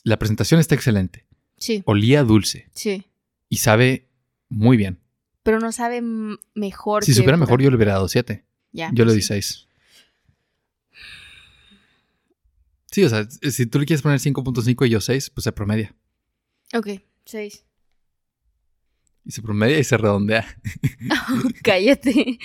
La 0.03 0.17
presentación 0.17 0.59
está 0.59 0.75
excelente. 0.75 1.25
Sí, 1.57 1.81
Olía 1.85 2.23
dulce 2.23 2.69
sí. 2.73 3.05
y 3.49 3.57
sabe 3.57 4.09
muy 4.49 4.75
bien. 4.77 4.99
Pero 5.43 5.59
no 5.59 5.71
sabe 5.71 6.01
mejor. 6.53 7.03
Si 7.03 7.11
que 7.11 7.15
supiera 7.15 7.37
mejor, 7.37 7.61
yo 7.61 7.69
le 7.69 7.75
hubiera 7.75 7.93
dado 7.93 8.07
7. 8.07 8.45
Ya, 8.71 8.89
Yo 8.93 9.05
le 9.05 9.11
pues 9.11 9.15
di 9.15 9.21
sí. 9.21 9.27
6. 9.27 9.67
Sí, 12.91 13.03
o 13.03 13.09
sea, 13.09 13.27
si 13.29 13.65
tú 13.65 13.79
le 13.79 13.85
quieres 13.85 14.01
poner 14.01 14.19
5.5 14.19 14.85
y 14.85 14.89
yo 14.89 15.01
6, 15.01 15.31
pues 15.31 15.43
se 15.43 15.51
promedia. 15.51 15.95
Ok, 16.75 16.89
6. 17.25 17.65
Y 19.25 19.31
se 19.31 19.41
promedia 19.41 19.79
y 19.79 19.83
se 19.83 19.97
redondea. 19.97 20.45
Cállate. 21.63 22.39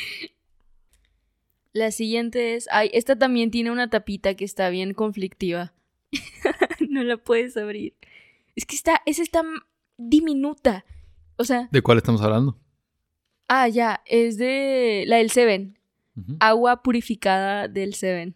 La 1.78 1.92
siguiente 1.92 2.56
es. 2.56 2.66
Ay, 2.72 2.90
esta 2.92 3.16
también 3.16 3.52
tiene 3.52 3.70
una 3.70 3.88
tapita 3.88 4.34
que 4.34 4.44
está 4.44 4.68
bien 4.68 4.94
conflictiva. 4.94 5.72
no 6.90 7.04
la 7.04 7.16
puedes 7.16 7.56
abrir. 7.56 7.94
Es 8.56 8.66
que 8.66 8.74
está. 8.74 9.00
Esa 9.06 9.22
está 9.22 9.44
diminuta. 9.96 10.84
O 11.36 11.44
sea. 11.44 11.68
¿De 11.70 11.80
cuál 11.80 11.98
estamos 11.98 12.20
hablando? 12.20 12.58
Ah, 13.46 13.68
ya. 13.68 14.02
Es 14.06 14.38
de. 14.38 15.04
La 15.06 15.18
del 15.18 15.30
Seven. 15.30 15.78
Agua 16.40 16.82
purificada 16.82 17.68
del 17.68 17.94
Seven. 17.94 18.34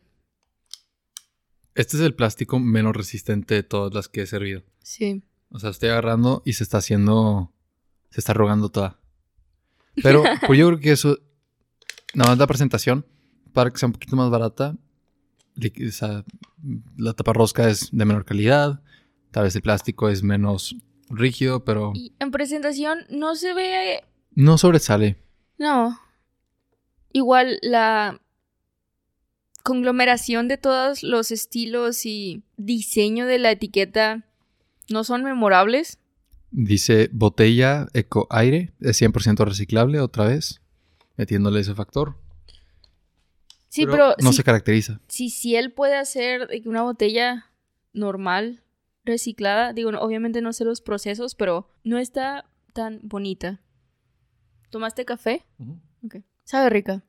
Este 1.74 1.96
es 1.96 2.02
el 2.04 2.14
plástico 2.14 2.60
menos 2.60 2.94
resistente 2.94 3.56
de 3.56 3.64
todas 3.64 3.92
las 3.92 4.06
que 4.08 4.22
he 4.22 4.26
servido. 4.26 4.62
Sí. 4.84 5.24
O 5.50 5.58
sea, 5.58 5.70
estoy 5.70 5.88
agarrando 5.88 6.42
y 6.44 6.52
se 6.52 6.62
está 6.62 6.78
haciendo. 6.78 7.52
Se 8.10 8.20
está 8.20 8.30
arrugando 8.30 8.68
toda. 8.68 9.00
Pero 10.00 10.22
pues 10.46 10.60
yo 10.60 10.68
creo 10.68 10.78
que 10.78 10.92
eso. 10.92 11.18
Nada 12.14 12.30
más 12.30 12.38
la 12.38 12.46
presentación. 12.46 13.04
Para 13.52 13.70
que 13.70 13.78
sea 13.78 13.86
un 13.86 13.92
poquito 13.92 14.16
más 14.16 14.30
barata. 14.30 14.76
o 15.56 15.90
sea, 15.90 16.24
la 16.96 17.12
taparrosca 17.12 17.68
es 17.68 17.90
de 17.92 18.04
menor 18.04 18.24
calidad. 18.24 18.80
Tal 19.30 19.44
vez 19.44 19.56
el 19.56 19.62
plástico 19.62 20.08
es 20.08 20.22
menos 20.22 20.76
rígido, 21.08 21.64
pero 21.64 21.92
Y 21.94 22.12
en 22.18 22.30
presentación 22.30 23.00
no 23.10 23.34
se 23.34 23.54
ve. 23.54 24.04
no 24.34 24.58
sobresale. 24.58 25.18
No. 25.58 25.98
Igual 27.12 27.58
la 27.62 28.20
conglomeración 29.62 30.48
de 30.48 30.58
todos 30.58 31.02
los 31.02 31.30
estilos 31.30 32.04
y 32.06 32.42
diseño 32.56 33.26
de 33.26 33.38
la 33.38 33.52
etiqueta 33.52 34.24
no 34.88 35.04
son 35.04 35.22
memorables. 35.22 35.98
Dice 36.50 37.08
botella 37.12 37.86
eco 37.94 38.26
aire, 38.30 38.72
es 38.80 39.00
100% 39.00 39.44
reciclable 39.46 40.00
otra 40.00 40.26
vez, 40.26 40.60
metiéndole 41.16 41.60
ese 41.60 41.74
factor. 41.74 42.18
Sí, 43.72 43.86
pero, 43.86 44.14
no 44.20 44.32
si, 44.32 44.36
se 44.36 44.44
caracteriza. 44.44 45.00
si, 45.08 45.30
si 45.30 45.56
él 45.56 45.72
puede 45.72 45.96
hacer 45.96 46.46
una 46.66 46.82
botella 46.82 47.46
normal, 47.94 48.62
reciclada, 49.02 49.72
digo, 49.72 49.88
obviamente 49.98 50.42
no 50.42 50.52
sé 50.52 50.66
los 50.66 50.82
procesos, 50.82 51.34
pero 51.34 51.70
no 51.82 51.96
está 51.96 52.44
tan 52.74 53.00
bonita. 53.02 53.62
¿Tomaste 54.68 55.06
café? 55.06 55.46
Ok. 56.04 56.16
Sabe 56.44 56.68
rica. 56.68 57.02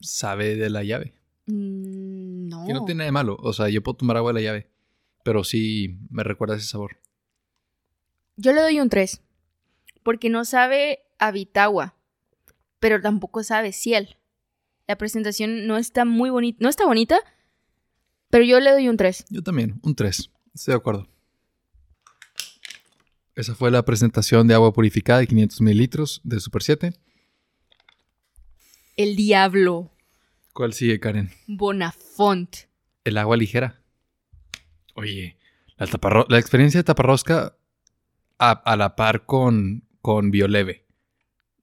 Sabe 0.00 0.54
de 0.54 0.70
la 0.70 0.84
llave. 0.84 1.14
Mm, 1.46 2.46
no. 2.46 2.64
Que 2.64 2.72
no 2.72 2.84
tiene 2.84 2.98
nada 2.98 3.06
de 3.06 3.12
malo. 3.12 3.36
O 3.40 3.52
sea, 3.52 3.68
yo 3.68 3.82
puedo 3.82 3.96
tomar 3.96 4.16
agua 4.16 4.32
de 4.32 4.40
la 4.40 4.44
llave. 4.44 4.70
Pero 5.24 5.42
sí 5.42 5.98
me 6.08 6.22
recuerda 6.22 6.54
ese 6.54 6.68
sabor. 6.68 7.00
Yo 8.36 8.52
le 8.52 8.60
doy 8.60 8.78
un 8.78 8.90
3. 8.90 9.22
Porque 10.04 10.30
no 10.30 10.44
sabe 10.44 11.00
a 11.18 11.32
Vitagua, 11.32 11.96
pero 12.78 13.00
tampoco 13.00 13.42
sabe 13.42 13.72
Ciel. 13.72 14.18
La 14.86 14.96
presentación 14.96 15.66
no 15.66 15.76
está 15.78 16.04
muy 16.04 16.30
bonita. 16.30 16.58
No 16.60 16.68
está 16.68 16.86
bonita, 16.86 17.18
pero 18.30 18.44
yo 18.44 18.60
le 18.60 18.70
doy 18.70 18.88
un 18.88 18.96
3. 18.96 19.26
Yo 19.30 19.42
también, 19.42 19.80
un 19.82 19.94
3. 19.94 20.30
Estoy 20.54 20.72
de 20.72 20.78
acuerdo. 20.78 21.08
Esa 23.34 23.54
fue 23.54 23.70
la 23.70 23.84
presentación 23.84 24.46
de 24.46 24.54
agua 24.54 24.72
purificada 24.72 25.20
de 25.20 25.26
500 25.26 25.60
mililitros 25.60 26.20
de 26.24 26.40
Super 26.40 26.62
7. 26.62 26.92
El 28.96 29.16
diablo. 29.16 29.92
¿Cuál 30.54 30.72
sigue, 30.72 30.98
Karen? 31.00 31.30
Bonafont. 31.46 32.56
El 33.04 33.18
agua 33.18 33.36
ligera. 33.36 33.82
Oye, 34.94 35.36
la, 35.76 36.24
la 36.28 36.38
experiencia 36.38 36.80
de 36.80 36.84
taparrosca 36.84 37.58
a, 38.38 38.52
a 38.52 38.76
la 38.76 38.96
par 38.96 39.26
con, 39.26 39.86
con 40.00 40.30
Bioleve. 40.30 40.86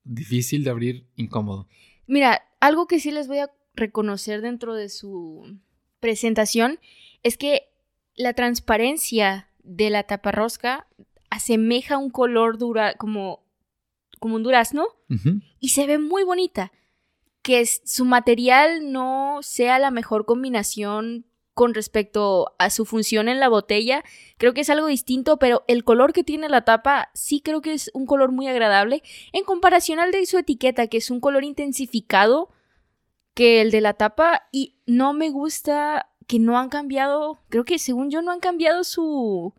Difícil 0.03 0.63
de 0.63 0.69
abrir, 0.69 1.07
incómodo. 1.15 1.67
Mira, 2.05 2.43
algo 2.63 2.87
que 2.87 3.01
sí 3.01 3.11
les 3.11 3.27
voy 3.27 3.39
a 3.39 3.51
reconocer 3.75 4.41
dentro 4.41 4.73
de 4.73 4.87
su 4.87 5.59
presentación 5.99 6.79
es 7.21 7.35
que 7.35 7.63
la 8.15 8.33
transparencia 8.33 9.49
de 9.63 9.89
la 9.89 10.03
taparrosca 10.03 10.87
asemeja 11.29 11.97
un 11.97 12.09
color 12.09 12.57
dura 12.57 12.93
como, 12.93 13.43
como 14.21 14.35
un 14.35 14.43
durazno 14.43 14.87
y 15.59 15.69
se 15.69 15.87
ve 15.87 15.99
muy 15.99 16.23
bonita. 16.23 16.71
Que 17.41 17.65
su 17.65 18.05
material 18.05 18.93
no 18.93 19.39
sea 19.41 19.77
la 19.77 19.91
mejor 19.91 20.25
combinación 20.25 21.25
con 21.53 21.73
respecto 21.73 22.53
a 22.57 22.69
su 22.69 22.85
función 22.85 23.29
en 23.29 23.39
la 23.39 23.49
botella, 23.49 24.03
creo 24.37 24.53
que 24.53 24.61
es 24.61 24.69
algo 24.69 24.87
distinto, 24.87 25.37
pero 25.37 25.63
el 25.67 25.83
color 25.83 26.13
que 26.13 26.23
tiene 26.23 26.49
la 26.49 26.65
tapa 26.65 27.09
sí 27.13 27.41
creo 27.41 27.61
que 27.61 27.73
es 27.73 27.91
un 27.93 28.05
color 28.05 28.31
muy 28.31 28.47
agradable 28.47 29.03
en 29.31 29.43
comparación 29.43 29.99
al 29.99 30.11
de 30.11 30.25
su 30.25 30.37
etiqueta, 30.37 30.87
que 30.87 30.97
es 30.97 31.11
un 31.11 31.19
color 31.19 31.43
intensificado 31.43 32.49
que 33.33 33.61
el 33.61 33.71
de 33.71 33.81
la 33.81 33.93
tapa 33.93 34.43
y 34.51 34.75
no 34.85 35.13
me 35.13 35.29
gusta 35.29 36.07
que 36.27 36.39
no 36.39 36.57
han 36.57 36.69
cambiado, 36.69 37.39
creo 37.49 37.65
que 37.65 37.79
según 37.79 38.09
yo 38.09 38.21
no 38.21 38.31
han 38.31 38.39
cambiado 38.39 38.83
su... 38.83 39.53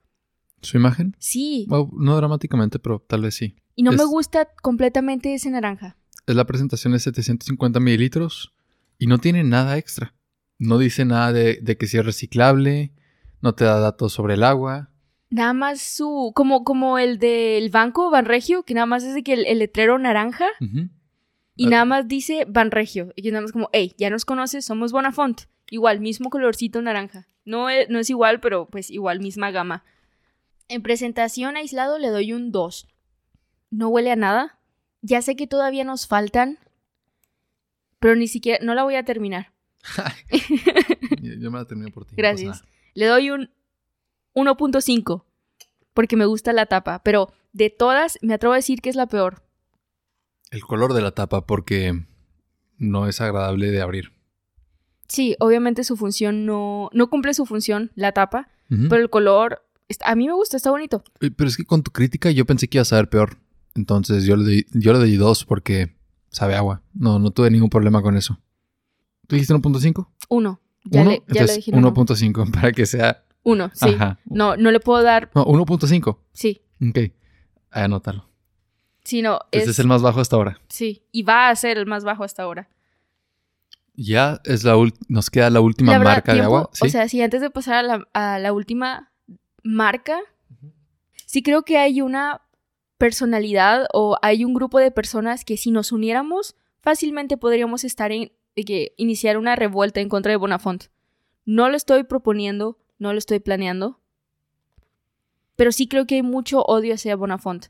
¿Su 0.63 0.77
imagen? 0.79 1.15
Sí, 1.19 1.67
no 1.69 2.17
dramáticamente, 2.17 2.79
pero 2.79 3.05
tal 3.07 3.23
vez 3.23 3.35
sí. 3.35 3.57
y 3.75 3.83
no 3.83 3.93
me 3.93 4.05
gusta 4.05 4.49
completamente 4.63 5.35
ese 5.35 5.51
naranja. 5.51 5.97
Es 6.27 6.35
la 6.35 6.47
presentación 6.47 6.95
de 6.95 7.01
750 7.01 7.81
mililitros 7.81 8.55
y 8.99 9.07
no 9.07 9.19
tiene 9.19 9.45
nada 9.45 9.77
extra. 9.77 10.15
No 10.59 10.79
dice 10.79 11.05
nada 11.05 11.33
de, 11.33 11.59
de 11.61 11.77
que 11.77 11.87
si 11.87 11.99
es 11.99 12.05
reciclable, 12.07 12.93
no 13.41 13.55
te 13.55 13.65
da 13.65 13.79
datos 13.81 14.13
sobre 14.13 14.35
el 14.35 14.45
agua. 14.45 14.91
Nada 15.31 15.53
más 15.53 15.81
su. 15.81 16.33
Como, 16.35 16.65
como 16.65 16.99
el 16.99 17.19
del 17.19 17.71
banco 17.71 18.11
Banregio, 18.11 18.63
que 18.63 18.75
nada 18.75 18.87
más 18.87 19.03
es 19.05 19.15
de 19.15 19.23
que 19.23 19.33
el, 19.35 19.47
el 19.47 19.59
letrero 19.59 19.99
naranja 19.99 20.47
y 21.57 21.67
Ah. 21.67 21.71
nada 21.71 21.85
más 21.85 22.09
dice 22.09 22.47
Banregio. 22.49 23.13
Y 23.17 23.23
que 23.23 23.31
nada 23.33 23.43
más 23.43 23.53
como, 23.53 23.69
hey, 23.73 23.95
ya 23.99 24.11
nos 24.11 24.25
conoces, 24.25 24.65
somos 24.65 24.93
Bonafont. 24.93 25.43
Igual, 25.71 26.01
mismo 26.01 26.31
colorcito 26.31 26.81
naranja. 26.83 27.27
No 27.45 27.69
es, 27.69 27.89
no 27.91 27.99
es 27.99 28.09
igual, 28.11 28.41
pero 28.41 28.67
pues 28.67 28.91
igual, 28.91 29.21
misma 29.21 29.51
gama. 29.51 29.85
En 30.69 30.83
presentación 30.83 31.57
aislado 31.57 31.99
le 31.99 32.09
doy 32.09 32.33
un 32.33 32.53
2. 32.53 32.87
No 33.71 33.89
huele 33.89 34.13
a 34.13 34.17
nada. 34.17 34.59
Ya 35.03 35.21
sé 35.21 35.37
que 35.37 35.47
todavía 35.47 35.85
nos 35.85 36.07
faltan, 36.07 36.59
pero 37.99 38.15
ni 38.17 38.29
siquiera. 38.29 38.65
No 38.65 38.75
la 38.75 38.85
voy 38.85 38.95
a 38.95 39.05
terminar. 39.05 39.53
Yo 41.21 41.51
me 41.51 41.59
la 41.59 41.65
termino 41.67 41.91
por 41.91 42.05
ti. 42.05 42.15
Gracias. 42.17 42.65
Le 42.95 43.07
doy 43.07 43.31
un 43.31 43.51
1.5 44.35 45.25
porque 45.93 46.17
me 46.17 46.27
gusta 46.27 46.53
la 46.53 46.67
tapa, 46.67 47.03
pero 47.03 47.33
de 47.53 47.71
todas 47.71 48.19
me 48.23 48.35
atrevo 48.35 48.53
a 48.53 48.57
decir 48.57 48.81
que 48.81 48.91
es 48.91 48.97
la 48.97 49.07
peor. 49.07 49.43
El 50.51 50.63
color 50.63 50.93
de 50.93 51.03
la 51.03 51.13
tapa 51.13 51.47
porque 51.47 52.05
no 52.79 53.07
es 53.09 53.21
agradable 53.21 53.71
de 53.71 53.81
abrir. 53.81 54.13
Sí, 55.09 55.37
obviamente 55.39 55.85
su 55.85 55.97
función 55.97 56.47
no 56.47 56.89
no 56.93 57.11
cumple 57.11 57.35
su 57.35 57.47
función 57.47 57.93
la 57.95 58.13
tapa, 58.13 58.49
pero 58.69 59.03
el 59.03 59.11
color 59.11 59.63
a 60.01 60.15
mí 60.15 60.27
me 60.27 60.33
gusta, 60.33 60.57
está 60.57 60.71
bonito. 60.71 61.05
Pero 61.19 61.47
es 61.47 61.57
que 61.57 61.65
con 61.65 61.83
tu 61.83 61.91
crítica 61.91 62.31
yo 62.31 62.45
pensé 62.45 62.69
que 62.69 62.79
iba 62.79 62.83
a 62.83 62.87
saber 62.87 63.09
peor. 63.09 63.37
Entonces 63.75 64.25
yo 64.25 64.37
le 64.37 64.45
di, 64.45 64.67
yo 64.73 64.93
le 64.93 65.05
di 65.05 65.17
dos 65.17 65.45
porque 65.45 65.95
sabe 66.31 66.55
agua. 66.55 66.83
No, 66.93 67.19
no 67.19 67.31
tuve 67.31 67.51
ningún 67.51 67.71
problema 67.71 68.03
con 68.03 68.17
eso. 68.17 68.39
¿Tú 69.27 69.37
dijiste 69.37 69.55
1.5? 69.55 70.07
Uno. 70.29 70.61
Ya 70.85 71.01
¿Uno? 71.03 71.11
le 71.11 71.17
ya 71.19 71.23
le 71.27 71.33
Entonces, 71.41 71.57
dije 71.57 71.71
uno. 71.75 71.95
1.5 71.95 72.51
para 72.53 72.73
que 72.73 72.87
sea... 72.87 73.25
Uno, 73.43 73.71
sí. 73.75 73.91
Ajá. 73.95 74.19
No 74.25 74.57
no 74.57 74.71
le 74.71 74.81
puedo 74.81 75.03
dar, 75.03 75.31
No, 75.35 75.45
1.5. 75.45 76.19
sí. 76.33 76.63
Ok. 76.89 77.13
Anótalo. 77.71 78.29
Sí, 79.05 79.21
no, 79.21 79.39
Este 79.51 79.65
es, 79.65 79.69
es 79.71 79.79
el 79.81 79.87
más 79.87 80.01
bajo 80.01 80.21
hasta 80.21 80.37
ahora. 80.37 80.59
sí, 80.69 81.05
y 81.13 81.23
va 81.25 81.51
a 81.51 81.57
ser 81.57 81.77
el 81.77 81.85
más 81.87 82.05
bajo 82.05 82.25
hasta 82.25 82.43
ahora. 82.43 82.69
Ya 83.97 84.41
es 84.45 84.65
la 84.65 84.75
nos 85.09 85.31
queda 85.31 85.51
la 85.51 85.61
última 85.61 85.93
La 85.93 85.99
verdad, 85.99 86.13
marca 86.15 86.35
de 86.35 86.41
agua. 86.41 86.71
¿sí? 86.73 86.87
O 86.87 86.89
sea, 86.91 87.09
sí, 87.09 87.21
antes 87.21 87.41
de 87.43 87.51
pasar 87.51 87.75
a 87.77 87.83
la, 87.83 88.09
a 88.15 88.39
la 88.39 88.53
última 88.53 89.13
marca, 89.63 90.19
sí 91.27 91.43
creo 91.43 91.63
que 91.65 91.77
hay 91.79 92.01
una 92.01 92.41
personalidad 92.99 93.87
o 93.93 94.17
hay 94.23 94.45
un 94.45 94.55
grupo 94.55 94.79
de 94.79 94.91
personas 94.91 95.45
que 95.45 95.57
si 95.57 95.71
nos 95.71 95.93
uniéramos, 95.93 96.57
fácilmente 96.81 97.37
podríamos 97.37 97.85
estar 97.85 98.11
en 98.11 98.33
que 98.63 98.95
iniciar 98.97 99.37
una 99.37 99.57
revuelta 99.57 100.01
en 100.01 100.09
contra 100.09 100.31
de 100.31 100.37
Bonafont. 100.37 100.85
No 101.45 101.69
lo 101.69 101.77
estoy 101.77 102.05
proponiendo, 102.05 102.79
no 102.99 103.13
lo 103.13 103.19
estoy 103.19 103.41
planeando, 103.41 104.01
pero 105.57 105.73
sí 105.73 105.89
creo 105.89 106.07
que 106.07 106.17
hay 106.17 106.23
mucho 106.23 106.63
odio 106.63 106.95
hacia 106.95 107.17
Bonafont. 107.17 107.67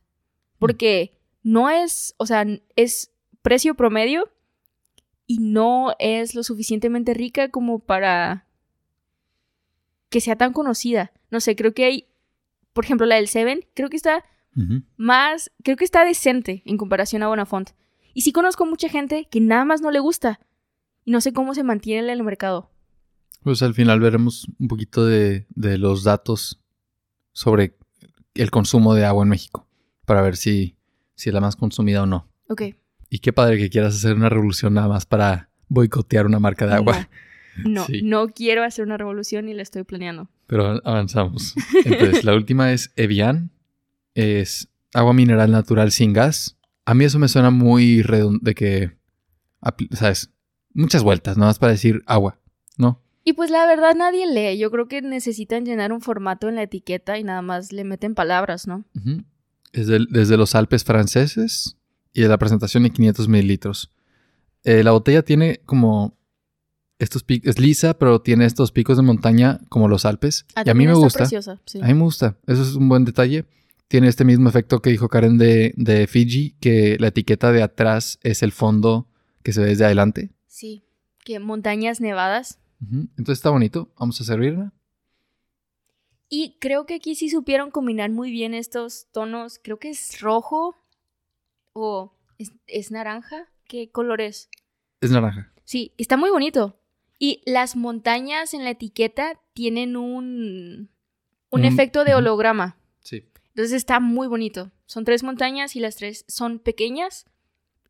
Porque 0.59 1.19
no 1.43 1.71
es, 1.71 2.15
o 2.19 2.27
sea, 2.27 2.45
es 2.77 3.13
precio 3.43 3.75
promedio 3.75 4.31
y 5.27 5.39
no 5.39 5.95
es 5.99 6.35
lo 6.35 6.43
suficientemente 6.43 7.15
rica 7.15 7.51
como 7.51 7.79
para 7.79 8.47
que 10.09 10.21
sea 10.21 10.37
tan 10.37 10.53
conocida. 10.53 11.13
No 11.31 11.41
sé, 11.41 11.57
creo 11.57 11.75
que 11.75 11.85
hay, 11.85 12.07
por 12.73 12.85
ejemplo, 12.85 13.07
la 13.07 13.17
del 13.17 13.29
Seven, 13.29 13.67
creo 13.75 13.89
que 13.89 13.97
está 13.97 14.25
más, 14.97 15.51
creo 15.65 15.77
que 15.77 15.85
está 15.85 16.05
decente 16.05 16.63
en 16.65 16.77
comparación 16.77 17.23
a 17.23 17.29
Bonafont. 17.29 17.71
Y 18.13 18.21
sí 18.21 18.33
conozco 18.33 18.65
mucha 18.67 18.89
gente 18.89 19.27
que 19.29 19.41
nada 19.41 19.65
más 19.65 19.81
no 19.81 19.91
le 19.91 19.99
gusta 19.99 20.39
y 21.05 21.11
no 21.11 21.21
sé 21.21 21.33
cómo 21.33 21.55
se 21.55 21.63
mantiene 21.65 22.05
en 22.05 22.11
el 22.19 22.23
mercado. 22.25 22.71
Pues 23.43 23.63
al 23.63 23.75
final 23.75 24.01
veremos 24.01 24.47
un 24.59 24.69
poquito 24.69 25.05
de, 25.07 25.47
de 25.51 25.79
los 25.79 26.03
datos 26.05 26.61
sobre 27.33 27.77
el 28.35 28.51
consumo 28.51 28.95
de 28.95 29.05
agua 29.05 29.23
en 29.25 29.29
México. 29.29 29.67
Para 30.07 30.23
ver 30.23 30.37
si, 30.37 30.77
si 31.15 31.29
es 31.31 31.35
la 31.35 31.41
más 31.41 31.57
consumida 31.57 32.03
o 32.03 32.07
no. 32.07 32.29
Ok. 32.49 32.63
Y 33.11 33.19
qué 33.19 33.33
padre 33.33 33.59
que 33.59 33.71
quieras 33.71 33.95
hacer 33.95 34.17
una 34.17 34.29
revolución 34.29 34.75
nada 34.75 34.89
más 34.89 35.07
para 35.07 35.51
boicotear 35.69 36.27
una 36.27 36.39
marca 36.41 36.67
de 36.67 36.75
agua. 36.75 37.09
No, 37.65 37.71
no, 37.71 37.85
Sí. 37.87 38.03
no 38.03 38.29
quiero 38.29 38.65
hacer 38.65 38.85
una 38.85 38.97
revolución 38.97 39.49
y 39.49 39.55
la 39.55 39.63
estoy 39.63 39.85
planeando. 39.85 40.29
Pero 40.47 40.81
avanzamos. 40.85 41.55
Entonces, 41.85 42.25
la 42.25 42.35
última 42.35 42.73
es 42.73 42.93
Evian. 42.97 43.51
Es 44.15 44.69
agua 44.93 45.13
mineral 45.13 45.51
natural 45.51 45.93
sin 45.93 46.13
gas. 46.13 46.57
A 46.87 46.95
mí 46.95 47.05
eso 47.05 47.19
me 47.19 47.29
suena 47.29 47.51
muy 47.51 48.03
redund 48.03 48.43
de 48.43 48.55
que, 48.55 48.97
¿sabes? 49.93 50.31
Muchas 50.75 51.03
vueltas, 51.03 51.37
nada 51.37 51.51
más 51.51 51.59
para 51.59 51.73
decir 51.73 52.03
agua, 52.07 52.39
¿no? 52.77 53.01
Y 53.25 53.33
pues 53.33 53.51
la 53.51 53.67
verdad 53.67 53.95
nadie 53.95 54.27
lee. 54.27 54.59
Yo 54.59 54.71
creo 54.71 54.87
que 54.87 55.01
necesitan 55.01 55.65
llenar 55.65 55.93
un 55.93 56.03
formato 56.03 56.49
en 56.49 56.57
la 56.57 56.63
etiqueta 56.63 57.19
y 57.19 57.25
nada 57.25 57.41
más 57.41 57.73
le 57.73 57.85
meten 57.85 58.15
palabras, 58.15 58.67
¿no? 58.67 58.85
Desde 59.73 60.37
los 60.37 60.55
Alpes 60.55 60.85
franceses 60.85 61.79
y 62.13 62.21
de 62.21 62.29
la 62.29 62.39
presentación 62.39 62.83
de 62.83 62.91
500 62.91 63.29
mililitros. 63.29 63.91
Eh, 64.63 64.83
la 64.85 64.93
botella 64.93 65.23
tiene 65.23 65.61
como 65.65 66.17
estos 66.99 67.23
picos, 67.23 67.49
es 67.49 67.59
lisa, 67.59 67.95
pero 67.99 68.21
tiene 68.21 68.45
estos 68.45 68.73
picos 68.73 68.97
de 68.97 69.03
montaña 69.03 69.61
como 69.69 69.89
los 69.89 70.05
Alpes. 70.05 70.45
Ah, 70.55 70.63
y 70.67 70.71
a 70.71 70.75
mí 70.75 70.87
me 70.87 70.95
gusta. 70.95 71.21
preciosa, 71.21 71.61
sí. 71.65 71.81
A 71.83 71.87
mí 71.87 71.95
me 71.95 72.03
gusta. 72.03 72.37
Eso 72.47 72.63
es 72.63 72.75
un 72.75 72.89
buen 72.89 73.05
detalle. 73.05 73.47
Tiene 73.89 74.09
este 74.09 74.25
mismo 74.25 74.49
efecto 74.49 74.81
que 74.81 74.91
dijo 74.91 75.09
Karen 75.09 75.39
de, 75.39 75.73
de 75.77 76.07
Fiji, 76.07 76.57
que 76.61 76.97
la 77.01 77.09
etiqueta 77.09 77.53
de 77.53 77.63
atrás 77.63 78.19
es 78.23 78.43
el 78.43 78.53
fondo 78.53 79.09
que 79.43 79.53
se 79.53 79.61
ve 79.61 79.69
desde 79.69 79.85
adelante. 79.85 80.31
Sí. 80.55 80.85
Que 81.25 81.41
montañas 81.41 82.01
nevadas. 82.01 82.61
Entonces 82.81 83.39
está 83.39 83.51
bonito. 83.51 83.93
Vamos 83.99 84.21
a 84.21 84.25
servirla. 84.25 84.73
Y 86.29 86.59
creo 86.61 86.87
que 86.87 86.95
aquí 86.95 87.17
sí 87.17 87.29
supieron 87.29 87.73
combinar 87.73 88.11
muy 88.11 88.31
bien 88.31 88.55
estos 88.55 89.09
tonos. 89.11 89.59
Creo 89.61 89.81
que 89.81 89.91
es 89.91 90.21
rojo 90.21 90.77
o 91.73 92.15
es, 92.39 92.53
es 92.69 92.93
naranja. 92.93 93.49
¿Qué 93.67 93.91
color 93.91 94.21
es? 94.21 94.49
Es 95.01 95.11
naranja. 95.11 95.53
Sí, 95.65 95.93
está 95.99 96.17
muy 96.17 96.31
bonito. 96.31 96.79
Y 97.19 97.43
las 97.47 97.75
montañas 97.75 98.55
en 98.55 98.63
la 98.63 98.71
etiqueta 98.71 99.41
tienen 99.55 99.97
un, 99.97 100.89
un 101.51 101.65
efecto 101.65 102.05
de 102.05 102.15
holograma. 102.15 102.77
Sí. 103.01 103.25
Entonces 103.49 103.73
está 103.73 103.99
muy 103.99 104.29
bonito. 104.29 104.71
Son 104.87 105.05
tres 105.05 105.25
montañas 105.25 105.75
y 105.75 105.81
las 105.81 105.97
tres 105.97 106.25
son 106.29 106.61
pequeñas 106.61 107.27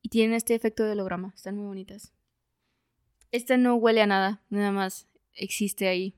y 0.01 0.09
tienen 0.09 0.35
este 0.35 0.55
efecto 0.55 0.85
de 0.85 0.93
holograma. 0.93 1.35
Están 1.37 1.57
muy 1.57 1.67
bonitas. 1.67 2.15
Esta 3.35 3.57
no 3.57 3.74
huele 3.74 4.01
a 4.01 4.07
nada, 4.07 4.43
nada 4.49 4.70
más 4.70 5.09
existe 5.35 5.89
ahí. 5.89 6.14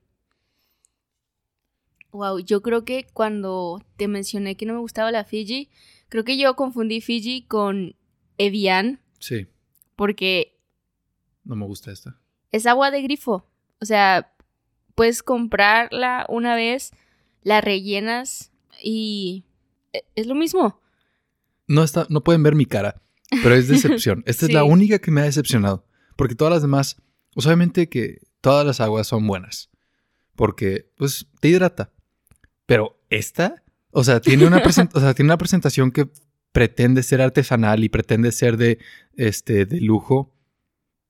Wow, 2.12 2.40
yo 2.40 2.60
creo 2.60 2.84
que 2.84 3.06
cuando 3.14 3.82
te 3.96 4.06
mencioné 4.06 4.54
que 4.54 4.66
no 4.66 4.74
me 4.74 4.80
gustaba 4.80 5.10
la 5.10 5.24
Fiji, 5.24 5.70
creo 6.10 6.24
que 6.24 6.36
yo 6.36 6.56
confundí 6.56 7.00
Fiji 7.00 7.46
con 7.46 7.96
Evian 8.36 9.00
Sí, 9.18 9.46
porque 9.96 10.58
no 11.42 11.56
me 11.56 11.64
gusta 11.64 11.90
esta. 11.90 12.18
es 12.52 12.66
agua 12.66 12.90
de 12.90 13.00
grifo. 13.00 13.46
O 13.80 13.86
sea, 13.86 14.34
puedes 14.94 15.22
comprarla 15.22 16.26
una 16.28 16.54
vez, 16.54 16.92
la 17.42 17.62
rellenas 17.62 18.52
y 18.82 19.46
e- 19.94 20.04
es 20.16 20.26
lo 20.26 20.34
mismo. 20.34 20.82
No 21.66 21.82
está, 21.82 22.06
no 22.10 22.22
pueden 22.22 22.42
ver 22.42 22.54
mi 22.54 22.66
cara, 22.66 23.00
pero 23.42 23.54
es 23.54 23.68
decepción. 23.68 24.22
Esta 24.26 24.44
es 24.44 24.52
la 24.52 24.64
única 24.64 24.98
que 24.98 25.10
me 25.10 25.22
ha 25.22 25.24
decepcionado. 25.24 25.86
Porque 26.16 26.34
todas 26.34 26.52
las 26.54 26.62
demás, 26.62 26.96
pues 27.36 27.44
obviamente 27.44 27.90
que 27.90 28.22
todas 28.40 28.64
las 28.64 28.80
aguas 28.80 29.06
son 29.06 29.26
buenas. 29.26 29.68
Porque, 30.36 30.90
pues, 30.96 31.26
te 31.38 31.48
hidrata. 31.48 31.92
Pero 32.64 32.98
esta, 33.10 33.62
o 33.90 34.02
sea, 34.04 34.22
tiene 34.22 34.46
una, 34.46 34.56
o 34.94 35.00
sea, 35.00 35.12
tiene 35.12 35.28
una 35.28 35.36
presentación 35.36 35.90
que 35.90 36.08
pretende 36.52 37.02
ser 37.02 37.20
artesanal 37.20 37.84
y 37.84 37.90
pretende 37.90 38.32
ser 38.32 38.56
de, 38.56 38.78
este, 39.16 39.66
de 39.66 39.82
lujo. 39.82 40.32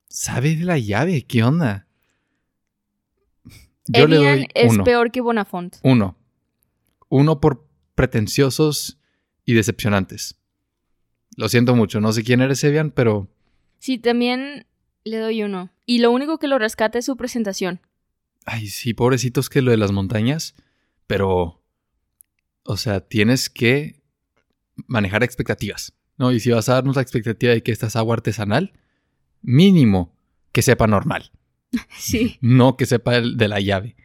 Sabe 0.09 0.57
de 0.57 0.64
la 0.64 0.79
llave, 0.79 1.22
¿qué 1.22 1.45
onda? 1.45 1.87
Yo 3.87 4.09
le 4.09 4.16
doy 4.16 4.49
es 4.53 4.72
uno. 4.72 4.83
peor 4.83 5.12
que 5.12 5.20
Bonafont. 5.20 5.77
Uno. 5.85 6.18
Uno 7.09 7.41
por 7.41 7.68
pretenciosos 7.95 8.99
y 9.45 9.55
decepcionantes. 9.55 10.41
Lo 11.37 11.49
siento 11.49 11.77
mucho, 11.77 12.01
no 12.01 12.12
sé 12.12 12.24
quién 12.24 12.41
eres, 12.41 12.64
Evian, 12.64 12.91
pero 12.91 13.29
Sí, 13.79 13.99
también 13.99 14.66
le 15.11 15.18
doy 15.18 15.42
uno. 15.42 15.70
Y 15.86 15.98
lo 16.00 16.11
único 16.11 16.38
que 16.38 16.48
lo 16.48 16.59
rescata 16.59 16.98
es 16.98 17.04
su 17.04 17.16
presentación. 17.16 17.80
Ay, 18.44 18.68
sí, 18.68 18.94
pobrecitos 18.94 19.48
que 19.48 19.62
lo 19.62 19.70
de 19.70 19.76
las 19.76 19.92
montañas, 19.92 20.54
pero, 21.07 21.62
o 22.64 22.76
sea, 22.76 23.00
tienes 23.00 23.48
que 23.50 24.00
manejar 24.86 25.22
expectativas, 25.24 25.92
¿no? 26.16 26.32
Y 26.32 26.40
si 26.40 26.50
vas 26.50 26.68
a 26.68 26.74
darnos 26.74 26.96
la 26.96 27.02
expectativa 27.02 27.52
de 27.52 27.62
que 27.62 27.72
esta 27.72 27.86
es 27.86 27.96
agua 27.96 28.14
artesanal, 28.14 28.72
mínimo 29.42 30.14
que 30.52 30.62
sepa 30.62 30.86
normal, 30.86 31.30
Sí. 31.98 32.38
no 32.40 32.76
que 32.76 32.86
sepa 32.86 33.16
el 33.16 33.36
de 33.36 33.48
la 33.48 33.61
llave. 33.61 33.96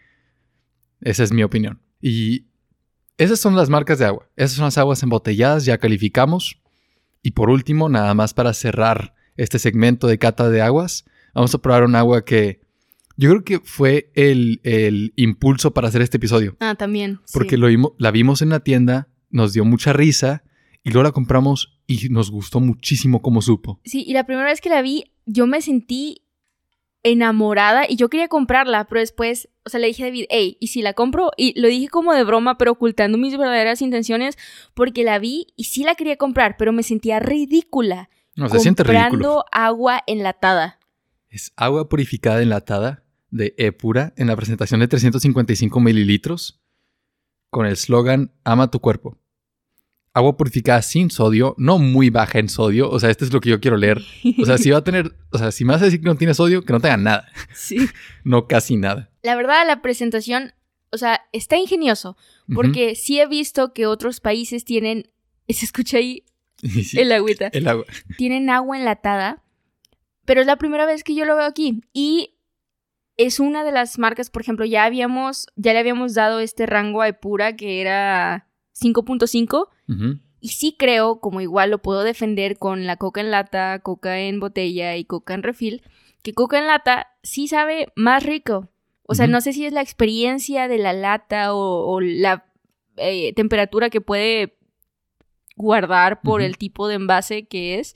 Esa 1.01 1.23
es 1.23 1.31
mi 1.31 1.43
opinión. 1.43 1.81
Y 1.99 2.45
esas 3.17 3.39
son 3.39 3.55
las 3.55 3.69
marcas 3.69 3.99
de 3.99 4.05
agua. 4.05 4.27
Esas 4.35 4.53
son 4.57 4.65
las 4.65 4.77
aguas 4.77 5.01
embotelladas, 5.03 5.65
ya 5.65 5.77
calificamos. 5.77 6.61
Y 7.23 7.31
por 7.31 7.49
último, 7.49 7.89
nada 7.89 8.13
más 8.13 8.33
para 8.33 8.53
cerrar 8.53 9.15
este 9.37 9.59
segmento 9.59 10.07
de 10.07 10.17
cata 10.17 10.49
de 10.49 10.61
aguas, 10.61 11.05
vamos 11.33 11.53
a 11.55 11.57
probar 11.61 11.83
un 11.83 11.95
agua 11.95 12.23
que 12.25 12.61
yo 13.17 13.29
creo 13.29 13.43
que 13.43 13.59
fue 13.59 14.11
el, 14.15 14.59
el 14.63 15.13
impulso 15.15 15.73
para 15.73 15.87
hacer 15.89 16.01
este 16.01 16.17
episodio. 16.17 16.55
Ah, 16.59 16.75
también. 16.75 17.19
sí. 17.25 17.33
Porque 17.33 17.57
lo 17.57 17.67
vimo- 17.69 17.95
la 17.97 18.11
vimos 18.11 18.41
en 18.41 18.49
la 18.49 18.61
tienda, 18.61 19.07
nos 19.29 19.53
dio 19.53 19.63
mucha 19.65 19.93
risa 19.93 20.43
y 20.83 20.89
luego 20.91 21.03
la 21.03 21.11
compramos 21.11 21.77
y 21.87 22.09
nos 22.09 22.31
gustó 22.31 22.59
muchísimo 22.59 23.21
como 23.21 23.41
supo. 23.41 23.79
Sí, 23.85 24.03
y 24.07 24.13
la 24.13 24.25
primera 24.25 24.47
vez 24.47 24.61
que 24.61 24.69
la 24.69 24.81
vi, 24.81 25.11
yo 25.25 25.45
me 25.45 25.61
sentí 25.61 26.23
enamorada 27.03 27.85
y 27.89 27.95
yo 27.95 28.09
quería 28.09 28.27
comprarla, 28.27 28.85
pero 28.87 29.01
después, 29.01 29.49
o 29.65 29.69
sea, 29.69 29.79
le 29.79 29.87
dije 29.87 30.03
a 30.03 30.05
David, 30.07 30.25
hey, 30.29 30.57
¿y 30.59 30.67
si 30.67 30.81
la 30.81 30.93
compro? 30.93 31.31
Y 31.35 31.59
lo 31.59 31.67
dije 31.67 31.87
como 31.89 32.13
de 32.13 32.23
broma, 32.23 32.57
pero 32.57 32.71
ocultando 32.73 33.17
mis 33.17 33.37
verdaderas 33.37 33.81
intenciones, 33.81 34.37
porque 34.75 35.03
la 35.03 35.17
vi 35.19 35.47
y 35.55 35.65
sí 35.65 35.83
la 35.83 35.95
quería 35.95 36.17
comprar, 36.17 36.57
pero 36.57 36.71
me 36.73 36.83
sentía 36.83 37.19
ridícula. 37.19 38.09
No, 38.35 38.49
se 38.49 38.59
siente 38.59 38.83
ridículo. 38.83 39.09
comprando 39.09 39.45
agua 39.51 40.03
enlatada. 40.07 40.79
Es 41.29 41.51
agua 41.55 41.89
purificada 41.89 42.41
enlatada 42.41 43.03
de 43.29 43.53
Epura 43.57 44.13
en 44.17 44.27
la 44.27 44.35
presentación 44.35 44.79
de 44.81 44.87
355 44.87 45.79
mililitros 45.79 46.61
con 47.49 47.65
el 47.65 47.73
eslogan 47.73 48.31
Ama 48.43 48.71
tu 48.71 48.79
cuerpo. 48.79 49.17
Agua 50.13 50.35
purificada 50.35 50.81
sin 50.81 51.09
sodio, 51.09 51.55
no 51.57 51.77
muy 51.77 52.09
baja 52.09 52.39
en 52.39 52.49
sodio. 52.49 52.89
O 52.89 52.99
sea, 52.99 53.09
esto 53.09 53.23
es 53.23 53.31
lo 53.31 53.39
que 53.39 53.49
yo 53.49 53.61
quiero 53.61 53.77
leer. 53.77 54.01
O 54.41 54.45
sea, 54.45 54.57
si 54.57 54.69
va 54.69 54.79
a 54.79 54.83
tener, 54.83 55.15
o 55.31 55.37
sea, 55.37 55.51
si 55.51 55.63
me 55.63 55.71
vas 55.71 55.81
a 55.81 55.85
decir 55.85 56.01
que 56.01 56.05
no 56.05 56.15
tiene 56.15 56.33
sodio, 56.33 56.65
que 56.65 56.73
no 56.73 56.81
tenga 56.81 56.97
nada. 56.97 57.27
Sí. 57.53 57.77
No 58.25 58.47
casi 58.47 58.75
nada. 58.75 59.09
La 59.23 59.35
verdad, 59.35 59.65
la 59.65 59.81
presentación, 59.81 60.53
o 60.91 60.97
sea, 60.97 61.21
está 61.31 61.57
ingenioso, 61.57 62.17
porque 62.53 62.95
sí 62.95 63.19
he 63.19 63.27
visto 63.27 63.73
que 63.73 63.87
otros 63.87 64.19
países 64.19 64.65
tienen, 64.65 65.09
se 65.47 65.65
escucha 65.65 65.97
ahí 65.97 66.25
sí, 66.61 66.99
el 66.99 67.11
agüita, 67.11 67.49
el 67.53 67.67
agua. 67.67 67.85
tienen 68.17 68.49
agua 68.49 68.77
enlatada, 68.77 69.43
pero 70.25 70.41
es 70.41 70.47
la 70.47 70.57
primera 70.57 70.85
vez 70.85 71.03
que 71.03 71.15
yo 71.15 71.25
lo 71.25 71.35
veo 71.35 71.45
aquí. 71.45 71.81
Y 71.93 72.35
es 73.17 73.39
una 73.39 73.63
de 73.63 73.71
las 73.71 73.99
marcas, 73.99 74.29
por 74.29 74.41
ejemplo, 74.41 74.65
ya 74.65 74.85
habíamos, 74.85 75.47
ya 75.55 75.73
le 75.73 75.79
habíamos 75.79 76.13
dado 76.13 76.39
este 76.39 76.65
rango 76.65 77.01
a 77.01 77.07
Epura 77.07 77.55
que 77.55 77.81
era 77.81 78.47
5.5. 78.79 79.67
Ujú. 79.87 80.19
Y 80.39 80.49
sí 80.49 80.75
creo, 80.77 81.19
como 81.19 81.41
igual 81.41 81.69
lo 81.69 81.81
puedo 81.81 82.03
defender 82.03 82.57
con 82.57 82.87
la 82.87 82.97
coca 82.97 83.21
en 83.21 83.29
lata, 83.29 83.79
coca 83.79 84.19
en 84.19 84.39
botella 84.39 84.95
y 84.95 85.05
coca 85.05 85.35
en 85.35 85.43
refil, 85.43 85.83
que 86.23 86.33
coca 86.33 86.57
en 86.57 86.67
lata 86.67 87.07
sí 87.21 87.47
sabe 87.47 87.87
más 87.95 88.23
rico. 88.23 88.69
O 89.03 89.13
sea, 89.13 89.27
no 89.27 89.41
sé 89.41 89.53
si 89.53 89.65
es 89.65 89.73
la 89.73 89.81
experiencia 89.81 90.67
de 90.67 90.77
la 90.77 90.93
lata 90.93 91.53
o, 91.53 91.85
o 91.85 91.99
la 91.99 92.45
eh, 92.97 93.33
temperatura 93.33 93.89
que 93.89 94.01
puede 94.01 94.57
guardar 95.61 96.21
por 96.21 96.41
el 96.41 96.57
tipo 96.57 96.87
de 96.87 96.95
envase 96.95 97.43
que 97.45 97.79
es, 97.79 97.95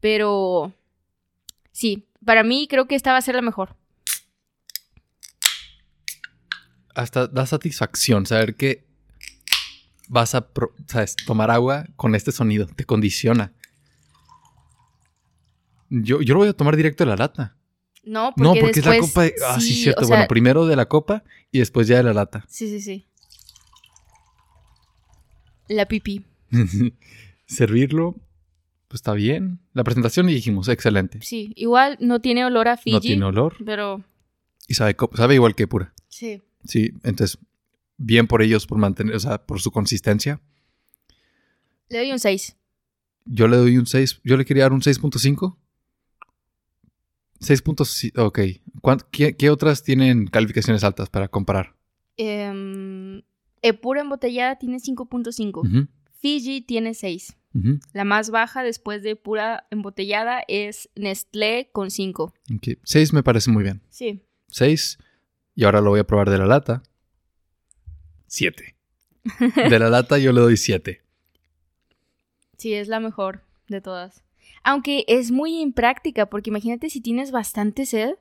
pero 0.00 0.72
sí, 1.72 2.08
para 2.24 2.42
mí 2.42 2.66
creo 2.68 2.86
que 2.88 2.94
esta 2.94 3.12
va 3.12 3.18
a 3.18 3.22
ser 3.22 3.34
la 3.34 3.42
mejor. 3.42 3.76
Hasta 6.94 7.28
da 7.28 7.46
satisfacción 7.46 8.26
saber 8.26 8.56
que 8.56 8.84
vas 10.08 10.34
a 10.34 10.48
sabes, 10.86 11.14
tomar 11.26 11.50
agua 11.50 11.86
con 11.96 12.14
este 12.14 12.32
sonido. 12.32 12.66
Te 12.66 12.84
condiciona. 12.84 13.52
Yo, 15.90 16.20
yo 16.20 16.34
lo 16.34 16.40
voy 16.40 16.48
a 16.48 16.52
tomar 16.54 16.76
directo 16.76 17.04
de 17.04 17.10
la 17.10 17.16
lata. 17.16 17.54
No, 18.02 18.32
porque, 18.34 18.42
no, 18.42 18.54
porque 18.54 18.80
después, 18.80 18.86
es 18.86 18.86
la 18.86 18.98
copa. 18.98 19.22
de- 19.22 19.34
ah, 19.46 19.60
sí, 19.60 19.66
sí, 19.68 19.82
cierto. 19.82 20.00
o 20.00 20.04
sea, 20.04 20.16
bueno, 20.16 20.28
primero 20.28 20.66
de 20.66 20.76
la 20.76 20.86
copa 20.86 21.22
y 21.52 21.58
después 21.60 21.86
ya 21.86 21.98
de 21.98 22.02
la 22.04 22.14
lata. 22.14 22.44
sí, 22.48 22.68
sí, 22.68 22.80
sí. 22.80 23.04
La 25.68 25.86
pipí. 25.86 26.24
Servirlo, 27.46 28.16
pues 28.88 28.98
está 28.98 29.12
bien. 29.14 29.60
La 29.72 29.84
presentación 29.84 30.28
y 30.28 30.34
dijimos, 30.34 30.68
excelente. 30.68 31.20
Sí, 31.22 31.52
igual 31.56 31.96
no 32.00 32.20
tiene 32.20 32.44
olor 32.44 32.68
a 32.68 32.76
Fiji. 32.76 32.94
No 32.94 33.00
tiene 33.00 33.24
olor 33.24 33.56
Pero 33.64 34.04
y 34.66 34.74
sabe, 34.74 34.94
igual 35.34 35.54
que 35.54 35.66
pura. 35.66 35.92
sí. 36.08 36.42
Sí, 36.64 36.90
entonces, 37.04 37.38
bien 37.96 38.26
por 38.26 38.42
ellos 38.42 38.66
por 38.66 38.78
mantener, 38.78 39.14
o 39.14 39.20
sea, 39.20 39.38
por 39.46 39.60
su 39.60 39.70
consistencia. 39.70 40.40
Le 41.88 41.98
doy 41.98 42.12
un 42.12 42.18
6. 42.18 42.56
Yo 43.24 43.46
le 43.48 43.56
doy 43.56 43.78
un 43.78 43.86
6. 43.86 44.20
Yo 44.24 44.36
le 44.36 44.44
quería 44.44 44.64
dar 44.64 44.72
un 44.72 44.80
6.5. 44.82 45.56
6.5. 47.40 48.18
Ok. 48.18 48.38
¿Cuán- 48.80 49.00
¿Qué, 49.10 49.36
qué 49.36 49.50
otras 49.50 49.82
tienen 49.82 50.26
calificaciones 50.26 50.82
altas 50.84 51.08
para 51.08 51.28
comparar? 51.28 51.74
Eh, 52.16 53.22
Epura 53.62 54.00
embotellada 54.02 54.56
tiene 54.58 54.78
5.5. 54.80 55.60
Ujú, 55.60 55.88
Fiji 56.18 56.60
tiene 56.60 56.94
6. 56.94 57.36
ujú. 57.54 57.78
La 57.92 58.04
más 58.04 58.30
baja 58.30 58.62
después 58.62 59.02
de 59.02 59.16
pura 59.16 59.66
embotellada 59.70 60.42
es 60.48 60.90
Nestlé 60.94 61.70
con 61.72 61.90
5. 61.90 62.34
Ok. 62.54 62.78
6 62.82 63.12
me 63.12 63.22
parece 63.22 63.50
muy 63.50 63.62
bien. 63.62 63.82
Sí. 63.90 64.22
6. 64.48 64.98
Y 65.54 65.64
ahora 65.64 65.80
lo 65.80 65.90
voy 65.90 66.00
a 66.00 66.06
probar 66.06 66.30
de 66.30 66.38
la 66.38 66.46
lata. 66.46 66.82
7. 68.26 68.76
De 69.68 69.78
la 69.78 69.90
lata 69.90 70.18
yo 70.18 70.32
le 70.32 70.40
doy 70.40 70.56
7. 70.56 71.02
Sí, 72.56 72.74
es 72.74 72.88
la 72.88 72.98
mejor 73.00 73.42
de 73.68 73.80
todas. 73.80 74.24
Aunque 74.64 75.04
es 75.06 75.30
muy 75.30 75.60
impráctica, 75.60 76.26
porque 76.26 76.50
imagínate 76.50 76.90
si 76.90 77.00
tienes 77.00 77.30
bastante 77.30 77.86
sed, 77.86 78.14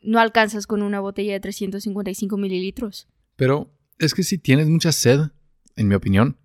no 0.00 0.18
alcanzas 0.18 0.66
con 0.66 0.82
una 0.82 1.00
botella 1.00 1.32
de 1.34 1.40
355 1.40 2.36
mililitros. 2.36 3.08
Pero 3.36 3.70
es 3.98 4.14
que 4.14 4.22
si 4.22 4.38
tienes 4.38 4.68
mucha 4.68 4.92
sed, 4.92 5.20
en 5.76 5.88
mi 5.88 5.94
opinión, 5.94 6.36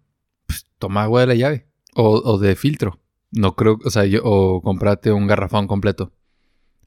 pues 0.48 0.66
toma 0.80 1.04
agua 1.04 1.22
de 1.22 1.28
la 1.28 1.36
llave. 1.36 1.68
O, 1.94 2.22
o 2.24 2.38
de 2.38 2.56
filtro. 2.56 3.00
No 3.32 3.56
creo, 3.56 3.78
o 3.84 3.90
sea, 3.90 4.06
yo, 4.06 4.22
o 4.24 4.62
comprate 4.62 5.12
un 5.12 5.28
garrafón 5.28 5.68
completo. 5.68 6.12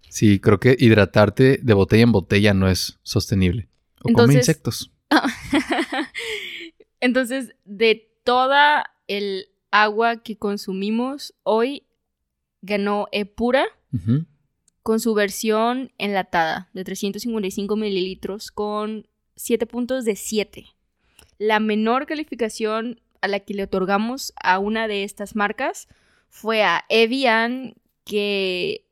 Sí, 0.09 0.41
creo 0.41 0.59
que 0.59 0.77
hidratarte 0.79 1.59
de 1.63 1.75
botella 1.75 2.03
en 2.03 2.13
botella 2.13 2.55
no 2.55 2.69
es 2.69 2.99
sostenible. 3.03 3.69
O 4.03 4.13
come 4.13 4.35
insectos. 4.35 4.93
Entonces, 7.01 7.55
de 7.65 8.11
toda 8.25 8.91
el 9.07 9.47
agua 9.71 10.23
que 10.23 10.37
consumimos 10.37 11.35
hoy, 11.43 11.85
ganó 12.63 13.09
Epura 13.13 13.67
Ujú. 13.93 14.27
con 14.83 15.01
su 15.01 15.15
versión 15.15 15.93
enlatada 15.99 16.71
de 16.73 16.85
355 16.85 17.77
mililitros 17.77 18.51
con 18.51 19.07
7 19.37 19.67
puntos 19.67 20.05
de 20.05 20.17
7. 20.17 20.67
La 21.39 21.61
menor 21.61 22.07
calificación 22.07 23.01
a 23.21 23.29
la 23.29 23.41
que 23.41 23.55
le 23.55 23.65
otorgamos 23.65 24.33
a 24.43 24.59
una 24.59 24.89
de 24.89 25.05
estas 25.05 25.37
marcas 25.37 25.89
fue 26.29 26.63
a 26.63 26.85
Evian, 26.89 27.75
que 28.05 28.85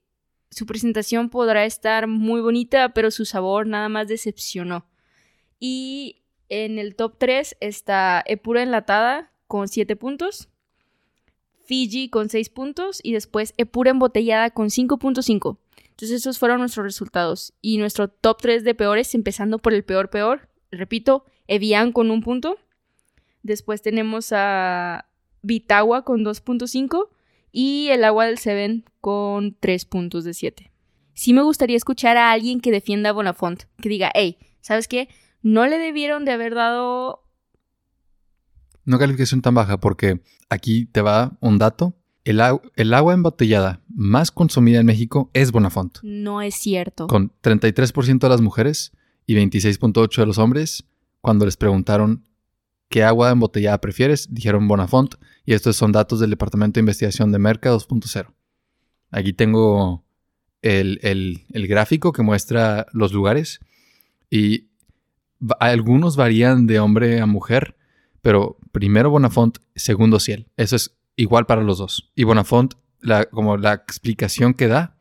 su 0.51 0.66
presentación 0.66 1.28
podrá 1.28 1.64
estar 1.64 2.07
muy 2.07 2.40
bonita, 2.40 2.90
pero 2.90 3.11
su 3.11 3.24
sabor 3.24 3.66
nada 3.66 3.88
más 3.88 4.09
decepcionó. 4.09 4.86
Y 5.59 6.22
en 6.49 6.78
el 6.78 6.94
top 6.94 7.16
3 7.18 7.57
está 7.61 8.22
Epura 8.26 8.62
enlatada 8.62 9.32
con 9.47 9.68
7 9.68 9.97
puntos, 9.97 10.49
Fiji 11.64 12.09
con 12.09 12.28
6 12.28 12.49
puntos 12.51 13.01
y 13.03 13.12
después 13.12 13.55
Epura 13.57 13.90
embotellada 13.90 14.51
con 14.51 14.68
5.5. 14.68 15.59
Entonces 15.90 16.20
esos 16.20 16.38
fueron 16.38 16.61
nuestros 16.61 16.84
resultados. 16.84 17.55
Y 17.61 17.78
nuestro 17.78 18.09
top 18.09 18.40
3 18.40 18.64
de 18.64 18.74
peores, 18.74 19.14
empezando 19.14 19.59
por 19.59 19.72
el 19.72 19.82
peor 19.82 20.11
peor, 20.11 20.49
repito, 20.77 21.24
Evian 21.47 21.93
con 21.93 22.11
un 22.11 22.22
punto. 22.22 22.59
Después 23.43 23.83
tenemos 23.83 24.33
a 24.33 25.07
Vitagua 25.43 26.05
con 26.05 26.24
2.5 26.24 27.09
y 27.53 27.89
el 27.89 28.05
agua 28.05 28.27
del 28.27 28.39
Seven 28.39 28.85
con 29.01 29.57
3 29.61 29.85
puntos 29.85 30.24
de 30.24 30.35
7. 30.35 30.72
Sí 31.14 31.33
me 31.33 31.43
gustaría 31.43 31.77
escuchar 31.77 32.16
a 32.16 32.33
alguien 32.33 32.61
que 32.61 32.70
defienda 32.70 33.11
a 33.11 33.12
Bonafont, 33.12 33.62
que 33.81 33.89
diga, 33.89 34.11
hey, 34.14 34.37
¿sabes 34.61 34.89
qué? 34.89 35.09
No 35.43 35.66
le 35.66 35.79
debieron 35.79 36.24
de 36.24 36.33
haber 36.33 36.55
dado... 36.55 37.22
No 38.85 38.99
calificación 38.99 39.43
tan 39.43 39.55
baja 39.55 39.79
porque 39.81 40.20
aquí 40.49 40.87
te 40.87 41.01
va 41.01 41.37
un 41.41 41.59
dato. 41.59 41.95
El, 42.24 42.41
el 42.74 42.95
agua 42.95 43.14
embotellada 43.14 43.81
más 43.89 44.31
consumida 44.31 44.81
en 44.81 44.87
México 44.87 45.31
es 45.33 45.53
Bonafont. 45.53 45.99
No 46.03 46.43
es 46.43 46.57
cierto. 46.57 47.07
Con 47.07 47.33
33% 47.43 48.18
de 48.18 48.29
las 48.29 48.41
mujeres 48.41 48.93
y 49.27 49.35
26.8% 49.35 50.16
de 50.16 50.27
los 50.27 50.39
hombres, 50.39 50.85
cuando 51.20 51.45
les 51.45 51.57
preguntaron 51.57 52.24
qué 52.89 53.03
agua 53.03 53.31
embotellada 53.31 53.81
prefieres, 53.81 54.33
dijeron 54.33 54.68
Bonafont. 54.68 55.16
Y 55.45 55.55
estos 55.55 55.77
son 55.77 55.93
datos 55.93 56.20
del 56.20 56.31
Departamento 56.31 56.74
de 56.74 56.83
Investigación 56.83 57.33
de 57.33 57.39
Merca 57.39 57.72
2.0. 57.72 58.33
Aquí 59.11 59.33
tengo 59.33 60.05
el, 60.62 60.99
el, 61.03 61.66
gráfico 61.68 62.12
que 62.12 62.22
muestra 62.22 62.87
los 62.93 63.12
lugares. 63.12 63.61
Y 64.31 64.68
algunos 65.61 66.16
varían 66.16 66.66
de 66.66 66.81
hombre 66.81 67.20
a 67.20 67.27
mujer, 67.27 67.77
pero 68.22 68.59
primero 68.72 69.11
Bonafont, 69.11 69.59
segundo 69.74 70.18
Ciel. 70.18 70.49
Eso 70.57 70.77
es 70.77 70.97
igual 71.16 71.47
para 71.47 71.62
los 71.62 71.79
dos. 71.79 72.11
Y 72.14 72.24
Bonafont, 72.24 72.74
la, 73.01 73.24
como 73.27 73.57
la 73.57 73.74
explicación 73.74 74.55
que 74.55 74.68
da, 74.68 74.97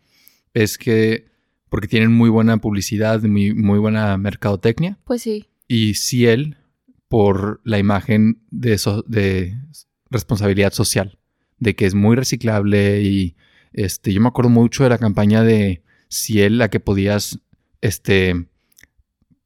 es 0.54 0.78
que 0.78 1.35
porque 1.76 1.90
tienen 1.90 2.14
muy 2.14 2.30
buena 2.30 2.56
publicidad, 2.56 3.22
muy, 3.24 3.54
muy 3.54 3.80
buena 3.80 4.16
mercadotecnia. 4.16 4.98
Pues 5.04 5.24
sí. 5.24 5.50
Y 5.68 5.96
Ciel, 5.96 6.56
por 7.10 7.60
la 7.66 7.78
imagen 7.78 8.42
de, 8.50 8.80
de 9.08 9.60
responsabilidad 10.10 10.72
social, 10.72 11.20
de 11.60 11.76
que 11.76 11.86
es 11.86 11.94
muy 11.94 12.16
reciclable 12.16 13.02
y 13.02 13.36
este, 13.74 14.14
yo 14.14 14.22
me 14.22 14.30
acuerdo 14.30 14.50
mucho 14.50 14.86
de 14.86 14.90
la 14.90 14.98
campaña 14.98 15.44
de 15.44 15.84
Ciel, 16.08 16.60
la 16.60 16.70
que 16.70 16.80
podías, 16.80 17.40
este, 17.82 18.48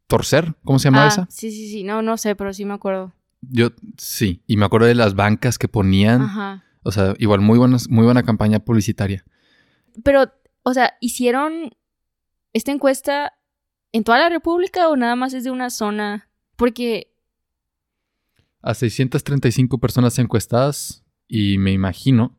torcer, 0.05 0.53
¿cómo 0.63 0.77
se 0.77 0.89
llama 0.89 1.05
ah, 1.05 1.07
esa? 1.07 1.27
Sí, 1.31 1.49
sí, 1.49 1.67
sí, 1.71 1.83
no, 1.83 2.03
no 2.03 2.17
sé, 2.17 2.35
pero 2.35 2.53
sí 2.53 2.63
me 2.63 2.75
acuerdo. 2.75 3.11
Yo, 3.41 3.71
sí, 3.97 4.43
y 4.45 4.55
me 4.55 4.65
acuerdo 4.65 4.85
de 4.85 4.93
las 4.93 5.15
bancas 5.15 5.57
que 5.57 5.67
ponían, 5.67 6.21
Ajá. 6.21 6.63
o 6.83 6.91
sea, 6.91 7.15
igual 7.17 7.41
muy, 7.41 7.57
buenas, 7.57 7.89
muy 7.89 8.05
buena 8.05 8.21
campaña 8.21 8.59
publicitaria. 8.59 9.25
Pero, 10.03 10.31
o 10.61 10.75
sea, 10.75 10.93
¿hicieron 11.01 11.71
esta 12.53 12.71
encuesta 12.71 13.33
en 13.91 14.03
toda 14.03 14.19
la 14.19 14.29
República 14.29 14.89
o 14.89 14.95
nada 14.95 15.15
más 15.15 15.33
es 15.33 15.43
de 15.43 15.51
una 15.51 15.69
zona? 15.69 16.29
Porque 16.55 17.09
a 18.61 18.73
635 18.73 19.77
personas 19.77 20.19
encuestadas 20.19 21.03
y 21.27 21.57
me 21.57 21.71
imagino 21.71 22.35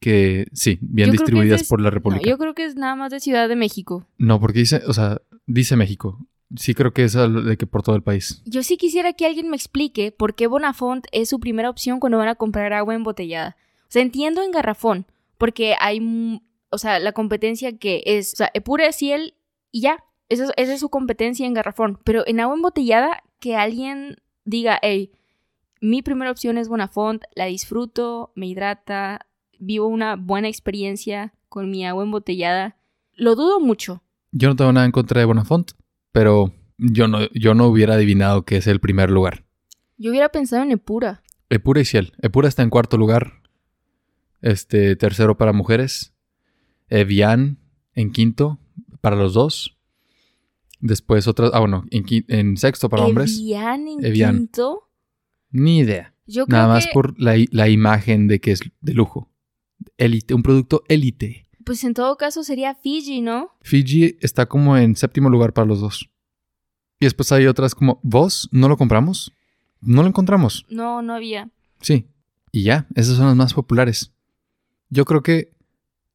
que 0.00 0.46
sí, 0.52 0.78
bien 0.80 1.10
distribuidas 1.10 1.64
por 1.64 1.80
la 1.80 1.90
República. 1.90 2.28
yo 2.28 2.36
creo 2.36 2.54
que 2.54 2.64
es 2.64 2.76
nada 2.76 2.94
más 2.94 3.10
de 3.10 3.20
Ciudad 3.20 3.48
de 3.48 3.56
México. 3.56 4.06
No, 4.18 4.40
porque 4.40 4.58
dice, 4.58 4.82
o 4.86 4.92
sea, 4.92 5.22
dice 5.46 5.76
México. 5.76 6.26
Sí 6.56 6.74
creo 6.74 6.92
que 6.92 7.04
es 7.04 7.14
de 7.14 7.56
que 7.56 7.66
por 7.66 7.82
todo 7.82 7.96
el 7.96 8.02
país. 8.02 8.42
Yo 8.44 8.62
sí 8.62 8.76
quisiera 8.76 9.14
que 9.14 9.26
alguien 9.26 9.48
me 9.48 9.56
explique 9.56 10.12
por 10.12 10.34
qué 10.34 10.46
Bonafont 10.46 11.06
es 11.10 11.30
su 11.30 11.40
primera 11.40 11.70
opción 11.70 12.00
cuando 12.00 12.18
van 12.18 12.28
a 12.28 12.34
comprar 12.34 12.72
agua 12.74 12.94
embotellada. 12.94 13.56
O 13.82 13.90
sea, 13.94 14.02
entiendo 14.02 14.42
en 14.42 14.50
garrafón, 14.50 15.06
porque 15.38 15.74
hay, 15.80 16.00
o 16.74 16.78
sea, 16.78 16.98
la 16.98 17.12
competencia 17.12 17.78
que 17.78 18.02
es, 18.04 18.34
o 18.34 18.36
sea, 18.36 18.50
Epura, 18.54 18.90
Ciel 18.92 19.34
y 19.70 19.82
ya. 19.82 20.04
Esa, 20.28 20.52
esa 20.56 20.74
es 20.74 20.80
su 20.80 20.88
competencia 20.88 21.46
en 21.46 21.54
garrafón. 21.54 22.00
Pero 22.04 22.26
en 22.26 22.40
agua 22.40 22.56
embotellada, 22.56 23.22
que 23.40 23.56
alguien 23.56 24.16
diga, 24.44 24.78
hey, 24.82 25.12
mi 25.80 26.00
primera 26.02 26.30
opción 26.30 26.56
es 26.56 26.68
Bonafont, 26.68 27.22
la 27.34 27.44
disfruto, 27.44 28.32
me 28.34 28.46
hidrata, 28.46 29.26
vivo 29.58 29.86
una 29.86 30.16
buena 30.16 30.48
experiencia 30.48 31.34
con 31.50 31.70
mi 31.70 31.84
agua 31.86 32.04
embotellada. 32.04 32.76
Lo 33.12 33.34
dudo 33.34 33.60
mucho. 33.60 34.02
Yo 34.32 34.48
no 34.48 34.56
tengo 34.56 34.72
nada 34.72 34.86
en 34.86 34.92
contra 34.92 35.20
de 35.20 35.26
Bonafont, 35.26 35.72
pero 36.10 36.52
yo 36.78 37.06
no, 37.06 37.28
yo 37.32 37.54
no 37.54 37.66
hubiera 37.66 37.94
adivinado 37.94 38.46
que 38.46 38.56
es 38.56 38.66
el 38.66 38.80
primer 38.80 39.10
lugar. 39.10 39.44
Yo 39.98 40.10
hubiera 40.10 40.30
pensado 40.30 40.62
en 40.62 40.72
Epura. 40.72 41.22
Epura 41.50 41.82
y 41.82 41.84
Ciel. 41.84 42.14
Epura 42.22 42.48
está 42.48 42.62
en 42.62 42.70
cuarto 42.70 42.96
lugar. 42.96 43.42
Este, 44.40 44.96
tercero 44.96 45.36
para 45.36 45.52
mujeres. 45.52 46.13
Evian 46.88 47.58
en 47.94 48.12
quinto 48.12 48.58
para 49.00 49.16
los 49.16 49.34
dos. 49.34 49.76
Después 50.80 51.26
otras. 51.26 51.50
Ah, 51.54 51.60
bueno, 51.60 51.84
en, 51.90 52.56
sexto 52.56 52.88
para 52.88 53.04
hombres. 53.04 53.38
Evian 53.38 53.88
en 53.88 54.12
quinto. 54.12 54.90
Ni 55.50 55.78
idea. 55.78 56.14
Nada 56.48 56.68
más 56.68 56.86
por 56.88 57.14
la, 57.20 57.68
imagen 57.68 58.28
de 58.28 58.40
que 58.40 58.52
es 58.52 58.60
de 58.80 58.94
lujo. 58.94 59.30
Élite, 59.98 60.34
un 60.34 60.42
producto 60.42 60.82
élite. 60.88 61.46
Pues 61.64 61.84
en 61.84 61.94
todo 61.94 62.16
caso 62.16 62.42
sería 62.44 62.74
Fiji, 62.74 63.20
¿no? 63.20 63.50
Fiji 63.62 64.16
está 64.20 64.46
como 64.46 64.76
en 64.76 64.96
séptimo 64.96 65.30
lugar 65.30 65.52
para 65.52 65.66
los 65.66 65.80
dos. 65.80 66.10
Y 67.00 67.06
después 67.06 67.32
hay 67.32 67.46
otras 67.46 67.74
como, 67.74 68.00
¿vos 68.02 68.48
no 68.52 68.68
lo 68.68 68.76
compramos? 68.76 69.32
No 69.80 70.02
lo 70.02 70.08
encontramos. 70.08 70.66
No, 70.68 71.02
no 71.02 71.14
había. 71.14 71.50
Sí. 71.80 72.06
Y 72.52 72.62
ya, 72.64 72.86
esas 72.94 73.16
son 73.16 73.26
las 73.26 73.36
más 73.36 73.54
populares. 73.54 74.12
Yo 74.88 75.04
creo 75.04 75.22
que 75.22 75.53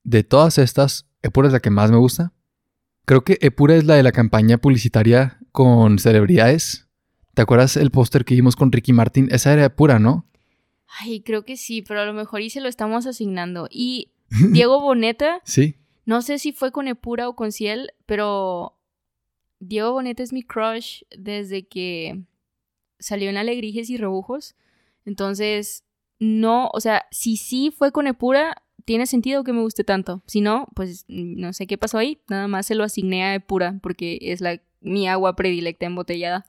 de 0.09 0.23
todas 0.23 0.57
estas, 0.57 1.07
Epura 1.21 1.47
es 1.47 1.53
la 1.53 1.59
que 1.59 1.69
más 1.69 1.91
me 1.91 1.97
gusta. 1.97 2.33
Creo 3.05 3.23
que 3.23 3.37
Epura 3.41 3.75
es 3.75 3.85
la 3.85 3.95
de 3.95 4.03
la 4.03 4.11
campaña 4.11 4.57
publicitaria 4.57 5.39
con 5.51 5.99
celebridades 5.99 6.89
¿Te 7.39 7.43
acuerdas 7.43 7.77
el 7.77 7.89
póster 7.89 8.25
que 8.25 8.35
vimos 8.35 8.57
con 8.57 8.69
Ricky 8.69 8.91
Martin? 8.91 9.29
Esa 9.31 9.53
era 9.53 9.73
pura, 9.73 9.97
¿no? 9.97 10.25
Ay, 10.99 11.21
creo 11.21 11.45
que 11.45 11.55
sí, 11.55 11.81
pero 11.81 12.01
a 12.01 12.05
lo 12.05 12.11
mejor 12.11 12.41
y 12.41 12.49
se 12.49 12.59
lo 12.59 12.67
estamos 12.67 13.05
asignando. 13.05 13.69
Y 13.71 14.11
Diego 14.51 14.81
Boneta. 14.81 15.39
sí. 15.45 15.75
No 16.05 16.21
sé 16.21 16.37
si 16.37 16.51
fue 16.51 16.73
con 16.73 16.89
Epura 16.89 17.29
o 17.29 17.37
con 17.37 17.53
Ciel, 17.53 17.91
pero 18.05 18.77
Diego 19.59 19.93
Boneta 19.93 20.21
es 20.21 20.33
mi 20.33 20.43
crush 20.43 21.03
desde 21.15 21.65
que 21.65 22.23
salió 22.99 23.29
en 23.29 23.37
Alegrijes 23.37 23.89
y 23.89 23.95
Rebujos. 23.95 24.55
Entonces, 25.05 25.85
no, 26.19 26.69
o 26.73 26.81
sea, 26.81 27.05
si 27.09 27.37
sí 27.37 27.71
fue 27.71 27.93
con 27.93 28.05
Epura, 28.05 28.63
tiene 28.89 29.05
sentido 29.05 29.43
que 29.43 29.53
me 29.53 29.61
guste 29.61 29.83
tanto. 29.83 30.23
Si 30.25 30.41
no, 30.41 30.67
pues 30.73 31.05
no 31.07 31.53
sé 31.53 31.67
qué 31.67 31.77
pasó 31.77 31.99
ahí. 31.99 32.23
Nada 32.27 32.47
más 32.47 32.65
se 32.65 32.73
lo 32.73 32.83
asigné 32.83 33.23
a 33.23 33.35
Epura 33.35 33.77
porque 33.83 34.17
es 34.19 34.41
la, 34.41 34.63
mi 34.81 35.07
agua 35.07 35.35
predilecta 35.35 35.85
embotellada. 35.85 36.47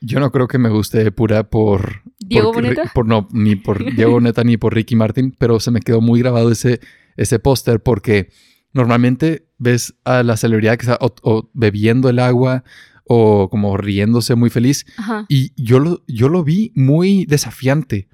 Yo 0.00 0.18
no 0.18 0.32
creo 0.32 0.48
que 0.48 0.56
me 0.56 0.70
guste 0.70 1.12
pura 1.12 1.50
por... 1.50 2.00
¿Diego 2.18 2.50
Boneta? 2.50 2.90
Por, 2.94 3.06
no, 3.06 3.28
ni 3.32 3.56
por 3.56 3.84
Diego 3.94 4.12
Boneta 4.12 4.42
ni 4.42 4.56
por 4.56 4.74
Ricky 4.74 4.96
Martin, 4.96 5.36
pero 5.38 5.60
se 5.60 5.70
me 5.70 5.80
quedó 5.80 6.00
muy 6.00 6.20
grabado 6.20 6.50
ese, 6.50 6.80
ese 7.18 7.38
póster 7.38 7.82
porque 7.82 8.30
normalmente 8.72 9.46
ves 9.58 9.94
a 10.04 10.22
la 10.22 10.38
celebridad 10.38 10.78
que 10.78 10.90
está 10.90 10.98
o, 10.98 11.50
bebiendo 11.52 12.08
el 12.08 12.20
agua 12.20 12.64
o 13.04 13.50
como 13.50 13.76
riéndose 13.76 14.34
muy 14.34 14.48
feliz. 14.48 14.86
Y 15.28 15.52
yo 15.62 15.78
lo, 15.78 16.02
yo 16.08 16.30
lo 16.30 16.42
vi 16.42 16.72
muy 16.74 17.26
desafiante 17.26 18.08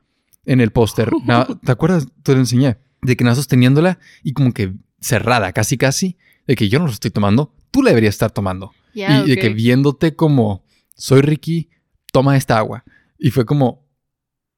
en 0.46 0.60
el 0.60 0.72
póster. 0.72 1.12
¿Te 1.64 1.70
acuerdas? 1.70 2.08
Te 2.24 2.32
lo 2.32 2.40
enseñé. 2.40 2.78
De 3.02 3.16
que 3.16 3.24
nada 3.24 3.36
sosteniéndola 3.36 3.98
y 4.22 4.32
como 4.32 4.52
que 4.52 4.74
cerrada, 5.00 5.52
casi 5.52 5.76
casi. 5.76 6.16
De 6.46 6.56
que 6.56 6.68
yo 6.68 6.78
no 6.78 6.86
lo 6.86 6.92
estoy 6.92 7.10
tomando, 7.10 7.52
tú 7.70 7.82
la 7.82 7.90
deberías 7.90 8.14
estar 8.14 8.30
tomando. 8.30 8.72
y 8.94 9.28
de 9.28 9.36
que 9.36 9.50
viéndote 9.50 10.16
como, 10.16 10.64
soy 10.94 11.20
Ricky, 11.20 11.70
toma 12.12 12.36
esta 12.36 12.58
agua. 12.58 12.84
Y 13.18 13.30
fue 13.30 13.44
como, 13.44 13.86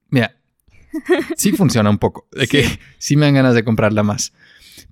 mira, 0.09 0.36
sí 1.36 1.53
funciona 1.57 1.91
un 1.91 1.99
poco, 1.99 2.28
de 2.32 2.47
que 2.47 2.66
sí. 2.99 3.16
me 3.16 3.26
dan 3.26 3.34
ganas 3.34 3.55
de 3.55 3.64
comprarla 3.64 4.03
más. 4.03 4.32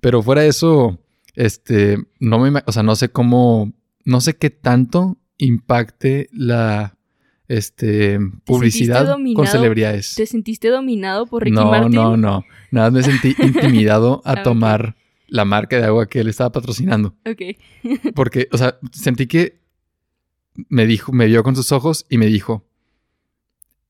Pero 0.01 0.21
fuera 0.21 0.41
de 0.41 0.49
eso, 0.49 0.99
este, 1.35 1.97
no 2.19 2.39
me, 2.39 2.63
o 2.65 2.71
sea, 2.71 2.83
no 2.83 2.95
sé 2.95 3.09
cómo, 3.09 3.73
no 4.05 4.21
sé 4.21 4.35
qué 4.35 4.49
tanto 4.49 5.17
impacte 5.37 6.29
la, 6.31 6.97
este, 7.49 8.19
publicidad 8.45 9.17
con 9.35 9.47
celebridades. 9.47 10.13
¿Te 10.15 10.25
sentiste 10.25 10.69
dominado 10.69 11.25
por 11.25 11.43
Ricky 11.43 11.55
no, 11.55 11.65
Martin? 11.65 11.95
No, 11.95 12.15
no, 12.15 12.45
Nada, 12.71 12.91
me 12.91 13.03
sentí 13.03 13.35
intimidado 13.43 14.21
a 14.23 14.43
tomar 14.43 14.95
la 15.27 15.45
marca 15.45 15.77
de 15.77 15.85
agua 15.85 16.07
que 16.07 16.19
él 16.19 16.29
estaba 16.29 16.51
patrocinando. 16.51 17.15
Ok. 17.25 17.57
Porque, 18.15 18.47
o 18.51 18.57
sea, 18.57 18.77
sentí 18.91 19.27
que 19.27 19.59
me 20.69 20.85
dijo, 20.85 21.11
me 21.11 21.25
vio 21.25 21.43
con 21.43 21.55
sus 21.55 21.71
ojos 21.71 22.05
y 22.07 22.17
me 22.17 22.27
dijo, 22.27 22.65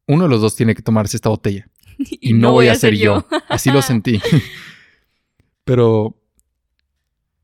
uno 0.07 0.23
de 0.23 0.29
los 0.29 0.41
dos 0.41 0.55
tiene 0.55 0.73
que 0.73 0.81
tomarse 0.81 1.17
esta 1.17 1.29
botella. 1.29 1.69
Y, 2.21 2.31
no, 2.31 2.53
voy 2.53 2.69
a 2.69 2.75
ser 2.75 2.95
yo. 2.95 3.27
Así 3.49 3.69
lo 3.71 3.81
sentí. 3.81 4.21
Pero, 5.65 6.17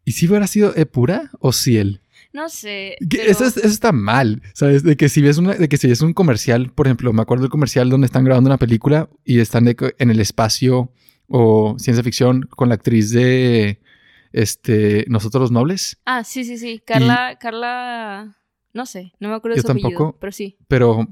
¿y 0.05 0.13
si 0.13 0.29
hubiera 0.29 0.47
sido 0.47 0.73
Epura 0.77 1.29
o 1.39 1.51
Ciel? 1.51 1.99
No 2.35 2.49
sé. 2.49 2.97
Pero- 3.09 3.23
Eso, 3.31 3.45
es- 3.45 3.55
eso 3.57 3.67
está 3.67 3.91
mal, 3.93 4.41
¿sabes? 4.53 4.83
De 4.83 4.97
que 4.97 5.07
si 5.07 5.21
ves 5.21 5.37
una, 5.37 5.53
de 5.53 5.69
que 5.69 5.77
si 5.77 5.87
ves 5.87 6.01
un 6.01 6.13
comercial, 6.13 6.71
por 6.73 6.87
ejemplo, 6.87 7.13
me 7.13 7.21
acuerdo 7.21 7.43
del 7.43 7.49
comercial 7.51 7.89
donde 7.89 8.05
están 8.05 8.25
grabando 8.25 8.49
una 8.49 8.57
película 8.57 9.09
y 9.23 9.39
están 9.39 9.63
de 9.63 9.75
en 9.99 10.09
el 10.11 10.19
espacio 10.19 10.91
o 11.27 11.75
ciencia 11.79 12.03
ficción 12.03 12.41
con 12.41 12.67
la 12.69 12.75
actriz 12.75 13.11
de 13.11 13.79
este 14.33 15.05
Nosotros 15.07 15.41
los 15.43 15.51
Nobles, 15.51 15.97
Ah, 16.05 16.23
sí, 16.23 16.43
sí, 16.43 16.57
sí. 16.57 16.81
Carla, 16.85 17.37
Carla. 17.39 18.35
No 18.73 18.85
sé, 18.85 19.13
no 19.21 19.29
me 19.29 19.35
acuerdo 19.35 19.55
de 19.55 19.61
Yo 19.61 19.67
su 19.67 19.71
apellido, 19.71 19.89
tampoco. 19.91 20.17
pero 20.19 20.31
sí. 20.33 20.57
pero 20.67 21.07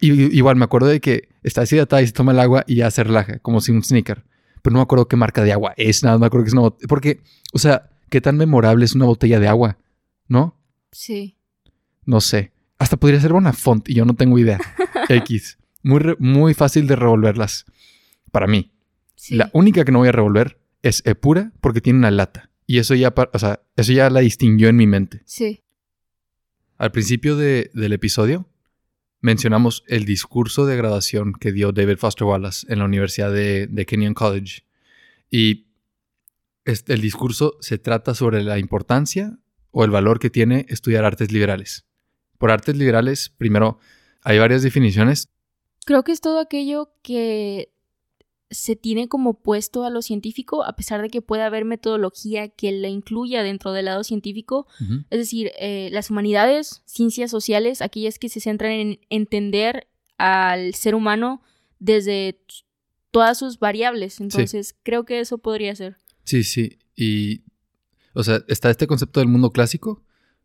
y- 0.00 0.36
igual 0.36 0.54
me 0.56 0.64
acuerdo 0.64 0.86
de 0.86 1.00
que 1.00 1.28
está 1.42 1.62
deshidratada 1.62 2.00
y 2.02 2.06
se 2.06 2.12
toma 2.12 2.30
el 2.32 2.38
agua 2.38 2.62
y 2.68 2.76
ya 2.76 2.90
se 2.92 3.02
relaja, 3.02 3.38
como 3.40 3.60
si 3.60 3.72
un 3.72 3.82
sneaker. 3.82 4.24
Pero 4.62 4.72
no 4.74 4.78
me 4.78 4.82
acuerdo 4.84 5.08
qué 5.08 5.16
marca 5.16 5.42
de 5.42 5.52
agua 5.52 5.74
es, 5.76 6.04
nada, 6.04 6.18
me 6.18 6.26
acuerdo 6.26 6.44
que 6.44 6.48
es 6.48 6.52
una 6.54 6.62
botella. 6.62 6.86
Porque, 6.88 7.20
o 7.52 7.58
sea, 7.58 7.90
¿qué 8.10 8.20
tan 8.20 8.36
memorable 8.36 8.84
es 8.84 8.94
una 8.94 9.06
botella 9.06 9.40
de 9.40 9.48
agua? 9.48 9.78
¿No? 10.28 10.60
Sí. 10.92 11.36
No 12.04 12.20
sé. 12.20 12.52
Hasta 12.78 12.96
podría 12.96 13.20
ser 13.20 13.32
una 13.32 13.52
font 13.52 13.88
y 13.88 13.94
yo 13.94 14.04
no 14.04 14.14
tengo 14.14 14.38
idea. 14.38 14.58
X. 15.08 15.58
Muy, 15.82 15.98
re- 16.00 16.16
muy 16.18 16.54
fácil 16.54 16.86
de 16.86 16.96
revolverlas. 16.96 17.64
Para 18.30 18.46
mí. 18.46 18.72
Sí. 19.16 19.34
La 19.36 19.50
única 19.52 19.84
que 19.84 19.92
no 19.92 19.98
voy 19.98 20.08
a 20.08 20.12
revolver 20.12 20.60
es 20.82 21.02
Epura 21.06 21.52
porque 21.60 21.80
tiene 21.80 21.98
una 21.98 22.10
lata. 22.10 22.50
Y 22.66 22.78
eso 22.78 22.94
ya, 22.94 23.12
o 23.32 23.38
sea, 23.38 23.60
eso 23.76 23.92
ya 23.92 24.10
la 24.10 24.20
distinguió 24.20 24.68
en 24.68 24.76
mi 24.76 24.86
mente. 24.86 25.22
Sí. 25.24 25.62
Al 26.76 26.92
principio 26.92 27.36
de- 27.36 27.70
del 27.74 27.92
episodio 27.92 28.48
mencionamos 29.20 29.82
el 29.88 30.04
discurso 30.04 30.66
de 30.66 30.76
graduación 30.76 31.32
que 31.32 31.50
dio 31.50 31.72
David 31.72 31.96
Foster 31.96 32.26
Wallace 32.26 32.66
en 32.72 32.78
la 32.78 32.84
Universidad 32.84 33.32
de, 33.32 33.66
de 33.66 33.86
Kenyon 33.86 34.14
College. 34.14 34.62
Y 35.30 35.66
este, 36.64 36.92
el 36.94 37.00
discurso 37.00 37.56
se 37.60 37.78
trata 37.78 38.14
sobre 38.14 38.42
la 38.44 38.58
importancia 38.58 39.36
o 39.70 39.84
el 39.84 39.90
valor 39.90 40.18
que 40.18 40.30
tiene 40.30 40.66
estudiar 40.68 41.04
artes 41.04 41.32
liberales. 41.32 41.84
Por 42.38 42.50
artes 42.50 42.76
liberales, 42.76 43.30
primero, 43.36 43.78
hay 44.22 44.38
varias 44.38 44.62
definiciones. 44.62 45.28
Creo 45.84 46.04
que 46.04 46.12
es 46.12 46.20
todo 46.20 46.38
aquello 46.40 46.90
que 47.02 47.72
se 48.50 48.76
tiene 48.76 49.08
como 49.08 49.34
puesto 49.34 49.84
a 49.84 49.90
lo 49.90 50.00
científico, 50.02 50.64
a 50.64 50.74
pesar 50.74 51.02
de 51.02 51.10
que 51.10 51.20
pueda 51.20 51.46
haber 51.46 51.64
metodología 51.64 52.48
que 52.48 52.72
la 52.72 52.88
incluya 52.88 53.42
dentro 53.42 53.72
del 53.72 53.86
lado 53.86 54.04
científico. 54.04 54.66
Es 55.10 55.18
decir, 55.18 55.52
eh, 55.58 55.90
las 55.92 56.10
humanidades, 56.10 56.82
ciencias 56.86 57.30
sociales, 57.30 57.82
aquellas 57.82 58.18
que 58.18 58.28
se 58.28 58.40
centran 58.40 58.72
en 58.72 59.00
entender 59.10 59.88
al 60.16 60.74
ser 60.74 60.94
humano 60.94 61.42
desde 61.78 62.40
todas 63.10 63.38
sus 63.38 63.58
variables. 63.58 64.20
Entonces, 64.20 64.76
creo 64.82 65.04
que 65.04 65.20
eso 65.20 65.38
podría 65.38 65.74
ser. 65.74 65.96
Sí, 66.24 66.42
sí. 66.42 66.78
Y, 66.96 67.42
o 68.18 68.22
sea, 68.24 68.42
está 68.48 68.68
este 68.70 68.86
concepto 68.86 69.20
del 69.20 69.28
mundo 69.28 69.50
clásico, 69.52 70.02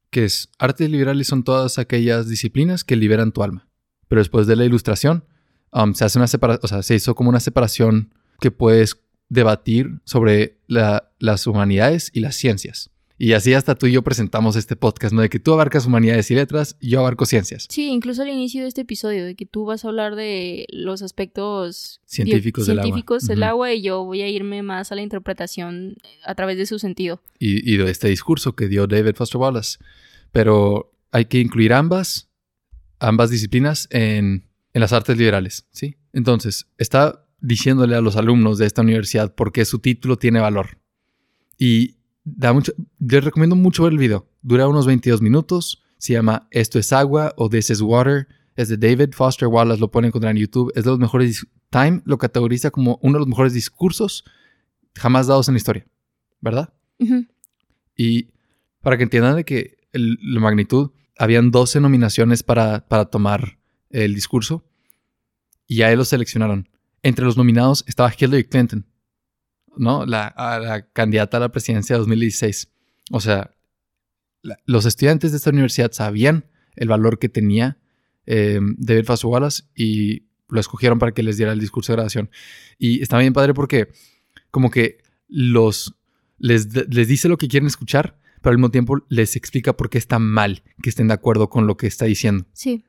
que 0.09 0.25
es 0.25 0.49
artes 0.59 0.89
liberales 0.89 1.27
son 1.27 1.43
todas 1.43 1.79
aquellas 1.79 2.29
disciplinas 2.29 2.83
que 2.83 2.95
liberan 2.95 3.31
tu 3.31 3.41
alma. 3.43 3.67
Pero 4.07 4.21
después 4.21 4.45
de 4.47 4.55
la 4.55 4.63
ilustración, 4.65 5.25
um, 5.71 5.93
se 5.95 6.05
hace 6.05 6.19
una 6.19 6.27
separación, 6.27 6.61
o 6.63 6.67
sea, 6.67 6.83
se 6.83 6.93
hizo 6.95 7.15
como 7.15 7.29
una 7.29 7.39
separación 7.39 8.13
que 8.39 8.51
puedes 8.51 8.97
debatir 9.29 10.01
sobre 10.05 10.59
la- 10.67 11.11
las 11.17 11.47
humanidades 11.47 12.11
y 12.13 12.19
las 12.19 12.35
ciencias. 12.35 12.91
Y 13.17 13.33
así 13.33 13.53
hasta 13.53 13.75
tú 13.75 13.85
y 13.85 13.91
yo 13.91 14.01
presentamos 14.01 14.55
este 14.55 14.75
podcast, 14.75 15.13
¿no? 15.13 15.21
De 15.21 15.29
que 15.29 15.39
tú 15.39 15.53
abarcas 15.53 15.85
humanidades 15.85 16.29
y 16.31 16.35
letras 16.35 16.75
yo 16.81 16.99
abarco 16.99 17.25
ciencias. 17.25 17.67
Sí, 17.69 17.87
incluso 17.89 18.23
al 18.23 18.29
inicio 18.29 18.63
de 18.63 18.67
este 18.67 18.81
episodio, 18.81 19.23
de 19.23 19.35
que 19.35 19.45
tú 19.45 19.65
vas 19.65 19.85
a 19.85 19.89
hablar 19.89 20.15
de 20.15 20.65
los 20.71 21.01
aspectos 21.03 22.01
Científicos 22.05 22.65
del 22.65 22.79
agua. 22.79 22.85
científicos 22.87 23.27
del 23.27 23.39
Ujú. 23.39 23.47
agua 23.49 23.73
y 23.73 23.81
yo 23.83 24.03
voy 24.03 24.21
a 24.21 24.27
irme 24.27 24.63
más 24.63 24.91
a 24.91 24.95
la 24.95 25.03
interpretación 25.03 25.95
a 26.25 26.33
través 26.35 26.57
de 26.57 26.65
su 26.65 26.79
sentido. 26.79 27.21
y, 27.39 27.71
y 27.71 27.77
de 27.77 27.89
este 27.91 28.07
discurso 28.09 28.55
que 28.55 28.67
dio 28.67 28.87
David 28.87 29.15
Foster 29.15 29.39
Wallace. 29.39 29.77
Pero 30.31 30.91
hay 31.11 31.25
que 31.25 31.39
incluir 31.39 31.73
ambas, 31.73 32.29
ambas 32.99 33.29
disciplinas 33.29 33.87
en, 33.91 34.49
en 34.73 34.81
las 34.81 34.91
artes 34.91 35.17
liberales, 35.17 35.67
¿sí? 35.71 35.95
Entonces, 36.13 36.65
está 36.79 37.25
diciéndole 37.39 37.95
a 37.95 38.01
los 38.01 38.15
alumnos 38.15 38.57
de 38.57 38.65
esta 38.65 38.81
universidad 38.81 39.35
por 39.35 39.51
qué 39.51 39.65
su 39.65 39.79
título 39.79 40.17
tiene 40.17 40.39
valor. 40.39 40.79
Y 41.59 41.97
da 42.23 42.53
mucho, 42.53 42.73
les 42.99 43.23
recomiendo 43.23 43.55
mucho 43.55 43.83
ver 43.83 43.93
el 43.93 43.99
video. 43.99 44.27
Dura 44.41 44.67
unos 44.67 44.85
22 44.85 45.21
minutos. 45.21 45.83
Se 45.97 46.13
llama 46.13 46.47
Esto 46.51 46.79
es 46.79 46.91
agua 46.93 47.33
o 47.37 47.49
This 47.49 47.69
is 47.69 47.81
water. 47.81 48.27
Es 48.55 48.69
de 48.69 48.77
David 48.77 49.13
Foster 49.13 49.47
Wallace. 49.47 49.79
Lo 49.79 49.89
pueden 49.91 50.07
encontrar 50.07 50.31
en 50.35 50.41
YouTube. 50.41 50.71
Es 50.75 50.83
de 50.83 50.89
los 50.91 50.99
mejores. 50.99 51.45
Time 51.69 52.01
lo 52.05 52.17
categoriza 52.17 52.69
como 52.71 52.99
uno 53.01 53.13
de 53.13 53.19
los 53.19 53.27
mejores 53.27 53.53
discursos 53.53 54.25
jamás 54.95 55.27
dados 55.27 55.47
en 55.47 55.55
la 55.55 55.57
historia. 55.57 55.87
¿Verdad? 56.41 56.73
Y 57.95 58.29
para 58.81 58.97
que 58.97 59.03
entiendan 59.03 59.35
de 59.37 59.45
que 59.45 59.77
el- 59.91 60.17
la 60.21 60.39
magnitud, 60.39 60.91
habían 61.17 61.51
12 61.51 61.79
nominaciones 61.79 62.43
para, 62.43 62.87
para 62.87 63.05
tomar 63.05 63.57
el 63.91 64.13
discurso 64.15 64.65
y 65.67 65.81
a 65.83 65.91
él 65.91 65.97
lo 65.99 66.05
seleccionaron. 66.05 66.67
Entre 67.01 67.23
los 67.25 67.37
nominados 67.37 67.83
estaba 67.87 68.11
Hillary 68.17 68.43
Clinton, 68.45 68.85
¿no? 69.77 70.05
La, 70.05 70.27
a 70.27 70.59
la 70.59 70.87
candidata 70.87 71.37
a 71.37 71.41
la 71.41 71.51
presidencia 71.51 71.95
de 71.95 71.99
2016. 71.99 72.69
O 73.11 73.19
sea, 73.19 73.51
los 74.65 74.85
estudiantes 74.85 75.31
de 75.31 75.37
esta 75.37 75.49
universidad 75.49 75.91
sabían 75.91 76.45
el 76.75 76.87
valor 76.87 77.19
que 77.19 77.29
tenía 77.29 77.77
eh, 78.25 78.59
David 78.77 79.05
Foster 79.05 79.29
Wallace 79.29 79.63
y 79.75 80.27
lo 80.49 80.59
escogieron 80.59 80.99
para 80.99 81.13
que 81.13 81.23
les 81.23 81.37
diera 81.37 81.53
el 81.53 81.59
discurso 81.59 81.91
de 81.91 81.97
graduación. 81.97 82.29
Y 82.77 83.01
está 83.01 83.17
bien 83.17 83.33
padre 83.33 83.53
porque 83.53 83.89
como 84.51 84.69
que 84.69 84.99
los 85.27 85.95
les, 86.37 86.73
les 86.89 87.07
dice 87.07 87.29
lo 87.29 87.37
que 87.37 87.47
quieren 87.47 87.67
escuchar, 87.67 88.19
pero 88.41 88.51
al 88.51 88.57
mismo 88.57 88.71
tiempo 88.71 89.03
les 89.07 89.35
explica 89.35 89.75
por 89.75 89.89
qué 89.89 89.97
está 89.97 90.19
mal 90.19 90.63
que 90.81 90.89
estén 90.89 91.07
de 91.07 91.13
acuerdo 91.13 91.49
con 91.49 91.67
lo 91.67 91.77
que 91.77 91.87
está 91.87 92.05
diciendo. 92.05 92.45
Sí. 92.53 92.83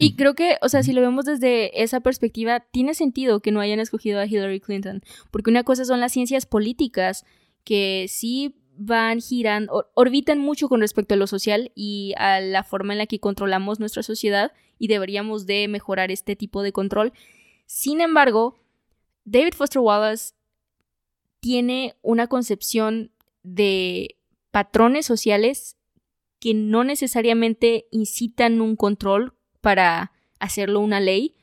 Y 0.00 0.16
creo 0.16 0.34
que, 0.34 0.56
o 0.62 0.68
sea, 0.68 0.82
si 0.82 0.92
lo 0.92 1.02
vemos 1.02 1.26
desde 1.26 1.82
esa 1.82 2.00
perspectiva, 2.00 2.60
tiene 2.60 2.94
sentido 2.94 3.40
que 3.40 3.52
no 3.52 3.60
hayan 3.60 3.80
escogido 3.80 4.18
a 4.18 4.26
Hillary 4.26 4.58
Clinton, 4.60 5.02
porque 5.30 5.50
una 5.50 5.62
cosa 5.62 5.84
son 5.84 6.00
las 6.00 6.12
ciencias 6.12 6.46
políticas, 6.46 7.26
que 7.64 8.06
sí 8.08 8.56
van 8.76 9.20
girando, 9.20 9.72
or- 9.74 9.90
orbitan 9.94 10.38
mucho 10.38 10.70
con 10.70 10.80
respecto 10.80 11.12
a 11.12 11.18
lo 11.18 11.26
social 11.26 11.70
y 11.74 12.14
a 12.16 12.40
la 12.40 12.64
forma 12.64 12.94
en 12.94 12.98
la 12.98 13.06
que 13.06 13.20
controlamos 13.20 13.78
nuestra 13.78 14.02
sociedad 14.02 14.52
y 14.78 14.88
deberíamos 14.88 15.44
de 15.44 15.68
mejorar 15.68 16.10
este 16.10 16.34
tipo 16.34 16.62
de 16.62 16.72
control. 16.72 17.12
Sin 17.66 18.00
embargo, 18.00 18.58
David 19.26 19.52
Foster 19.52 19.80
Wallace 19.82 20.32
tiene 21.40 21.94
una 22.00 22.26
concepción 22.26 23.12
de 23.42 24.16
patrones 24.50 25.04
sociales 25.04 25.76
que 26.38 26.54
no 26.54 26.84
necesariamente 26.84 27.86
incitan 27.90 28.62
un 28.62 28.76
control 28.76 29.34
para 29.60 30.12
hacerlo 30.38 30.80
una 30.80 31.00
ley, 31.00 31.34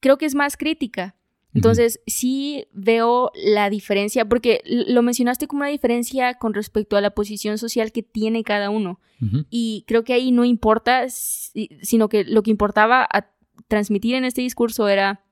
creo 0.00 0.18
que 0.18 0.26
es 0.26 0.34
más 0.34 0.56
crítica. 0.56 1.14
Entonces, 1.54 2.00
sí 2.08 2.66
veo 2.72 3.30
la 3.34 3.70
diferencia, 3.70 4.24
porque 4.28 4.60
lo 4.64 5.02
mencionaste 5.02 5.46
como 5.46 5.60
una 5.60 5.68
diferencia 5.70 6.34
con 6.34 6.52
respecto 6.52 6.96
a 6.96 7.00
la 7.00 7.10
posición 7.10 7.58
social 7.58 7.92
que 7.92 8.02
tiene 8.02 8.42
cada 8.42 8.70
uno. 8.70 9.00
Y 9.50 9.84
creo 9.86 10.02
que 10.02 10.14
ahí 10.14 10.32
no 10.32 10.44
importa, 10.44 11.08
si- 11.08 11.68
sino 11.80 12.08
que 12.08 12.24
lo 12.24 12.42
que 12.42 12.50
importaba 12.50 13.06
a 13.10 13.30
transmitir 13.68 14.16
en 14.16 14.24
este 14.24 14.40
discurso 14.42 14.88
era 14.88 15.24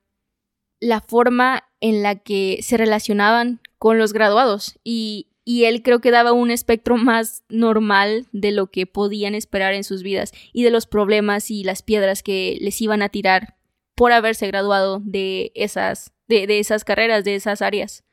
la 0.81 1.01
forma 1.01 1.65
en 1.81 2.03
la 2.05 2.15
que 2.17 2.61
se 2.63 2.77
relacionaban 2.77 3.61
con 3.79 3.99
los 3.99 4.13
graduados. 4.13 4.79
Y, 4.85 5.27
y 5.45 5.65
él 5.65 5.83
creo 5.83 6.01
que 6.01 6.11
daba 6.11 6.33
un 6.33 6.51
espectro 6.51 6.97
más 6.97 7.43
normal 7.49 8.27
de 8.33 8.53
lo 8.53 8.71
que 8.71 8.87
podían 8.87 9.35
esperar 9.35 9.75
en 9.75 9.85
sus 9.85 10.03
vidas 10.03 10.33
y 10.53 10.63
de 10.63 10.71
los 10.71 10.87
problemas 10.87 11.51
y 11.51 11.65
las 11.65 11.83
piedras 11.83 12.23
que 12.23 12.59
les 12.61 12.81
iban 12.81 13.03
a 13.03 13.09
tirar 13.09 13.57
por 13.95 14.13
haberse 14.13 14.47
graduado 14.47 15.01
de 15.05 15.53
esas, 15.55 16.13
de, 16.29 16.47
de 16.47 16.61
esas 16.61 16.85
carreras, 16.85 17.25
de 17.25 17.35
esas 17.35 17.61
áreas. 17.61 18.05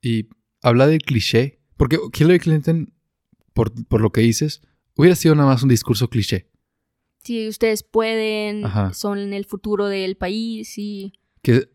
Y 0.00 0.28
habla 0.62 0.86
del 0.86 1.02
cliché, 1.02 1.60
porque 1.76 1.98
Hillary 2.16 2.38
Clinton, 2.38 2.92
por, 3.52 3.72
por 3.86 4.00
lo 4.00 4.10
que 4.10 4.20
dices, 4.20 4.62
hubiera 4.94 5.16
sido 5.16 5.34
nada 5.34 5.48
más 5.48 5.62
un 5.62 5.68
discurso 5.68 6.08
cliché. 6.08 6.48
Si 7.24 7.48
ustedes 7.48 7.82
pueden, 7.82 8.64
Ajá. 8.64 8.94
son 8.94 9.32
el 9.32 9.44
futuro 9.44 9.86
del 9.86 10.16
país 10.16 10.78
y... 10.78 11.12
Que 11.42 11.68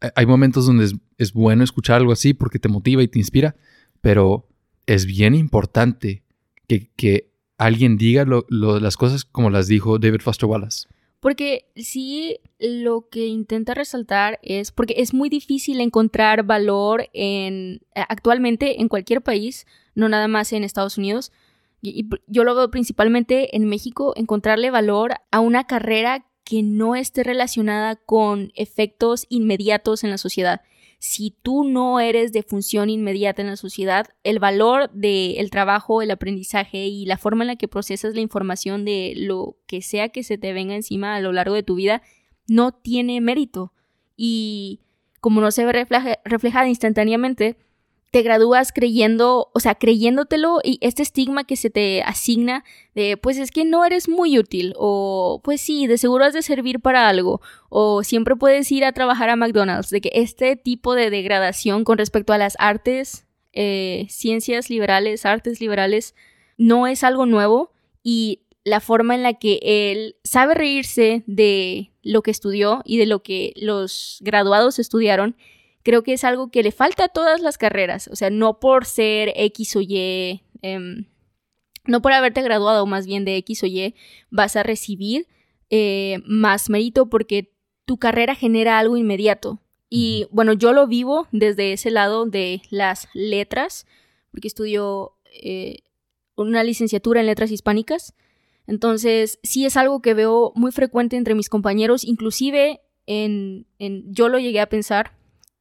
eh, 0.00 0.10
hay 0.14 0.26
momentos 0.26 0.66
donde 0.66 0.84
es, 0.84 0.94
es 1.18 1.32
bueno 1.32 1.64
escuchar 1.64 1.96
algo 1.96 2.12
así 2.12 2.34
porque 2.34 2.58
te 2.58 2.68
motiva 2.68 3.02
y 3.02 3.08
te 3.08 3.18
inspira, 3.18 3.56
pero 4.00 4.48
es 4.86 5.06
bien 5.06 5.34
importante 5.34 6.22
que, 6.68 6.90
que 6.96 7.30
alguien 7.58 7.96
diga 7.96 8.24
lo- 8.24 8.46
las 8.80 8.96
cosas 8.96 9.24
como 9.24 9.50
las 9.50 9.66
dijo 9.68 9.98
David 9.98 10.20
Foster 10.20 10.48
Wallace. 10.48 10.88
Porque 11.20 11.70
sí, 11.76 12.38
lo 12.58 13.08
que 13.08 13.26
intenta 13.26 13.72
resaltar 13.72 14.38
es, 14.42 14.72
porque 14.72 14.96
es 14.98 15.14
muy 15.14 15.30
difícil 15.30 15.80
encontrar 15.80 16.42
valor 16.42 17.08
en, 17.14 17.80
actualmente 17.94 18.82
en 18.82 18.88
cualquier 18.88 19.22
país, 19.22 19.66
no 19.94 20.08
nada 20.10 20.28
más 20.28 20.52
en 20.52 20.64
Estados 20.64 20.98
Unidos. 20.98 21.32
Y 21.80 22.08
yo 22.26 22.44
lo 22.44 22.54
veo 22.54 22.70
principalmente 22.70 23.56
en 23.56 23.64
México, 23.66 24.12
encontrarle 24.16 24.70
valor 24.70 25.14
a 25.30 25.40
una 25.40 25.64
carrera 25.66 26.26
que 26.44 26.62
no 26.62 26.94
esté 26.94 27.22
relacionada 27.22 27.96
con 27.96 28.52
efectos 28.54 29.24
inmediatos 29.30 30.04
en 30.04 30.10
la 30.10 30.18
sociedad, 30.18 30.60
si 31.04 31.36
tú 31.42 31.64
no 31.64 32.00
eres 32.00 32.32
de 32.32 32.42
función 32.42 32.88
inmediata 32.88 33.42
en 33.42 33.48
la 33.48 33.56
sociedad, 33.56 34.06
el 34.22 34.38
valor 34.38 34.90
del 34.90 35.50
trabajo, 35.50 36.00
el 36.00 36.10
aprendizaje 36.10 36.86
y 36.86 37.04
la 37.04 37.18
forma 37.18 37.44
en 37.44 37.48
la 37.48 37.56
que 37.56 37.68
procesas 37.68 38.14
la 38.14 38.22
información 38.22 38.86
de 38.86 39.12
lo 39.14 39.58
que 39.66 39.82
sea 39.82 40.08
que 40.08 40.22
se 40.22 40.38
te 40.38 40.54
venga 40.54 40.74
encima 40.74 41.14
a 41.14 41.20
lo 41.20 41.30
largo 41.30 41.56
de 41.56 41.62
tu 41.62 41.74
vida 41.74 42.00
no 42.48 42.72
tiene 42.72 43.20
mérito. 43.20 43.74
Y 44.16 44.80
como 45.20 45.42
no 45.42 45.50
se 45.50 45.66
ve 45.66 45.86
reflejada 46.24 46.68
instantáneamente, 46.68 47.58
te 48.14 48.22
gradúas 48.22 48.70
creyendo, 48.70 49.50
o 49.54 49.58
sea, 49.58 49.74
creyéndotelo 49.74 50.60
y 50.62 50.78
este 50.82 51.02
estigma 51.02 51.42
que 51.42 51.56
se 51.56 51.68
te 51.68 52.00
asigna 52.04 52.62
de, 52.94 53.16
pues 53.16 53.38
es 53.38 53.50
que 53.50 53.64
no 53.64 53.84
eres 53.84 54.08
muy 54.08 54.38
útil 54.38 54.72
o 54.76 55.40
pues 55.42 55.60
sí, 55.60 55.88
de 55.88 55.98
seguro 55.98 56.24
has 56.24 56.32
de 56.32 56.42
servir 56.42 56.78
para 56.78 57.08
algo 57.08 57.40
o 57.70 58.04
siempre 58.04 58.36
puedes 58.36 58.70
ir 58.70 58.84
a 58.84 58.92
trabajar 58.92 59.30
a 59.30 59.34
McDonald's, 59.34 59.90
de 59.90 60.00
que 60.00 60.12
este 60.14 60.54
tipo 60.54 60.94
de 60.94 61.10
degradación 61.10 61.82
con 61.82 61.98
respecto 61.98 62.32
a 62.32 62.38
las 62.38 62.54
artes, 62.60 63.26
eh, 63.52 64.06
ciencias 64.08 64.70
liberales, 64.70 65.26
artes 65.26 65.60
liberales, 65.60 66.14
no 66.56 66.86
es 66.86 67.02
algo 67.02 67.26
nuevo 67.26 67.72
y 68.04 68.42
la 68.62 68.78
forma 68.78 69.16
en 69.16 69.24
la 69.24 69.34
que 69.34 69.58
él 69.60 70.14
sabe 70.22 70.54
reírse 70.54 71.24
de 71.26 71.90
lo 72.04 72.22
que 72.22 72.30
estudió 72.30 72.80
y 72.84 72.96
de 72.96 73.06
lo 73.06 73.24
que 73.24 73.54
los 73.56 74.18
graduados 74.20 74.78
estudiaron 74.78 75.34
creo 75.84 76.02
que 76.02 76.14
es 76.14 76.24
algo 76.24 76.50
que 76.50 76.62
le 76.64 76.72
falta 76.72 77.04
a 77.04 77.08
todas 77.08 77.40
las 77.40 77.58
carreras, 77.58 78.08
o 78.08 78.16
sea, 78.16 78.30
no 78.30 78.58
por 78.58 78.86
ser 78.86 79.32
X 79.36 79.76
o 79.76 79.80
Y, 79.80 80.42
em, 80.62 81.06
no 81.86 82.02
por 82.02 82.12
haberte 82.12 82.42
graduado 82.42 82.86
más 82.86 83.06
bien 83.06 83.24
de 83.24 83.36
X 83.36 83.62
o 83.62 83.66
Y, 83.66 83.94
vas 84.30 84.56
a 84.56 84.62
recibir 84.62 85.28
eh, 85.70 86.20
más 86.24 86.70
mérito 86.70 87.08
porque 87.10 87.52
tu 87.84 87.98
carrera 87.98 88.34
genera 88.34 88.78
algo 88.78 88.96
inmediato. 88.96 89.60
Y 89.90 90.26
bueno, 90.30 90.54
yo 90.54 90.72
lo 90.72 90.86
vivo 90.86 91.28
desde 91.30 91.74
ese 91.74 91.90
lado 91.90 92.24
de 92.24 92.62
las 92.70 93.08
letras, 93.12 93.86
porque 94.30 94.48
estudio 94.48 95.12
eh, 95.26 95.80
una 96.36 96.64
licenciatura 96.64 97.20
en 97.20 97.26
letras 97.26 97.50
hispánicas. 97.50 98.14
Entonces, 98.66 99.38
sí 99.42 99.66
es 99.66 99.76
algo 99.76 100.00
que 100.00 100.14
veo 100.14 100.52
muy 100.56 100.72
frecuente 100.72 101.16
entre 101.16 101.34
mis 101.34 101.50
compañeros, 101.50 102.04
inclusive 102.04 102.80
en, 103.06 103.66
en 103.78 104.10
yo 104.12 104.30
lo 104.30 104.38
llegué 104.38 104.60
a 104.60 104.70
pensar 104.70 105.12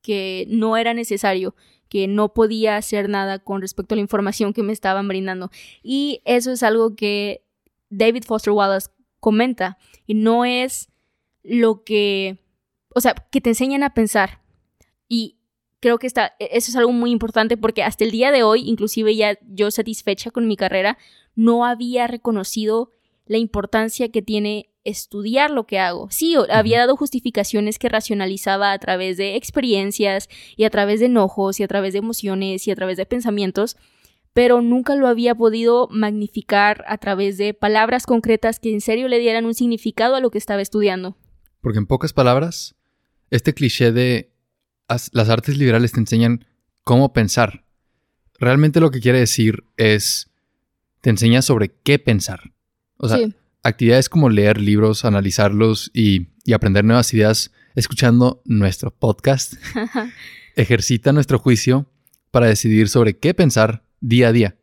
que 0.04 0.46
no 0.50 0.78
era 0.78 0.94
necesario, 0.94 1.56
que 1.90 2.08
no 2.08 2.34
podía 2.34 2.78
hacer 2.78 3.10
nada 3.10 3.40
con 3.40 3.62
respecto 3.62 3.96
a 3.96 3.98
la 3.98 4.02
información 4.02 4.54
que 4.54 4.62
me 4.62 4.74
estaban 4.74 5.08
brindando. 5.08 5.50
Y 5.82 6.22
eso 6.26 6.52
es 6.52 6.62
algo 6.62 6.96
que 6.96 7.44
David 7.90 8.26
Foster 8.26 8.54
Wallace 8.54 8.90
comenta 9.20 9.78
y 10.06 10.14
no 10.14 10.46
es 10.46 10.90
lo 11.44 11.84
que, 11.84 12.38
o 12.90 13.02
sea, 13.02 13.14
que 13.14 13.42
te 13.42 13.50
enseñan 13.50 13.84
a 13.84 13.94
pensar. 13.94 14.42
Y 15.08 15.38
creo 15.80 15.98
que 16.00 16.08
está, 16.08 16.34
e-, 16.40 16.50
eso 16.52 16.72
es 16.72 16.76
algo 16.76 16.92
muy 16.92 17.12
importante 17.12 17.58
porque 17.58 17.84
hasta 17.84 18.04
el 18.04 18.12
día 18.12 18.32
de 18.32 18.44
hoy, 18.44 18.68
inclusive 18.68 19.16
ya 19.16 19.38
yo 19.48 19.72
satisfecha 19.72 20.32
con 20.32 20.48
mi 20.48 20.58
carrera, 20.58 20.98
no 21.36 21.66
había 21.66 22.08
reconocido 22.08 22.92
la 23.26 23.38
importancia 23.38 24.10
que 24.10 24.22
tiene 24.22 24.73
estudiar 24.84 25.52
lo 25.52 25.66
que 25.66 25.80
hago. 25.80 26.10
Sí, 26.12 26.36
había 26.50 26.80
dado 26.80 26.96
justificaciones 26.96 27.80
que 27.80 27.90
racionalizaba 27.90 28.72
a 28.72 28.80
través 28.80 29.18
de 29.18 29.36
experiencias 29.36 30.30
y 30.56 30.66
a 30.66 30.70
través 30.70 31.00
de 31.00 31.08
enojos 31.08 31.60
y 31.60 31.64
a 31.64 31.68
través 31.68 31.94
de 31.94 32.00
emociones 32.00 32.68
y 32.68 32.72
a 32.72 32.76
través 32.76 32.98
de 32.98 33.06
pensamientos, 33.06 33.78
pero 34.34 34.62
nunca 34.62 34.96
lo 34.96 35.08
había 35.08 35.36
podido 35.36 35.88
magnificar 35.92 36.84
a 36.88 36.98
través 36.98 37.38
de 37.38 37.54
palabras 37.54 38.06
concretas 38.06 38.60
que 38.60 38.74
en 38.74 38.82
serio 38.82 39.08
le 39.08 39.20
dieran 39.20 39.46
un 39.46 39.54
significado 39.54 40.16
a 40.16 40.20
lo 40.20 40.32
que 40.32 40.38
estaba 40.38 40.62
estudiando. 40.62 41.18
Porque 41.62 41.80
en 41.80 41.86
pocas 41.86 42.14
palabras, 42.14 42.76
este 43.30 43.54
cliché 43.54 43.92
de 43.92 44.34
las 44.88 45.30
artes 45.30 45.58
liberales 45.58 45.92
te 45.92 46.00
enseñan 46.00 46.46
cómo 46.84 47.14
pensar, 47.14 47.64
realmente 48.40 48.80
lo 48.80 48.92
que 48.92 49.00
quiere 49.00 49.20
decir 49.20 49.64
es, 49.78 50.30
te 51.02 51.10
enseña 51.10 51.42
sobre 51.42 51.70
qué 51.84 52.00
pensar. 52.00 52.54
O 52.98 53.08
sea, 53.08 53.20
actividades 53.64 54.10
como 54.10 54.30
leer 54.30 54.60
libros, 54.60 55.06
analizarlos 55.06 55.90
y, 55.94 56.28
aprender 56.54 56.84
nuevas 56.84 57.14
ideas 57.14 57.52
escuchando 57.74 58.42
nuestro 58.44 58.92
podcast 58.92 59.54
ejercita 60.56 61.14
nuestro 61.14 61.40
juicio 61.40 61.90
para 62.32 62.48
decidir 62.48 62.90
sobre 62.90 63.18
qué 63.18 63.34
pensar 63.34 63.86
día 64.02 64.28
a 64.28 64.32
día. 64.34 64.58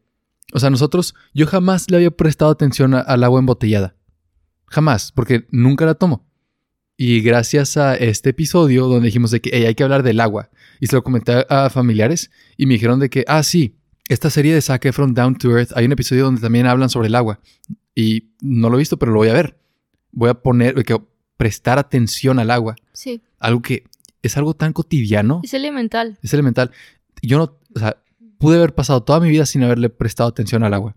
O 0.53 0.61
sea, 0.61 0.68
nosotros, 0.68 1.14
yo 1.32 1.46
jamás 1.46 1.90
le 1.90 1.96
había 1.96 2.11
prestado 2.11 2.51
atención 2.51 2.94
al 2.94 3.24
agua 3.24 3.40
embotellada. 3.40 3.96
Jamás, 4.66 5.11
porque 5.12 5.46
nunca 5.51 5.86
la 5.86 5.94
tomo. 5.94 6.28
Y 6.96 7.22
gracias 7.22 7.78
a 7.78 7.94
este 7.94 8.30
episodio 8.30 8.86
donde 8.86 9.07
dijimos 9.07 9.30
de 9.30 9.40
que 9.40 9.66
hay 9.66 9.74
que 9.74 9.82
hablar 9.82 10.03
del 10.03 10.20
agua, 10.20 10.51
y 10.80 10.86
se 10.86 10.96
lo 10.96 11.03
comenté 11.03 11.46
a 11.48 11.70
familiares 11.70 12.30
y 12.57 12.66
me 12.66 12.74
dijeron 12.74 13.01
de 13.01 13.09
que, 13.09 13.24
ah, 13.26 13.42
sí, 13.42 13.76
esta 14.09 14.28
serie 14.28 14.53
de 14.53 14.61
Zac 14.61 14.84
Efron 14.86 15.14
Down 15.14 15.36
to 15.36 15.57
Earth, 15.57 15.70
hay 15.76 15.84
un 15.84 15.92
episodio 15.92 16.24
donde 16.24 16.40
también 16.40 16.66
hablan 16.66 16.90
sobre 16.90 17.09
el 17.09 17.14
agua. 17.14 17.40
Y 17.95 18.30
no 18.41 18.70
lo 18.70 18.76
he 18.76 18.78
visto, 18.78 18.99
pero 18.99 19.12
lo 19.12 19.18
voy 19.18 19.28
a 19.28 19.34
ver. 19.34 19.59
Voy 20.12 20.30
a 20.30 20.34
poner, 20.34 20.74
que 20.84 21.01
prestar 21.36 21.78
atención 21.78 22.38
al 22.38 22.51
agua. 22.51 22.76
Sí. 22.93 23.20
Algo 23.38 23.62
que 23.62 23.84
es 24.22 24.36
algo 24.36 24.55
tan 24.55 24.72
cotidiano. 24.72 25.41
Es 25.43 25.55
elemental. 25.55 26.18
Es 26.22 26.34
elemental. 26.34 26.70
Yo 27.22 27.38
no, 27.38 27.59
o 27.74 27.78
sea, 27.78 28.03
pude 28.38 28.57
haber 28.57 28.74
pasado 28.74 29.03
toda 29.03 29.20
mi 29.20 29.30
vida 29.30 29.47
sin 29.47 29.62
haberle 29.62 29.91
prestado 29.91 30.28
atención 30.28 30.62
al 30.62 30.74
agua. 30.74 30.97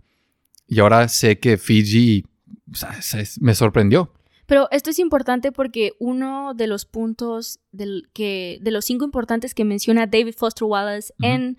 Y 0.67 0.79
ahora 0.79 1.07
sé 1.07 1.39
que 1.39 1.57
Fiji, 1.57 2.25
o 2.71 2.75
sea, 2.75 2.97
me 3.39 3.55
sorprendió. 3.55 4.11
Pero 4.45 4.67
esto 4.71 4.89
es 4.89 4.99
importante 4.99 5.51
porque 5.51 5.93
uno 5.99 6.53
de 6.53 6.67
los 6.67 6.85
puntos 6.85 7.59
del 7.71 8.09
que, 8.13 8.59
de 8.61 8.71
los 8.71 8.85
cinco 8.85 9.05
importantes 9.05 9.53
que 9.53 9.65
menciona 9.65 10.07
David 10.07 10.35
Foster 10.37 10.65
Wallace 10.65 11.13
en 11.21 11.57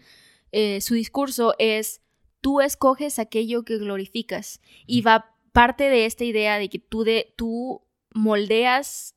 eh, 0.52 0.80
su 0.80 0.94
discurso 0.94 1.54
es 1.58 2.02
tú 2.44 2.60
escoges 2.60 3.18
aquello 3.18 3.64
que 3.64 3.78
glorificas 3.78 4.60
y 4.86 5.00
va 5.00 5.34
parte 5.52 5.84
de 5.84 6.04
esta 6.04 6.24
idea 6.24 6.58
de 6.58 6.68
que 6.68 6.78
tú, 6.78 7.02
de, 7.02 7.32
tú 7.38 7.80
moldeas 8.12 9.14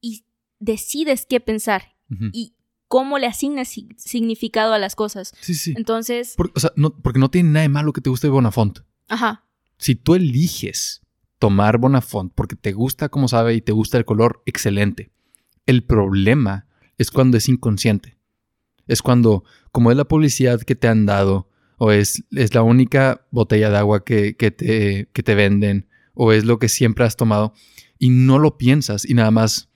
y 0.00 0.24
decides 0.60 1.26
qué 1.26 1.40
pensar 1.40 1.96
y 2.32 2.54
cómo 2.86 3.18
le 3.18 3.26
asignas 3.26 3.74
significado 3.96 4.72
a 4.72 4.78
las 4.78 4.94
cosas. 4.94 5.34
Sí, 5.40 5.54
sí. 5.54 5.74
Entonces... 5.76 6.36
o 6.54 6.60
sea, 6.60 6.70
no, 6.76 6.90
porque 6.90 7.18
no 7.18 7.28
tiene 7.28 7.48
nada 7.48 7.62
de 7.62 7.70
malo 7.70 7.92
que 7.92 8.00
te 8.00 8.08
guste 8.08 8.28
Bonafont. 8.28 8.78
Ajá. 9.08 9.44
Si 9.76 9.96
tú 9.96 10.14
eliges 10.14 11.02
tomar 11.40 11.78
Bonafont 11.78 12.32
porque 12.36 12.54
te 12.54 12.70
gusta 12.70 13.08
como 13.08 13.26
sabe 13.26 13.56
y 13.56 13.62
te 13.62 13.72
gusta 13.72 13.98
el 13.98 14.04
color, 14.04 14.44
excelente. 14.46 15.10
El 15.66 15.82
problema 15.82 16.68
es 16.98 17.10
cuando 17.10 17.36
es 17.36 17.48
inconsciente. 17.48 18.16
Es 18.86 19.02
cuando, 19.02 19.42
como 19.72 19.90
es 19.90 19.96
la 19.96 20.06
publicidad 20.06 20.60
que 20.60 20.76
te 20.76 20.86
han 20.86 21.04
dado, 21.04 21.47
o 21.78 21.92
es, 21.92 22.24
es 22.32 22.54
la 22.54 22.62
única 22.62 23.26
botella 23.30 23.70
de 23.70 23.78
agua 23.78 24.04
que, 24.04 24.34
te, 24.34 25.06
te 25.06 25.34
venden, 25.34 25.88
o 26.14 26.32
es 26.32 26.44
lo 26.44 26.58
que 26.58 26.68
siempre 26.68 27.04
has 27.04 27.16
tomado, 27.16 27.54
y 27.98 28.10
no 28.10 28.38
lo 28.38 28.58
piensas 28.58 29.08
y 29.08 29.14
nada 29.14 29.30
más 29.30 29.68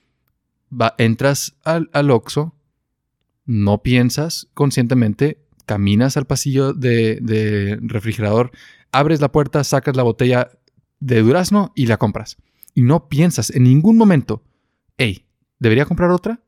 va, 0.71 0.95
entras 0.97 1.55
al, 1.63 1.89
al 1.93 2.11
Oxxo, 2.11 2.53
no 3.45 3.81
piensas 3.83 4.49
conscientemente, 4.53 5.39
caminas 5.65 6.17
al 6.17 6.25
pasillo 6.25 6.73
de, 6.73 7.19
de 7.21 7.79
refrigerador, 7.81 8.51
abres 8.91 9.21
la 9.21 9.31
puerta, 9.31 9.63
sacas 9.63 9.95
la 9.95 10.03
botella 10.03 10.51
de 10.99 11.21
durazno 11.21 11.71
y 11.75 11.87
la 11.87 11.97
compras. 11.97 12.37
Y 12.73 12.81
no 12.81 13.07
piensas 13.07 13.49
en 13.49 13.63
ningún 13.63 13.97
momento, 13.97 14.43
hey, 14.97 15.25
¿debería 15.59 15.85
comprar 15.85 16.11
otra? 16.11 16.41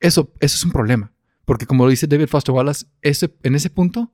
Eso, 0.00 0.32
eso 0.40 0.56
es 0.56 0.64
un 0.64 0.72
problema. 0.72 1.12
Porque 1.44 1.66
como 1.66 1.84
lo 1.84 1.90
dice 1.90 2.06
David 2.06 2.28
Foster 2.28 2.54
Wallace, 2.54 2.86
ese, 3.02 3.34
en 3.42 3.54
ese 3.54 3.70
punto 3.70 4.12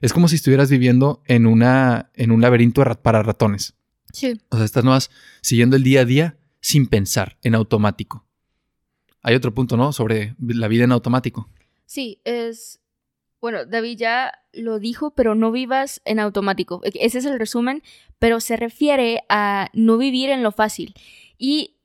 es 0.00 0.12
como 0.12 0.28
si 0.28 0.36
estuvieras 0.36 0.70
viviendo 0.70 1.22
en, 1.26 1.46
una, 1.46 2.10
en 2.14 2.30
un 2.30 2.40
laberinto 2.40 2.82
para 3.02 3.22
ratones. 3.22 3.74
Sí. 4.12 4.40
O 4.50 4.56
sea, 4.56 4.64
estás 4.64 4.84
nomás 4.84 5.10
siguiendo 5.40 5.76
el 5.76 5.82
día 5.82 6.00
a 6.00 6.04
día 6.04 6.38
sin 6.60 6.86
pensar, 6.86 7.38
en 7.42 7.54
automático. 7.54 8.24
Hay 9.22 9.34
otro 9.34 9.54
punto, 9.54 9.76
¿no? 9.76 9.92
Sobre 9.92 10.34
la 10.38 10.68
vida 10.68 10.84
en 10.84 10.92
automático. 10.92 11.48
Sí, 11.86 12.20
es... 12.24 12.80
Bueno, 13.40 13.64
David 13.66 13.98
ya 13.98 14.32
lo 14.52 14.80
dijo, 14.80 15.12
pero 15.12 15.36
no 15.36 15.52
vivas 15.52 16.00
en 16.04 16.18
automático. 16.18 16.80
E, 16.84 16.92
ese 16.94 17.18
es 17.18 17.24
el 17.24 17.38
resumen, 17.38 17.82
pero 18.18 18.40
se 18.40 18.56
refiere 18.56 19.22
a 19.28 19.70
no 19.72 19.96
vivir 19.96 20.30
en 20.30 20.42
lo 20.42 20.50
fácil. 20.50 20.94
Y 21.36 21.76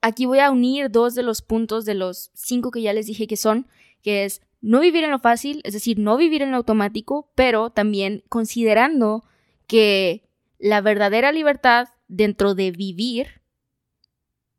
aquí 0.00 0.24
voy 0.24 0.38
a 0.38 0.50
unir 0.50 0.90
dos 0.90 1.14
de 1.14 1.22
los 1.22 1.42
puntos 1.42 1.84
de 1.84 1.94
los 1.94 2.30
cinco 2.34 2.70
que 2.70 2.80
ya 2.80 2.92
les 2.94 3.06
dije 3.06 3.26
que 3.26 3.36
son, 3.36 3.66
que 4.02 4.24
es 4.24 4.40
no 4.64 4.80
vivir 4.80 5.04
en 5.04 5.10
lo 5.10 5.18
fácil, 5.18 5.60
es 5.64 5.74
decir, 5.74 5.98
no 5.98 6.16
vivir 6.16 6.40
en 6.40 6.50
lo 6.50 6.56
automático, 6.56 7.30
pero 7.34 7.68
también 7.68 8.24
considerando 8.30 9.22
que 9.66 10.26
la 10.58 10.80
verdadera 10.80 11.32
libertad 11.32 11.88
dentro 12.08 12.54
de 12.54 12.70
vivir 12.70 13.42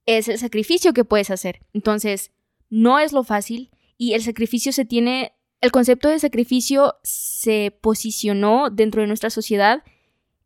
es 0.06 0.28
el 0.28 0.38
sacrificio 0.38 0.94
que 0.94 1.06
puedes 1.06 1.32
hacer. 1.32 1.66
Entonces, 1.74 2.32
no 2.70 3.00
es 3.00 3.14
lo 3.14 3.24
fácil 3.24 3.72
y 3.98 4.14
el 4.14 4.22
sacrificio 4.22 4.72
se 4.72 4.86
tiene, 4.86 5.34
el 5.60 5.72
concepto 5.72 6.08
de 6.08 6.20
sacrificio 6.20 6.98
se 7.02 7.76
posicionó 7.82 8.70
dentro 8.70 9.02
de 9.02 9.08
nuestra 9.08 9.32
sociedad 9.32 9.84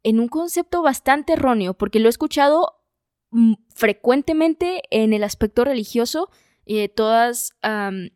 en 0.03 0.21
un 0.21 0.29
concepto 0.29 0.81
bastante 0.81 1.33
erróneo, 1.33 1.73
porque 1.73 1.99
lo 1.99 2.07
he 2.07 2.09
escuchado 2.09 2.81
frecuentemente 3.75 4.83
en 4.89 5.11
el 5.11 5.25
aspecto 5.25 5.65
religioso, 5.65 6.29
eh, 6.65 6.87
todas 6.87 7.51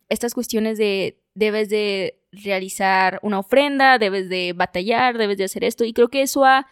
estas 0.08 0.34
cuestiones 0.34 0.78
de 0.78 1.23
debes 1.36 1.70
de 1.70 2.20
realizar 2.32 3.20
una 3.22 3.40
ofrenda, 3.40 3.98
debes 3.98 4.30
de 4.30 4.54
batallar, 4.54 5.18
debes 5.18 5.38
de 5.38 5.46
hacer 5.46 5.64
esto. 5.64 5.86
Y 5.86 5.94
creo 5.94 6.10
que 6.10 6.22
eso 6.22 6.46
ha 6.46 6.68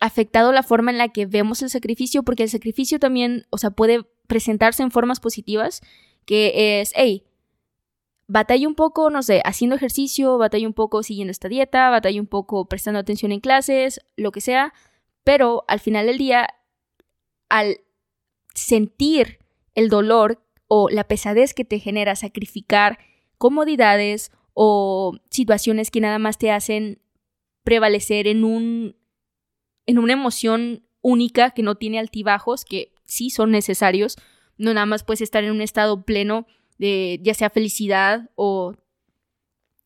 afectado 0.00 0.52
la 0.52 0.62
forma 0.62 0.90
en 0.90 0.98
la 0.98 1.08
que 1.08 1.26
vemos 1.26 1.62
el 1.62 1.70
sacrificio, 1.70 2.22
porque 2.22 2.42
el 2.42 2.50
sacrificio 2.50 2.98
también, 2.98 3.46
o 3.50 3.58
sea, 3.58 3.70
puede 3.70 4.04
presentarse 4.26 4.82
en 4.82 4.90
formas 4.90 5.20
positivas, 5.20 5.80
que 6.26 6.80
es, 6.80 6.92
hey, 6.94 7.24
batalla 8.26 8.66
un 8.66 8.74
poco, 8.74 9.10
no 9.10 9.22
sé, 9.22 9.42
haciendo 9.44 9.76
ejercicio, 9.76 10.38
batalla 10.38 10.66
un 10.66 10.74
poco 10.74 11.02
siguiendo 11.02 11.30
esta 11.30 11.48
dieta, 11.48 11.90
batalla 11.90 12.20
un 12.20 12.26
poco 12.26 12.66
prestando 12.66 13.00
atención 13.00 13.32
en 13.32 13.40
clases, 13.40 14.00
lo 14.16 14.32
que 14.32 14.40
sea, 14.40 14.72
pero 15.22 15.64
al 15.68 15.80
final 15.80 16.06
del 16.06 16.18
día, 16.18 16.48
al 17.48 17.80
sentir 18.54 19.38
el 19.74 19.88
dolor 19.88 20.42
o 20.68 20.88
la 20.88 21.04
pesadez 21.04 21.54
que 21.54 21.64
te 21.64 21.78
genera 21.78 22.16
sacrificar 22.16 22.98
comodidades 23.38 24.30
o 24.52 25.12
situaciones 25.30 25.90
que 25.90 26.00
nada 26.00 26.18
más 26.18 26.38
te 26.38 26.50
hacen 26.50 27.00
prevalecer 27.64 28.26
en 28.26 28.44
un 28.44 28.96
en 29.86 29.98
una 29.98 30.14
emoción 30.14 30.86
única 31.02 31.50
que 31.50 31.62
no 31.62 31.74
tiene 31.74 31.98
altibajos 31.98 32.64
que 32.64 32.94
sí 33.04 33.30
son 33.30 33.50
necesarios, 33.50 34.16
no 34.56 34.72
nada 34.72 34.86
más 34.86 35.04
puedes 35.04 35.20
estar 35.20 35.44
en 35.44 35.50
un 35.50 35.60
estado 35.60 36.04
pleno 36.04 36.46
de 36.78 37.20
ya 37.22 37.34
sea 37.34 37.50
felicidad 37.50 38.30
o 38.34 38.74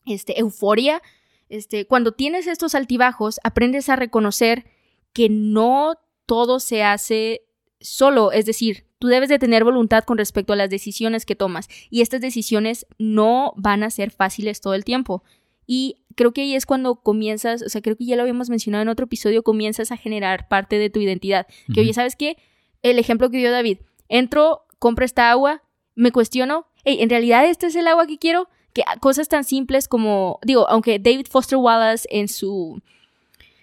este 0.06 0.38
euforia. 0.38 1.02
Este, 1.48 1.86
cuando 1.86 2.12
tienes 2.12 2.46
estos 2.46 2.74
altibajos, 2.74 3.40
aprendes 3.42 3.88
a 3.88 3.96
reconocer 3.96 4.66
que 5.12 5.28
no 5.28 5.94
todo 6.26 6.60
se 6.60 6.82
hace 6.82 7.42
solo, 7.80 8.32
es 8.32 8.44
decir, 8.44 8.87
tú 8.98 9.08
debes 9.08 9.28
de 9.28 9.38
tener 9.38 9.64
voluntad 9.64 10.04
con 10.04 10.18
respecto 10.18 10.52
a 10.52 10.56
las 10.56 10.70
decisiones 10.70 11.24
que 11.24 11.36
tomas 11.36 11.68
y 11.90 12.00
estas 12.00 12.20
decisiones 12.20 12.86
no 12.98 13.52
van 13.56 13.82
a 13.82 13.90
ser 13.90 14.10
fáciles 14.10 14.60
todo 14.60 14.74
el 14.74 14.84
tiempo. 14.84 15.22
Y 15.66 16.02
creo 16.14 16.32
que 16.32 16.40
ahí 16.42 16.54
es 16.54 16.66
cuando 16.66 16.96
comienzas, 16.96 17.62
o 17.62 17.68
sea, 17.68 17.82
creo 17.82 17.96
que 17.96 18.06
ya 18.06 18.16
lo 18.16 18.22
habíamos 18.22 18.50
mencionado 18.50 18.82
en 18.82 18.88
otro 18.88 19.04
episodio, 19.04 19.42
comienzas 19.42 19.92
a 19.92 19.96
generar 19.96 20.48
parte 20.48 20.78
de 20.78 20.90
tu 20.90 20.98
identidad. 20.98 21.46
Que 21.72 21.80
oye, 21.80 21.92
¿sabes 21.92 22.16
qué? 22.16 22.38
El 22.82 22.98
ejemplo 22.98 23.30
que 23.30 23.38
dio 23.38 23.52
David, 23.52 23.78
entro, 24.08 24.62
compro 24.78 25.04
esta 25.04 25.30
agua, 25.30 25.62
me 25.94 26.10
cuestiono, 26.10 26.66
hey, 26.84 26.98
en 27.00 27.10
realidad 27.10 27.46
este 27.46 27.66
es 27.66 27.76
el 27.76 27.86
agua 27.86 28.06
que 28.06 28.18
quiero, 28.18 28.48
que 28.72 28.82
cosas 29.00 29.28
tan 29.28 29.44
simples 29.44 29.88
como, 29.88 30.38
digo, 30.42 30.68
aunque 30.68 30.98
David 30.98 31.26
Foster 31.28 31.58
Wallace 31.58 32.08
en 32.10 32.28
su, 32.28 32.80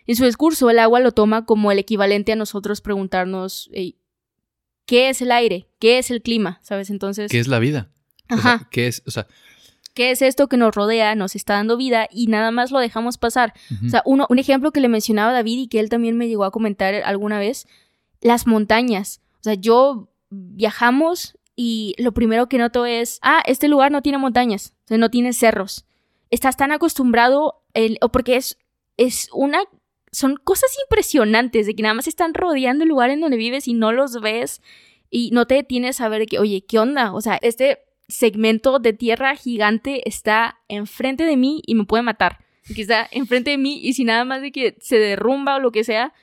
en 0.06 0.16
su 0.16 0.26
discurso 0.26 0.70
el 0.70 0.80
agua 0.80 1.00
lo 1.00 1.12
toma 1.12 1.46
como 1.46 1.72
el 1.72 1.80
equivalente 1.80 2.34
a 2.34 2.36
nosotros 2.36 2.82
preguntarnos, 2.82 3.70
hey, 3.74 3.96
qué 4.86 5.10
es 5.10 5.22
el 5.22 5.32
aire, 5.32 5.68
qué 5.80 5.98
es 5.98 6.12
el 6.12 6.22
clima, 6.22 6.60
¿sabes? 6.62 6.90
Entonces... 6.90 7.32
¿Qué 7.32 7.40
es 7.40 7.48
la 7.48 7.60
vida? 7.60 7.90
Ajá. 8.28 8.68
¿Qué 8.72 8.88
es, 8.88 9.04
o 9.06 9.12
sea... 9.12 9.28
¿Qué 9.94 10.12
es 10.12 10.22
esto 10.22 10.50
que 10.50 10.58
nos 10.58 10.76
rodea, 10.76 11.16
nos 11.16 11.38
está 11.38 11.54
dando 11.54 11.78
vida 11.78 12.10
y 12.12 12.28
nada 12.28 12.52
más 12.52 12.70
lo 12.70 12.80
dejamos 12.80 13.18
pasar? 13.18 13.54
O 13.86 13.88
sea, 13.88 14.02
uno, 14.04 14.28
un 14.30 14.40
ejemplo 14.40 14.74
que 14.74 14.82
le 14.82 14.90
mencionaba 14.90 15.30
a 15.30 15.34
David 15.34 15.58
y 15.58 15.68
que 15.70 15.80
él 15.80 15.88
también 15.88 16.18
me 16.18 16.28
llegó 16.28 16.44
a 16.44 16.52
comentar 16.52 16.94
alguna 16.96 17.40
vez, 17.40 17.66
las 18.20 18.46
montañas. 18.46 19.22
O 19.40 19.44
sea, 19.44 19.54
yo 19.54 20.10
viajamos 20.30 21.38
y 21.56 21.96
lo 21.98 22.14
primero 22.14 22.50
que 22.50 22.58
noto 22.58 22.86
es, 22.86 23.20
ah, 23.22 23.42
este 23.46 23.70
lugar 23.70 23.90
no 23.90 24.02
tiene 24.02 24.18
montañas, 24.18 24.74
o 24.84 24.88
sea, 24.90 24.98
no 24.98 25.10
tiene 25.10 25.32
cerros. 25.32 25.86
Estás 26.30 26.58
tan 26.58 26.74
acostumbrado, 26.74 27.64
el, 27.74 27.98
o 28.02 28.10
porque 28.10 28.36
es, 28.36 28.58
es 28.98 29.30
una 29.32 29.60
son 30.16 30.38
cosas 30.38 30.72
impresionantes 30.86 31.68
de 31.68 31.76
que 31.76 31.84
nada 31.84 31.94
más 31.94 32.08
están 32.08 32.34
rodeando 32.34 32.84
el 32.84 32.90
lugar 32.90 33.10
en 33.10 33.20
donde 33.20 33.36
vives 33.36 33.68
y 33.68 33.74
no 33.74 33.92
los 33.92 34.22
ves 34.22 34.62
y 35.10 35.32
no 35.32 35.46
te 35.46 35.56
detienes 35.56 36.00
a 36.00 36.08
ver 36.08 36.26
que, 36.26 36.40
oye, 36.40 36.64
¿qué 36.66 36.80
onda? 36.80 37.14
O 37.14 37.20
sea, 37.20 37.38
este 37.42 37.80
segmento 38.08 38.80
de 38.80 38.94
tierra 38.94 39.36
gigante 39.36 40.08
está 40.08 40.62
enfrente 40.70 41.26
de 41.26 41.36
mí 41.36 41.62
y 41.66 41.76
me 41.76 41.84
puede 41.84 42.02
matar. 42.02 42.46
Que 42.74 42.84
está 42.84 43.10
enfrente 43.12 43.52
de 43.52 43.58
mí 43.58 43.82
y 43.84 43.92
si 43.92 44.06
nada 44.06 44.24
más 44.24 44.42
de 44.42 44.54
que 44.54 44.78
se 44.80 44.98
derrumba 44.98 45.58
o 45.58 45.60
lo 45.60 45.74
que 45.74 45.84
sea, 45.84 46.14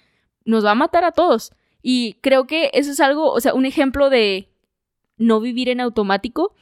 nos 0.46 0.64
va 0.64 0.70
a 0.70 0.74
matar 0.74 1.04
a 1.04 1.12
todos. 1.12 1.52
Y 1.82 2.14
creo 2.22 2.46
que 2.46 2.70
eso 2.72 2.92
es 2.92 3.00
algo, 3.00 3.30
o 3.30 3.40
sea, 3.42 3.52
un 3.52 3.66
ejemplo 3.66 4.08
de 4.08 4.48
no 5.18 5.38
vivir 5.38 5.68
en 5.68 5.82
automático, 5.82 6.54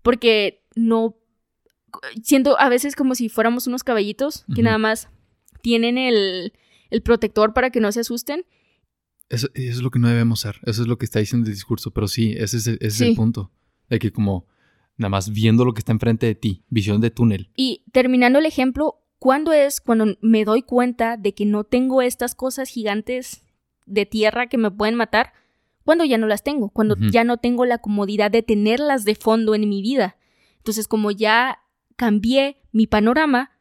porque 0.00 0.62
no 0.74 1.14
siento 2.22 2.58
a 2.58 2.70
veces 2.70 2.96
como 2.96 3.14
si 3.14 3.28
fuéramos 3.28 3.66
unos 3.66 3.84
caballitos 3.84 4.46
que 4.54 4.62
nada 4.62 4.78
más 4.78 5.10
tienen 5.60 5.98
el, 5.98 6.54
el 6.90 7.02
protector 7.02 7.54
para 7.54 7.70
que 7.70 7.80
no 7.80 7.92
se 7.92 8.00
asusten. 8.00 8.44
Eso, 9.28 9.48
es 9.54 9.80
lo 9.80 9.90
que 9.90 9.98
no 9.98 10.08
debemos 10.08 10.40
ser. 10.40 10.56
Eso 10.64 10.82
es 10.82 10.88
lo 10.88 10.98
que 10.98 11.04
está 11.04 11.20
diciendo 11.20 11.46
el 11.46 11.54
discurso. 11.54 11.92
Pero 11.92 12.08
sí, 12.08 12.34
ese 12.36 12.56
es, 12.56 12.66
el, 12.66 12.78
el 12.80 13.14
punto. 13.14 13.52
De 13.88 13.98
que 13.98 14.12
como 14.12 14.46
nada 14.96 15.08
más 15.08 15.30
viendo 15.30 15.64
lo 15.64 15.72
que 15.72 15.80
está 15.80 15.92
enfrente 15.92 16.26
de 16.26 16.34
ti, 16.34 16.64
visión 16.68 17.00
de 17.00 17.10
túnel. 17.10 17.50
Y 17.56 17.84
terminando 17.92 18.38
el 18.38 18.46
ejemplo, 18.46 19.02
¿cuándo 19.18 19.52
es 19.52 19.80
cuando 19.80 20.16
me 20.20 20.44
doy 20.44 20.62
cuenta 20.62 21.16
de 21.16 21.34
que 21.34 21.46
no 21.46 21.64
tengo 21.64 22.02
estas 22.02 22.34
cosas 22.34 22.68
gigantes 22.68 23.42
de 23.86 24.04
tierra 24.04 24.48
que 24.48 24.58
me 24.58 24.70
pueden 24.70 24.94
matar? 24.94 25.32
Cuando 25.84 26.04
ya 26.04 26.18
no 26.18 26.26
las 26.26 26.44
tengo, 26.44 26.68
cuando 26.68 26.96
ya 27.10 27.24
no 27.24 27.38
tengo 27.38 27.64
la 27.64 27.78
comodidad 27.78 28.30
de 28.30 28.42
tenerlas 28.42 29.04
de 29.04 29.14
fondo 29.14 29.54
en 29.54 29.68
mi 29.68 29.80
vida. 29.80 30.16
Entonces, 30.58 30.86
como 30.86 31.10
ya 31.10 31.60
cambié 31.96 32.60
mi 32.70 32.86
panorama, 32.86 33.52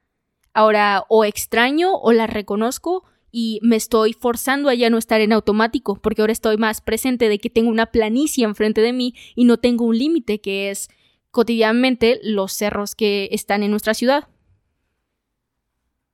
ahora 0.54 1.06
o 1.08 1.24
extraño 1.24 1.96
o 1.96 2.12
las 2.12 2.30
reconozco 2.30 3.06
y 3.32 3.60
me 3.62 3.76
estoy 3.76 4.14
forzando 4.14 4.70
a 4.70 4.74
ya 4.74 4.90
no 4.90 4.98
estar 4.98 5.22
en 5.22 5.34
automático, 5.34 6.00
porque 6.02 6.22
ahora 6.22 6.34
estoy 6.34 6.58
más 6.58 6.82
presente 6.82 7.30
de 7.30 7.40
que 7.40 7.50
tengo 7.50 7.70
una 7.70 7.88
planicie 7.88 8.46
enfrente 8.46 8.82
de 8.82 8.94
mí 8.94 9.14
y 9.36 9.46
no 9.46 9.58
tengo 9.58 9.86
un 9.86 9.98
límite 9.98 10.42
que 10.42 10.70
es 10.70 10.90
cotidianamente 11.32 12.20
los 12.24 12.54
cerros 12.54 12.96
que 12.96 13.30
están 13.32 13.64
en 13.64 13.72
nuestra 13.72 13.94
ciudad. 13.94 14.28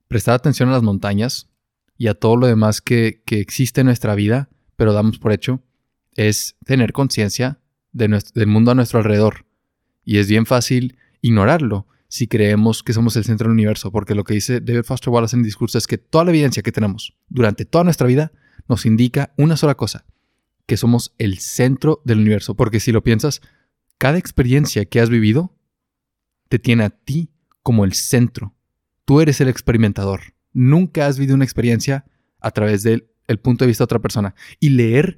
Prestar 0.07 0.35
atención 0.35 0.69
a 0.69 0.73
las 0.73 0.83
montañas 0.83 1.49
y 1.97 2.07
a 2.07 2.13
todo 2.13 2.35
lo 2.35 2.47
demás 2.47 2.81
que, 2.81 3.21
existe 3.27 3.81
en 3.81 3.87
nuestra 3.87 4.15
vida, 4.15 4.49
pero 4.75 4.93
damos 4.93 5.17
por 5.17 5.31
hecho, 5.31 5.61
es 6.15 6.57
tener 6.65 6.91
conciencia 6.91 7.59
de 7.91 8.21
del 8.33 8.47
mundo 8.47 8.71
a 8.71 8.75
nuestro 8.75 8.99
alrededor. 8.99 9.45
Y 10.03 10.17
es 10.17 10.27
bien 10.27 10.45
fácil 10.45 10.97
ignorarlo 11.21 11.87
si 12.15 12.27
creemos 12.27 12.81
que 12.81 12.93
somos 12.93 13.17
el 13.17 13.25
centro 13.25 13.49
del 13.49 13.55
universo, 13.55 13.91
porque 13.91 14.15
lo 14.15 14.23
que 14.23 14.35
dice 14.35 14.61
David 14.61 14.83
Foster 14.83 15.09
Wallace 15.09 15.35
en 15.35 15.41
el 15.41 15.45
discurso 15.45 15.77
es 15.77 15.85
que 15.85 15.97
toda 15.97 16.23
la 16.23 16.31
evidencia 16.31 16.63
que 16.63 16.71
tenemos 16.71 17.13
durante 17.27 17.65
toda 17.65 17.83
nuestra 17.83 18.07
vida 18.07 18.31
nos 18.69 18.85
indica 18.85 19.33
una 19.35 19.57
sola 19.57 19.75
cosa, 19.75 20.05
que 20.65 20.77
somos 20.77 21.13
el 21.17 21.39
centro 21.39 22.01
del 22.05 22.19
universo, 22.19 22.55
porque 22.55 22.79
si 22.79 22.93
lo 22.93 23.03
piensas, 23.03 23.41
cada 23.97 24.17
experiencia 24.17 24.85
que 24.85 25.01
has 25.01 25.09
vivido 25.09 25.57
te 26.47 26.57
tiene 26.57 26.85
a 26.85 26.89
ti 26.89 27.33
como 27.63 27.83
el 27.83 27.91
centro. 27.91 28.55
Tú 29.03 29.19
eres 29.19 29.41
el 29.41 29.49
experimentador. 29.49 30.21
Nunca 30.53 31.07
has 31.07 31.19
vivido 31.19 31.35
una 31.35 31.43
experiencia 31.43 32.05
a 32.39 32.51
través 32.51 32.83
del 32.83 33.09
punto 33.41 33.65
de 33.65 33.67
vista 33.67 33.81
de 33.81 33.85
otra 33.85 33.99
persona. 33.99 34.35
Y 34.61 34.69
leer 34.69 35.17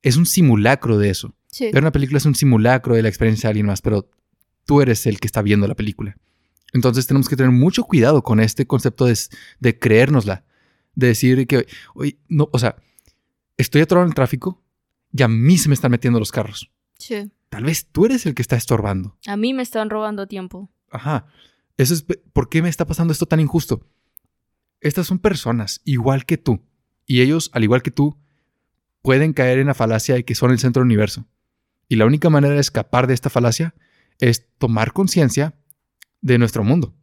es 0.00 0.16
un 0.16 0.24
simulacro 0.24 0.96
de 0.96 1.10
eso. 1.10 1.34
Ver 1.60 1.82
una 1.82 1.92
película 1.92 2.16
es 2.16 2.24
un 2.24 2.34
simulacro 2.34 2.94
de 2.94 3.02
la 3.02 3.10
experiencia 3.10 3.48
de 3.48 3.50
alguien 3.50 3.66
más, 3.66 3.82
pero 3.82 4.10
tú 4.64 4.80
eres 4.80 5.04
el 5.06 5.20
que 5.20 5.26
está 5.26 5.42
viendo 5.42 5.68
la 5.68 5.74
película. 5.74 6.16
Entonces 6.72 7.06
tenemos 7.06 7.28
que 7.28 7.36
tener 7.36 7.52
mucho 7.52 7.84
cuidado 7.84 8.22
con 8.22 8.40
este 8.40 8.66
concepto 8.66 9.06
de, 9.06 9.18
de 9.60 9.78
creérnosla. 9.78 10.44
De 10.94 11.08
decir 11.08 11.46
que, 11.46 11.66
oye, 11.94 12.18
no, 12.28 12.48
o 12.52 12.58
sea, 12.58 12.76
estoy 13.56 13.80
atorado 13.82 14.04
en 14.04 14.10
el 14.10 14.14
tráfico 14.14 14.62
y 15.12 15.22
a 15.22 15.28
mí 15.28 15.56
se 15.58 15.68
me 15.68 15.74
están 15.74 15.90
metiendo 15.90 16.18
los 16.18 16.32
carros. 16.32 16.70
Sí. 16.98 17.30
Tal 17.48 17.64
vez 17.64 17.86
tú 17.86 18.06
eres 18.06 18.26
el 18.26 18.34
que 18.34 18.42
está 18.42 18.56
estorbando. 18.56 19.16
A 19.26 19.36
mí 19.36 19.54
me 19.54 19.62
están 19.62 19.90
robando 19.90 20.26
tiempo. 20.26 20.70
Ajá. 20.90 21.26
Eso 21.76 21.94
es, 21.94 22.02
¿Por 22.02 22.48
qué 22.48 22.60
me 22.60 22.68
está 22.68 22.86
pasando 22.86 23.12
esto 23.12 23.26
tan 23.26 23.40
injusto? 23.40 23.86
Estas 24.80 25.06
son 25.06 25.18
personas 25.18 25.80
igual 25.84 26.26
que 26.26 26.36
tú. 26.36 26.60
Y 27.06 27.22
ellos, 27.22 27.50
al 27.54 27.64
igual 27.64 27.82
que 27.82 27.90
tú, 27.90 28.18
pueden 29.02 29.32
caer 29.32 29.58
en 29.58 29.68
la 29.68 29.74
falacia 29.74 30.14
de 30.14 30.24
que 30.24 30.34
son 30.34 30.50
el 30.50 30.58
centro 30.58 30.80
del 30.80 30.86
universo. 30.86 31.26
Y 31.88 31.96
la 31.96 32.04
única 32.04 32.28
manera 32.28 32.54
de 32.54 32.60
escapar 32.60 33.06
de 33.06 33.14
esta 33.14 33.30
falacia 33.30 33.74
es 34.18 34.46
tomar 34.58 34.92
conciencia 34.92 35.54
de 36.20 36.38
nuestro 36.38 36.64
mundo, 36.64 36.94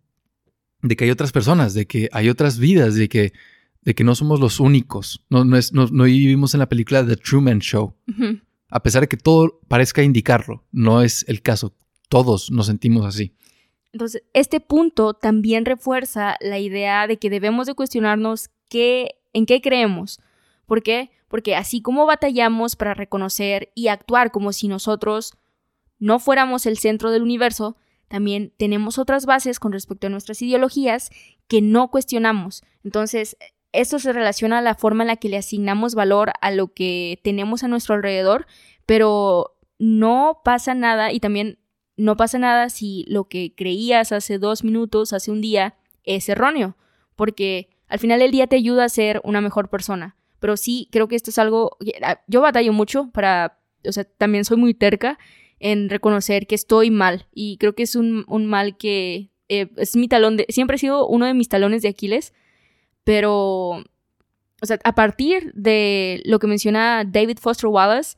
de 0.81 0.95
que 0.95 1.05
hay 1.05 1.11
otras 1.11 1.31
personas, 1.31 1.73
de 1.73 1.85
que 1.87 2.09
hay 2.11 2.29
otras 2.29 2.59
vidas, 2.59 2.95
de 2.95 3.09
que, 3.09 3.33
de 3.81 3.95
que 3.95 4.03
no 4.03 4.15
somos 4.15 4.39
los 4.39 4.59
únicos. 4.59 5.25
No, 5.29 5.45
no, 5.45 5.57
es, 5.57 5.73
no, 5.73 5.87
vivimos 5.87 6.53
en 6.53 6.59
la 6.59 6.69
película 6.69 7.05
The 7.05 7.17
Truman 7.17 7.59
Show. 7.59 7.95
A 8.69 8.83
pesar 8.83 9.01
de 9.01 9.07
que 9.07 9.17
todo 9.17 9.59
parezca 9.67 10.03
indicarlo, 10.03 10.65
no 10.71 11.01
es 11.01 11.25
el 11.27 11.41
caso. 11.41 11.73
Todos 12.09 12.51
nos 12.51 12.67
sentimos 12.67 13.05
así. 13.05 13.33
Entonces, 13.93 14.23
este 14.33 14.59
punto 14.59 15.13
también 15.13 15.63
refuerza 15.63 16.35
la 16.41 16.59
idea 16.59 17.07
de 17.07 17.17
que 17.17 17.29
debemos 17.29 17.65
de 17.67 17.75
cuestionarnos 17.75 18.49
qué, 18.69 19.15
en 19.31 19.45
qué 19.45 19.61
creemos. 19.61 20.19
¿Por 20.65 20.83
qué? 20.83 21.11
Porque 21.29 21.55
así 21.55 21.81
como 21.81 22.05
batallamos 22.05 22.75
para 22.75 22.93
reconocer 22.93 23.71
y 23.73 23.87
actuar 23.87 24.31
como 24.31 24.51
si 24.51 24.67
nosotros 24.67 25.33
no 25.97 26.19
fuéramos 26.19 26.65
el 26.65 26.77
centro 26.77 27.11
del 27.11 27.21
universo, 27.21 27.77
también 28.07 28.53
tenemos 28.57 28.98
otras 28.98 29.26
bases 29.26 29.60
con 29.60 29.72
respecto 29.72 30.07
a 30.07 30.10
nuestras 30.10 30.41
ideologías 30.41 31.10
que 31.48 31.61
no 31.61 31.90
cuestionamos. 31.90 32.64
Entonces, 32.84 33.38
esto 33.72 33.99
se 33.99 34.14
relaciona 34.14 34.60
a 34.60 34.61
la 34.61 34.76
forma 34.76 35.03
en 35.03 35.07
la 35.07 35.15
que 35.18 35.30
le 35.30 35.38
asignamos 35.38 35.95
valor 35.95 36.32
a 36.41 36.52
lo 36.52 36.73
que 36.73 37.19
tenemos 37.23 37.64
a 37.64 37.68
nuestro 37.68 37.95
alrededor, 37.95 38.48
pero 38.86 39.57
no 39.77 40.41
pasa 40.44 40.73
nada 40.73 41.11
y 41.11 41.19
también 41.19 41.60
no 41.98 42.18
pasa 42.18 42.38
nada 42.40 42.69
si 42.69 43.06
lo 43.07 43.27
que 43.27 43.53
creías 43.56 44.11
hace 44.11 44.38
dos 44.38 44.64
minutos, 44.64 45.14
hace 45.14 45.32
un 45.32 45.41
día, 45.41 45.76
es 46.03 46.30
erróneo, 46.30 46.77
porque 47.15 47.69
al 47.88 47.99
final 47.99 48.19
del 48.19 48.32
día 48.32 48.48
te 48.48 48.56
ayuda 48.56 48.86
a 48.86 48.90
ser 48.90 49.22
una 49.23 49.41
mejor 49.41 49.69
persona. 49.69 50.15
Pero 50.40 50.57
sí, 50.57 50.90
creo 50.91 51.07
que 51.07 51.15
esto 51.15 51.30
es 51.30 51.40
algo, 51.40 51.77
ah, 52.03 52.22
yo 52.27 52.41
batallo 52.41 52.73
mucho 52.73 53.10
para, 53.11 53.60
o 53.88 53.91
sea, 53.91 54.03
también 54.03 54.45
soy 54.45 54.57
muy 54.57 54.73
terca 54.73 55.18
en 55.65 55.89
reconocer 55.89 56.45
que 56.45 56.53
estoy 56.53 56.91
mal. 56.91 57.25
Y 57.33 57.57
creo 57.57 57.73
que 57.73 57.81
es 57.83 57.95
un, 57.95 58.23
mal 58.45 58.77
que 58.77 59.31
eh, 59.49 59.67
es 59.77 59.95
mi 59.95 60.07
talón 60.07 60.37
de, 60.37 60.45
siempre 60.49 60.75
ha 60.75 60.77
sido 60.77 61.07
uno 61.07 61.25
de 61.25 61.33
mis 61.33 61.49
talones 61.49 61.81
de 61.81 61.89
Aquiles, 61.89 62.33
pero, 63.03 63.83
o 64.61 64.65
sea, 64.65 64.79
a 64.83 64.93
partir 64.93 65.51
de 65.55 66.21
lo 66.23 66.37
que 66.37 66.45
menciona 66.45 67.03
David 67.03 67.39
Foster 67.41 67.67
Wallace, 67.67 68.15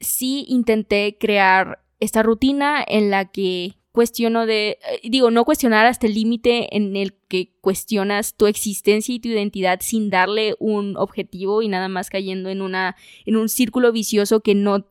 sí 0.00 0.44
intenté 0.48 1.16
crear 1.18 1.82
esta 1.98 2.22
rutina 2.22 2.84
en 2.86 3.10
la 3.10 3.24
que 3.24 3.78
cuestiono 3.92 4.44
de, 4.44 4.78
eh, 4.90 5.00
digo, 5.04 5.30
no 5.30 5.46
cuestionar 5.46 5.86
hasta 5.86 6.06
el 6.06 6.12
límite 6.12 6.76
en 6.76 6.94
el 6.94 7.14
que 7.28 7.56
cuestionas 7.62 8.36
tu 8.36 8.46
existencia 8.46 9.14
y 9.14 9.18
tu 9.18 9.28
identidad 9.28 9.78
sin 9.80 10.10
darle 10.10 10.54
un 10.58 10.98
objetivo 10.98 11.62
y 11.62 11.68
nada 11.68 11.88
más 11.88 12.10
cayendo 12.10 12.50
en 12.50 12.60
una, 12.60 12.96
en 13.24 13.36
un 13.36 13.48
círculo 13.48 13.92
vicioso 13.92 14.40
que 14.40 14.54
no, 14.54 14.90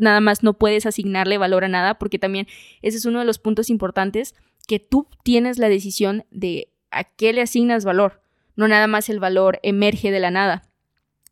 nada 0.00 0.20
más 0.20 0.42
no 0.42 0.54
puedes 0.54 0.86
asignarle 0.86 1.38
valor 1.38 1.64
a 1.64 1.68
nada, 1.68 1.98
porque 1.98 2.18
también 2.18 2.46
ese 2.82 2.98
es 2.98 3.04
uno 3.04 3.20
de 3.20 3.24
los 3.24 3.38
puntos 3.38 3.70
importantes, 3.70 4.34
que 4.66 4.78
tú 4.78 5.06
tienes 5.22 5.58
la 5.58 5.68
decisión 5.68 6.24
de 6.30 6.72
a 6.90 7.04
qué 7.04 7.32
le 7.32 7.42
asignas 7.42 7.84
valor, 7.84 8.22
no 8.56 8.68
nada 8.68 8.86
más 8.86 9.08
el 9.08 9.20
valor 9.20 9.58
emerge 9.62 10.10
de 10.10 10.20
la 10.20 10.30
nada. 10.30 10.68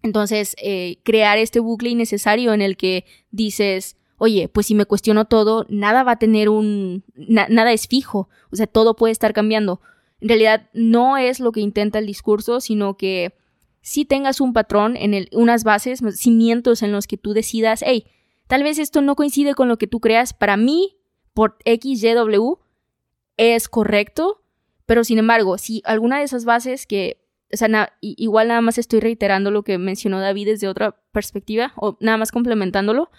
Entonces, 0.03 0.55
eh, 0.62 0.99
crear 1.03 1.39
este 1.39 1.61
bucle 1.61 1.90
innecesario 1.90 2.53
en 2.53 2.62
el 2.62 2.77
que 2.77 3.05
dices, 3.31 3.97
oye, 4.16 4.49
pues 4.49 4.66
si 4.66 4.74
me 4.74 4.86
cuestiono 4.86 5.24
todo, 5.24 5.66
nada 5.69 6.03
va 6.03 6.12
a 6.12 6.19
tener 6.19 6.49
un, 6.49 7.05
nada 7.15 7.73
es 7.73 7.89
fijo, 7.89 8.28
o 8.51 8.57
sea, 8.57 8.66
todo 8.66 8.95
puede 8.95 9.12
estar 9.12 9.32
cambiando. 9.32 9.81
En 10.20 10.28
realidad 10.28 10.69
no 10.73 11.16
es 11.16 11.40
lo 11.40 11.53
que 11.53 11.61
intenta 11.61 11.99
el 11.99 12.07
discurso, 12.07 12.61
sino 12.61 12.97
que 12.97 13.35
si 13.81 14.05
tengas 14.05 14.40
un 14.40 14.53
patrón 14.53 14.97
en 14.97 15.15
el, 15.15 15.28
unas 15.32 15.65
bases, 15.65 16.01
cimientos 16.16 16.82
en 16.82 16.93
los 16.93 17.07
que 17.07 17.16
tú 17.16 17.32
decidas, 17.32 17.82
hey, 17.86 18.07
tal 18.49 18.65
vez 18.65 18.79
esto 18.79 19.01
no 19.01 19.15
coincide 19.15 19.55
con 19.55 19.69
lo 19.69 19.77
que 19.79 19.87
tú 19.87 20.01
creas, 20.01 20.33
para 20.33 20.57
mí, 20.57 20.97
por 21.33 21.57
X, 21.65 22.03
Y, 22.03 22.12
W, 22.15 22.57
es 23.37 23.69
correcto, 23.69 24.43
pero 24.87 25.05
sin 25.05 25.19
embargo, 25.19 25.59
si 25.59 25.83
alguna 25.85 26.19
de 26.19 26.25
esas 26.25 26.45
bases 26.45 26.87
que, 26.87 27.23
o 27.53 27.57
sea, 27.57 27.93
igual 28.01 28.49
nada 28.49 28.61
más 28.61 28.79
estoy 28.79 29.01
reiterando 29.01 29.51
lo 29.51 29.62
que 29.62 29.79
mencionó 29.79 30.19
David 30.19 30.49
desde 30.49 30.66
otra 30.66 30.97
perspectiva, 31.12 31.73
o 31.77 31.97
nada 32.01 32.16
más 32.19 32.33
complementándolo, 32.33 33.11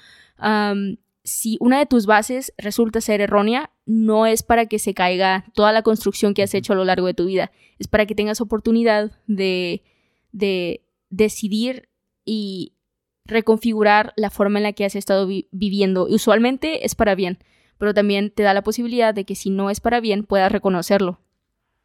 si 1.24 1.58
una 1.60 1.78
de 1.78 1.86
tus 1.86 2.08
bases 2.08 2.54
resulta 2.58 3.02
ser 3.02 3.22
errónea, 3.22 3.70
no 3.86 4.26
es 4.26 4.42
para 4.42 4.66
que 4.66 4.80
se 4.80 4.94
caiga 4.94 5.46
toda 5.54 5.72
la 5.72 5.84
construcción 5.84 6.34
que 6.34 6.44
has 6.44 6.54
hecho 6.56 6.74
a 6.74 6.76
lo 6.76 6.86
largo 6.86 7.06
de 7.06 7.14
tu 7.14 7.26
vida, 7.26 7.52
es 7.78 7.88
para 7.88 8.06
que 8.08 8.16
tengas 8.16 8.42
oportunidad 8.42 9.12
de, 9.28 9.84
de 10.32 10.84
decidir 11.10 11.88
y 12.26 12.74
reconfigurar 13.30 14.14
la 14.16 14.30
forma 14.30 14.60
en 14.60 14.64
la 14.64 14.74
que 14.74 14.86
has 14.86 14.96
estado 14.96 15.28
viviendo. 15.52 16.06
usualmente 16.08 16.86
es 16.86 16.96
para 16.96 17.16
bien, 17.16 17.40
pero 17.78 17.94
también 17.94 18.32
te 18.32 18.44
da 18.44 18.54
la 18.54 18.64
posibilidad 18.64 19.14
de 19.14 19.26
que 19.26 19.36
si 19.36 19.50
no 19.50 19.70
es 19.70 19.80
para 19.80 20.00
bien 20.00 20.24
puedas 20.24 20.52
reconocerlo. 20.52 21.20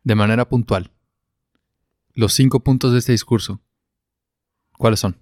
De 0.03 0.15
manera 0.15 0.49
puntual, 0.49 0.91
los 2.13 2.35
cinco 2.35 2.61
puntos 2.61 2.93
de 2.93 2.99
este 2.99 3.13
discurso, 3.13 3.61
¿cuáles 4.77 5.01
son? 5.01 5.19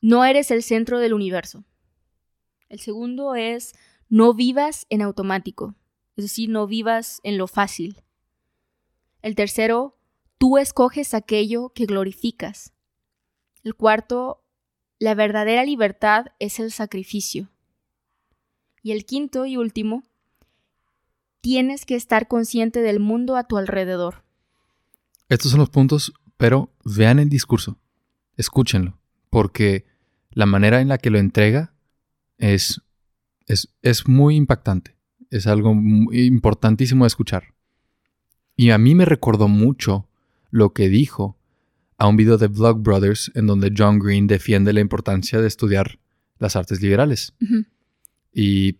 No 0.00 0.24
eres 0.24 0.50
el 0.50 0.62
centro 0.62 1.00
del 1.00 1.12
universo. 1.12 1.64
El 2.68 2.80
segundo 2.80 3.34
es 3.34 3.74
no 4.08 4.34
vivas 4.34 4.86
en 4.90 5.02
automático, 5.02 5.74
es 6.16 6.24
decir, 6.24 6.48
no 6.50 6.66
vivas 6.66 7.20
en 7.24 7.38
lo 7.38 7.46
fácil. 7.46 8.02
El 9.22 9.34
tercero, 9.34 9.98
tú 10.38 10.58
escoges 10.58 11.14
aquello 11.14 11.70
que 11.70 11.86
glorificas. 11.86 12.72
El 13.64 13.74
cuarto, 13.74 14.44
la 14.98 15.14
verdadera 15.14 15.64
libertad 15.64 16.26
es 16.38 16.58
el 16.60 16.72
sacrificio. 16.72 17.48
Y 18.82 18.92
el 18.92 19.04
quinto 19.04 19.46
y 19.46 19.56
último, 19.56 20.04
tienes 21.40 21.84
que 21.84 21.94
estar 21.94 22.28
consciente 22.28 22.80
del 22.80 23.00
mundo 23.00 23.36
a 23.36 23.44
tu 23.44 23.56
alrededor. 23.56 24.22
Estos 25.28 25.50
son 25.50 25.60
los 25.60 25.70
puntos, 25.70 26.12
pero 26.36 26.70
vean 26.84 27.18
el 27.18 27.28
discurso, 27.28 27.76
escúchenlo 28.36 28.98
porque 29.30 29.86
la 30.30 30.46
manera 30.46 30.80
en 30.80 30.88
la 30.88 30.98
que 30.98 31.10
lo 31.10 31.18
entrega 31.18 31.74
es, 32.38 32.82
es, 33.46 34.08
muy 34.08 34.36
impactante. 34.36 34.96
Es 35.30 35.46
algo 35.46 35.72
importantísimo 35.72 37.04
de 37.04 37.08
escuchar. 37.08 37.54
Y 38.56 38.70
a 38.70 38.78
mí 38.78 38.94
me 38.94 39.04
recordó 39.04 39.48
mucho 39.48 40.08
lo 40.50 40.72
que 40.72 40.88
dijo 40.88 41.37
a 41.98 42.06
un 42.06 42.16
video 42.16 42.38
de 42.38 42.46
Vlog 42.46 42.80
Brothers 42.80 43.30
en 43.34 43.46
donde 43.46 43.72
John 43.76 43.98
Green 43.98 44.26
defiende 44.26 44.72
la 44.72 44.80
importancia 44.80 45.40
de 45.40 45.48
estudiar 45.48 45.98
las 46.38 46.56
artes 46.56 46.80
liberales. 46.80 47.34
y, 48.32 48.78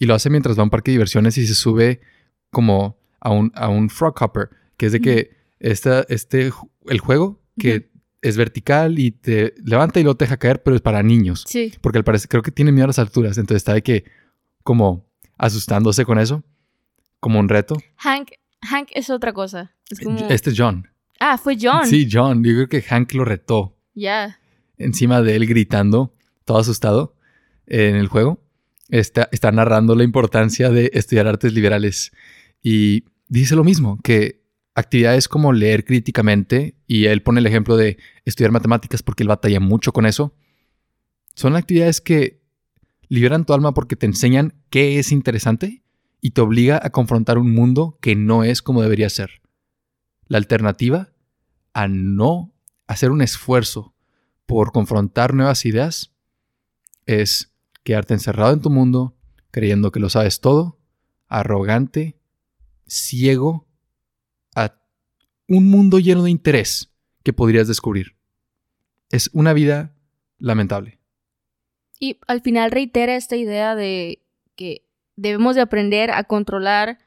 lo 0.00 0.14
hace 0.14 0.30
mientras 0.30 0.58
va 0.58 0.62
a 0.62 0.64
un 0.64 0.70
parque 0.70 0.90
de 0.90 0.96
diversiones 0.96 1.38
y 1.38 1.46
se 1.46 1.54
sube 1.54 2.00
como 2.50 2.98
a 3.20 3.30
un, 3.30 3.52
a 3.54 3.68
un 3.68 3.88
frog 3.88 4.20
hopper, 4.20 4.50
que 4.76 4.86
es 4.86 4.92
de 4.92 5.00
que 5.00 5.36
este, 5.60 6.52
el 6.88 6.98
juego 6.98 7.40
que 7.56 7.88
es 8.20 8.36
vertical 8.36 8.98
y 8.98 9.12
te 9.12 9.54
levanta 9.64 10.00
y 10.00 10.04
te 10.04 10.24
deja 10.24 10.36
caer, 10.38 10.60
pero 10.64 10.74
es 10.74 10.82
para 10.82 11.04
niños. 11.04 11.44
Sí. 11.46 11.72
Porque 11.80 11.98
al 11.98 12.04
parecer 12.04 12.28
creo 12.28 12.42
que 12.42 12.50
tiene 12.50 12.72
miedo 12.72 12.84
a 12.84 12.88
las 12.88 12.98
alturas, 12.98 13.38
entonces 13.38 13.58
está 13.58 13.74
de 13.74 13.82
que 13.82 14.04
como 14.64 15.08
asustándose 15.38 16.04
con 16.04 16.18
eso, 16.18 16.42
como 17.20 17.38
un 17.38 17.48
reto. 17.48 17.76
Hank, 17.98 18.32
Hank 18.62 18.88
es 18.94 19.08
otra 19.08 19.32
cosa. 19.32 19.72
Este 20.28 20.50
es 20.50 20.56
John. 20.58 20.91
Ah, 21.24 21.38
fue 21.38 21.56
John. 21.60 21.86
Sí, 21.86 22.08
John. 22.10 22.42
Yo 22.42 22.52
creo 22.52 22.68
que 22.68 22.82
Hank 22.82 23.14
lo 23.14 23.24
retó. 23.24 23.78
Ya. 23.94 24.40
Encima 24.76 25.22
de 25.22 25.36
él 25.36 25.46
gritando, 25.46 26.16
todo 26.44 26.58
asustado 26.58 27.14
en 27.66 27.94
el 27.94 28.08
juego. 28.08 28.42
Está, 28.88 29.28
está 29.30 29.52
narrando 29.52 29.94
la 29.94 30.02
importancia 30.02 30.70
de 30.70 30.90
estudiar 30.94 31.28
artes 31.28 31.52
liberales. 31.52 32.10
Y 32.60 33.04
dice 33.28 33.54
lo 33.54 33.62
mismo, 33.62 34.00
que 34.02 34.42
actividades 34.74 35.28
como 35.28 35.52
leer 35.52 35.84
críticamente, 35.84 36.74
y 36.88 37.04
él 37.04 37.22
pone 37.22 37.38
el 37.38 37.46
ejemplo 37.46 37.76
de 37.76 37.98
estudiar 38.24 38.50
matemáticas 38.50 39.04
porque 39.04 39.22
él 39.22 39.28
batalla 39.28 39.60
mucho 39.60 39.92
con 39.92 40.06
eso, 40.06 40.34
son 41.36 41.54
actividades 41.54 42.00
que 42.00 42.42
liberan 43.08 43.44
tu 43.44 43.54
alma 43.54 43.74
porque 43.74 43.94
te 43.94 44.06
enseñan 44.06 44.54
qué 44.70 44.98
es 44.98 45.12
interesante 45.12 45.84
y 46.20 46.32
te 46.32 46.40
obliga 46.40 46.80
a 46.82 46.90
confrontar 46.90 47.38
un 47.38 47.52
mundo 47.52 47.96
que 48.00 48.16
no 48.16 48.42
es 48.42 48.60
como 48.60 48.82
debería 48.82 49.08
ser. 49.08 49.40
La 50.26 50.38
alternativa 50.38 51.11
a 51.72 51.88
no 51.88 52.52
hacer 52.86 53.10
un 53.10 53.22
esfuerzo 53.22 53.94
por 54.46 54.72
confrontar 54.72 55.34
nuevas 55.34 55.64
ideas 55.64 56.12
es 57.06 57.52
quedarte 57.84 58.14
encerrado 58.14 58.52
en 58.52 58.60
tu 58.60 58.70
mundo, 58.70 59.16
creyendo 59.50 59.90
que 59.92 60.00
lo 60.00 60.08
sabes 60.08 60.40
todo, 60.40 60.78
arrogante, 61.28 62.16
ciego 62.86 63.66
a 64.54 64.78
un 65.48 65.70
mundo 65.70 65.98
lleno 65.98 66.24
de 66.24 66.30
interés 66.30 66.92
que 67.22 67.32
podrías 67.32 67.68
descubrir. 67.68 68.16
Es 69.10 69.30
una 69.32 69.52
vida 69.52 69.94
lamentable. 70.38 70.98
Y 71.98 72.18
al 72.26 72.40
final 72.40 72.70
reitera 72.70 73.16
esta 73.16 73.36
idea 73.36 73.74
de 73.74 74.22
que 74.56 74.84
debemos 75.16 75.54
de 75.54 75.62
aprender 75.62 76.10
a 76.10 76.24
controlar 76.24 76.98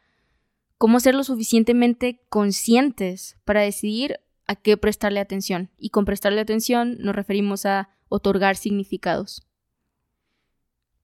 cómo 0.77 0.99
ser 0.99 1.15
lo 1.15 1.23
suficientemente 1.23 2.21
conscientes 2.29 3.37
para 3.43 3.61
decidir 3.61 4.19
a 4.47 4.55
qué 4.55 4.77
prestarle 4.77 5.19
atención. 5.19 5.69
Y 5.77 5.89
con 5.89 6.05
prestarle 6.05 6.41
atención 6.41 6.97
nos 6.99 7.15
referimos 7.15 7.65
a 7.65 7.89
otorgar 8.09 8.55
significados. 8.55 9.47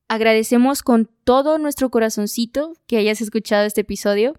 Agradecemos 0.07 0.83
con 0.83 1.09
todo 1.23 1.57
nuestro 1.57 1.89
corazoncito 1.89 2.73
que 2.87 2.97
hayas 2.97 3.21
escuchado 3.21 3.65
este 3.65 3.81
episodio 3.81 4.35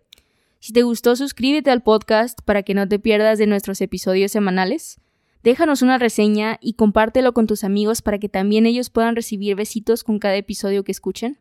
si 0.62 0.72
te 0.72 0.84
gustó, 0.84 1.16
suscríbete 1.16 1.72
al 1.72 1.82
podcast 1.82 2.40
para 2.44 2.62
que 2.62 2.72
no 2.72 2.86
te 2.86 3.00
pierdas 3.00 3.36
de 3.36 3.48
nuestros 3.48 3.80
episodios 3.80 4.30
semanales. 4.30 5.00
Déjanos 5.42 5.82
una 5.82 5.98
reseña 5.98 6.56
y 6.60 6.74
compártelo 6.74 7.34
con 7.34 7.48
tus 7.48 7.64
amigos 7.64 8.00
para 8.00 8.20
que 8.20 8.28
también 8.28 8.64
ellos 8.64 8.88
puedan 8.88 9.16
recibir 9.16 9.56
besitos 9.56 10.04
con 10.04 10.20
cada 10.20 10.36
episodio 10.36 10.84
que 10.84 10.92
escuchen. 10.92 11.40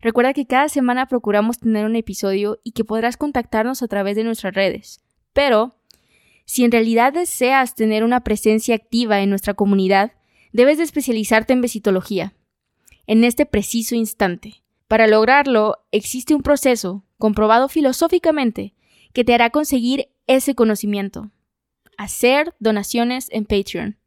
Recuerda 0.00 0.32
que 0.32 0.46
cada 0.46 0.70
semana 0.70 1.08
procuramos 1.08 1.58
tener 1.58 1.84
un 1.84 1.94
episodio 1.94 2.58
y 2.64 2.72
que 2.72 2.86
podrás 2.86 3.18
contactarnos 3.18 3.82
a 3.82 3.86
través 3.86 4.16
de 4.16 4.24
nuestras 4.24 4.54
redes. 4.54 5.04
Pero, 5.34 5.74
si 6.48 6.64
en 6.64 6.72
realidad 6.72 7.12
deseas 7.12 7.74
tener 7.74 8.02
una 8.02 8.24
presencia 8.24 8.74
activa 8.74 9.20
en 9.20 9.28
nuestra 9.28 9.52
comunidad, 9.52 10.12
debes 10.50 10.78
de 10.78 10.84
especializarte 10.84 11.52
en 11.52 11.60
besitología. 11.60 12.32
En 13.06 13.22
este 13.22 13.44
preciso 13.44 13.94
instante. 13.94 14.62
Para 14.86 15.06
lograrlo, 15.06 15.76
existe 15.92 16.34
un 16.34 16.42
proceso 16.42 17.04
comprobado 17.18 17.68
filosóficamente, 17.68 18.72
que 19.12 19.24
te 19.24 19.34
hará 19.34 19.50
conseguir 19.50 20.08
ese 20.26 20.54
conocimiento. 20.54 21.30
Hacer 21.98 22.54
donaciones 22.60 23.28
en 23.30 23.44
Patreon. 23.44 23.98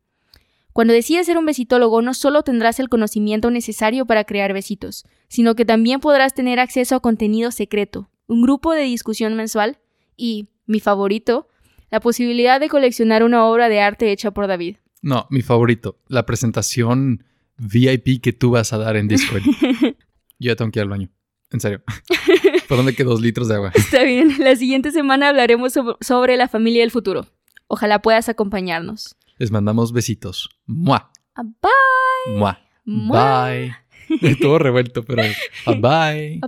Cuando 0.74 0.94
decides 0.94 1.28
ser 1.28 1.38
un 1.38 1.46
besitólogo, 1.46 2.02
no 2.02 2.16
solo 2.16 2.42
tendrás 2.42 2.80
el 2.80 2.90
conocimiento 2.90 3.52
necesario 3.52 4.08
para 4.08 4.24
crear 4.24 4.52
besitos, 4.52 5.06
sino 5.28 5.54
que 5.54 5.64
también 5.64 6.00
podrás 6.00 6.34
tener 6.34 6.60
acceso 6.60 6.96
a 6.96 7.02
contenido 7.02 7.52
secreto, 7.52 8.10
un 8.26 8.42
grupo 8.42 8.74
de 8.74 8.82
discusión 8.82 9.36
mensual 9.36 9.78
y, 10.18 10.48
mi 10.66 10.80
favorito, 10.80 11.48
la 11.92 12.00
posibilidad 12.00 12.60
de 12.60 12.70
coleccionar 12.70 13.24
una 13.24 13.46
obra 13.46 13.70
de 13.70 13.82
arte 13.82 14.12
hecha 14.12 14.32
por 14.32 14.48
David. 14.48 14.78
No, 15.02 15.28
mi 15.30 15.42
favorito, 15.42 16.00
la 16.08 16.26
presentación 16.26 17.24
VIP 17.58 18.22
que 18.22 18.34
tú 18.34 18.52
vas 18.52 18.74
a 18.74 18.78
dar 18.78 18.96
en 18.96 19.08
Discord. 19.08 19.44
Yo 20.40 20.52
ya 20.52 20.56
tengo 20.56 20.72
que 20.72 20.80
ir 20.80 20.84
al 20.84 20.90
baño. 20.90 21.10
En 21.52 21.60
serio. 21.60 21.84
¿Por 22.68 22.78
dónde 22.78 22.96
que 22.96 23.04
dos 23.04 23.20
litros 23.22 23.48
de 23.50 23.56
agua? 23.56 23.72
Está 23.76 24.04
bien, 24.04 24.36
la 24.40 24.56
siguiente 24.56 24.92
semana 24.92 25.30
hablaremos 25.30 25.74
sob- 25.76 25.98
sobre 26.02 26.38
la 26.38 26.48
familia 26.48 26.82
del 26.82 26.92
futuro. 26.92 27.28
Ojalá 27.68 28.02
puedas 28.02 28.30
acompañarnos. 28.30 29.16
Les 29.38 29.52
mandamos 29.52 29.92
besitos. 29.92 30.50
Mua. 30.66 31.12
Ah, 31.36 31.44
Bye. 31.44 32.38
Mua. 32.38 32.60
Mua. 32.86 33.50
Bye. 33.50 34.36
Todo 34.42 34.60
revuelto, 34.60 35.04
pero. 35.04 35.24
ah, 35.66 35.74
Bye. 35.74 36.40
Ah, 36.42 36.48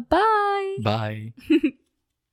Bye. 0.80 1.34
Bye. 1.50 1.80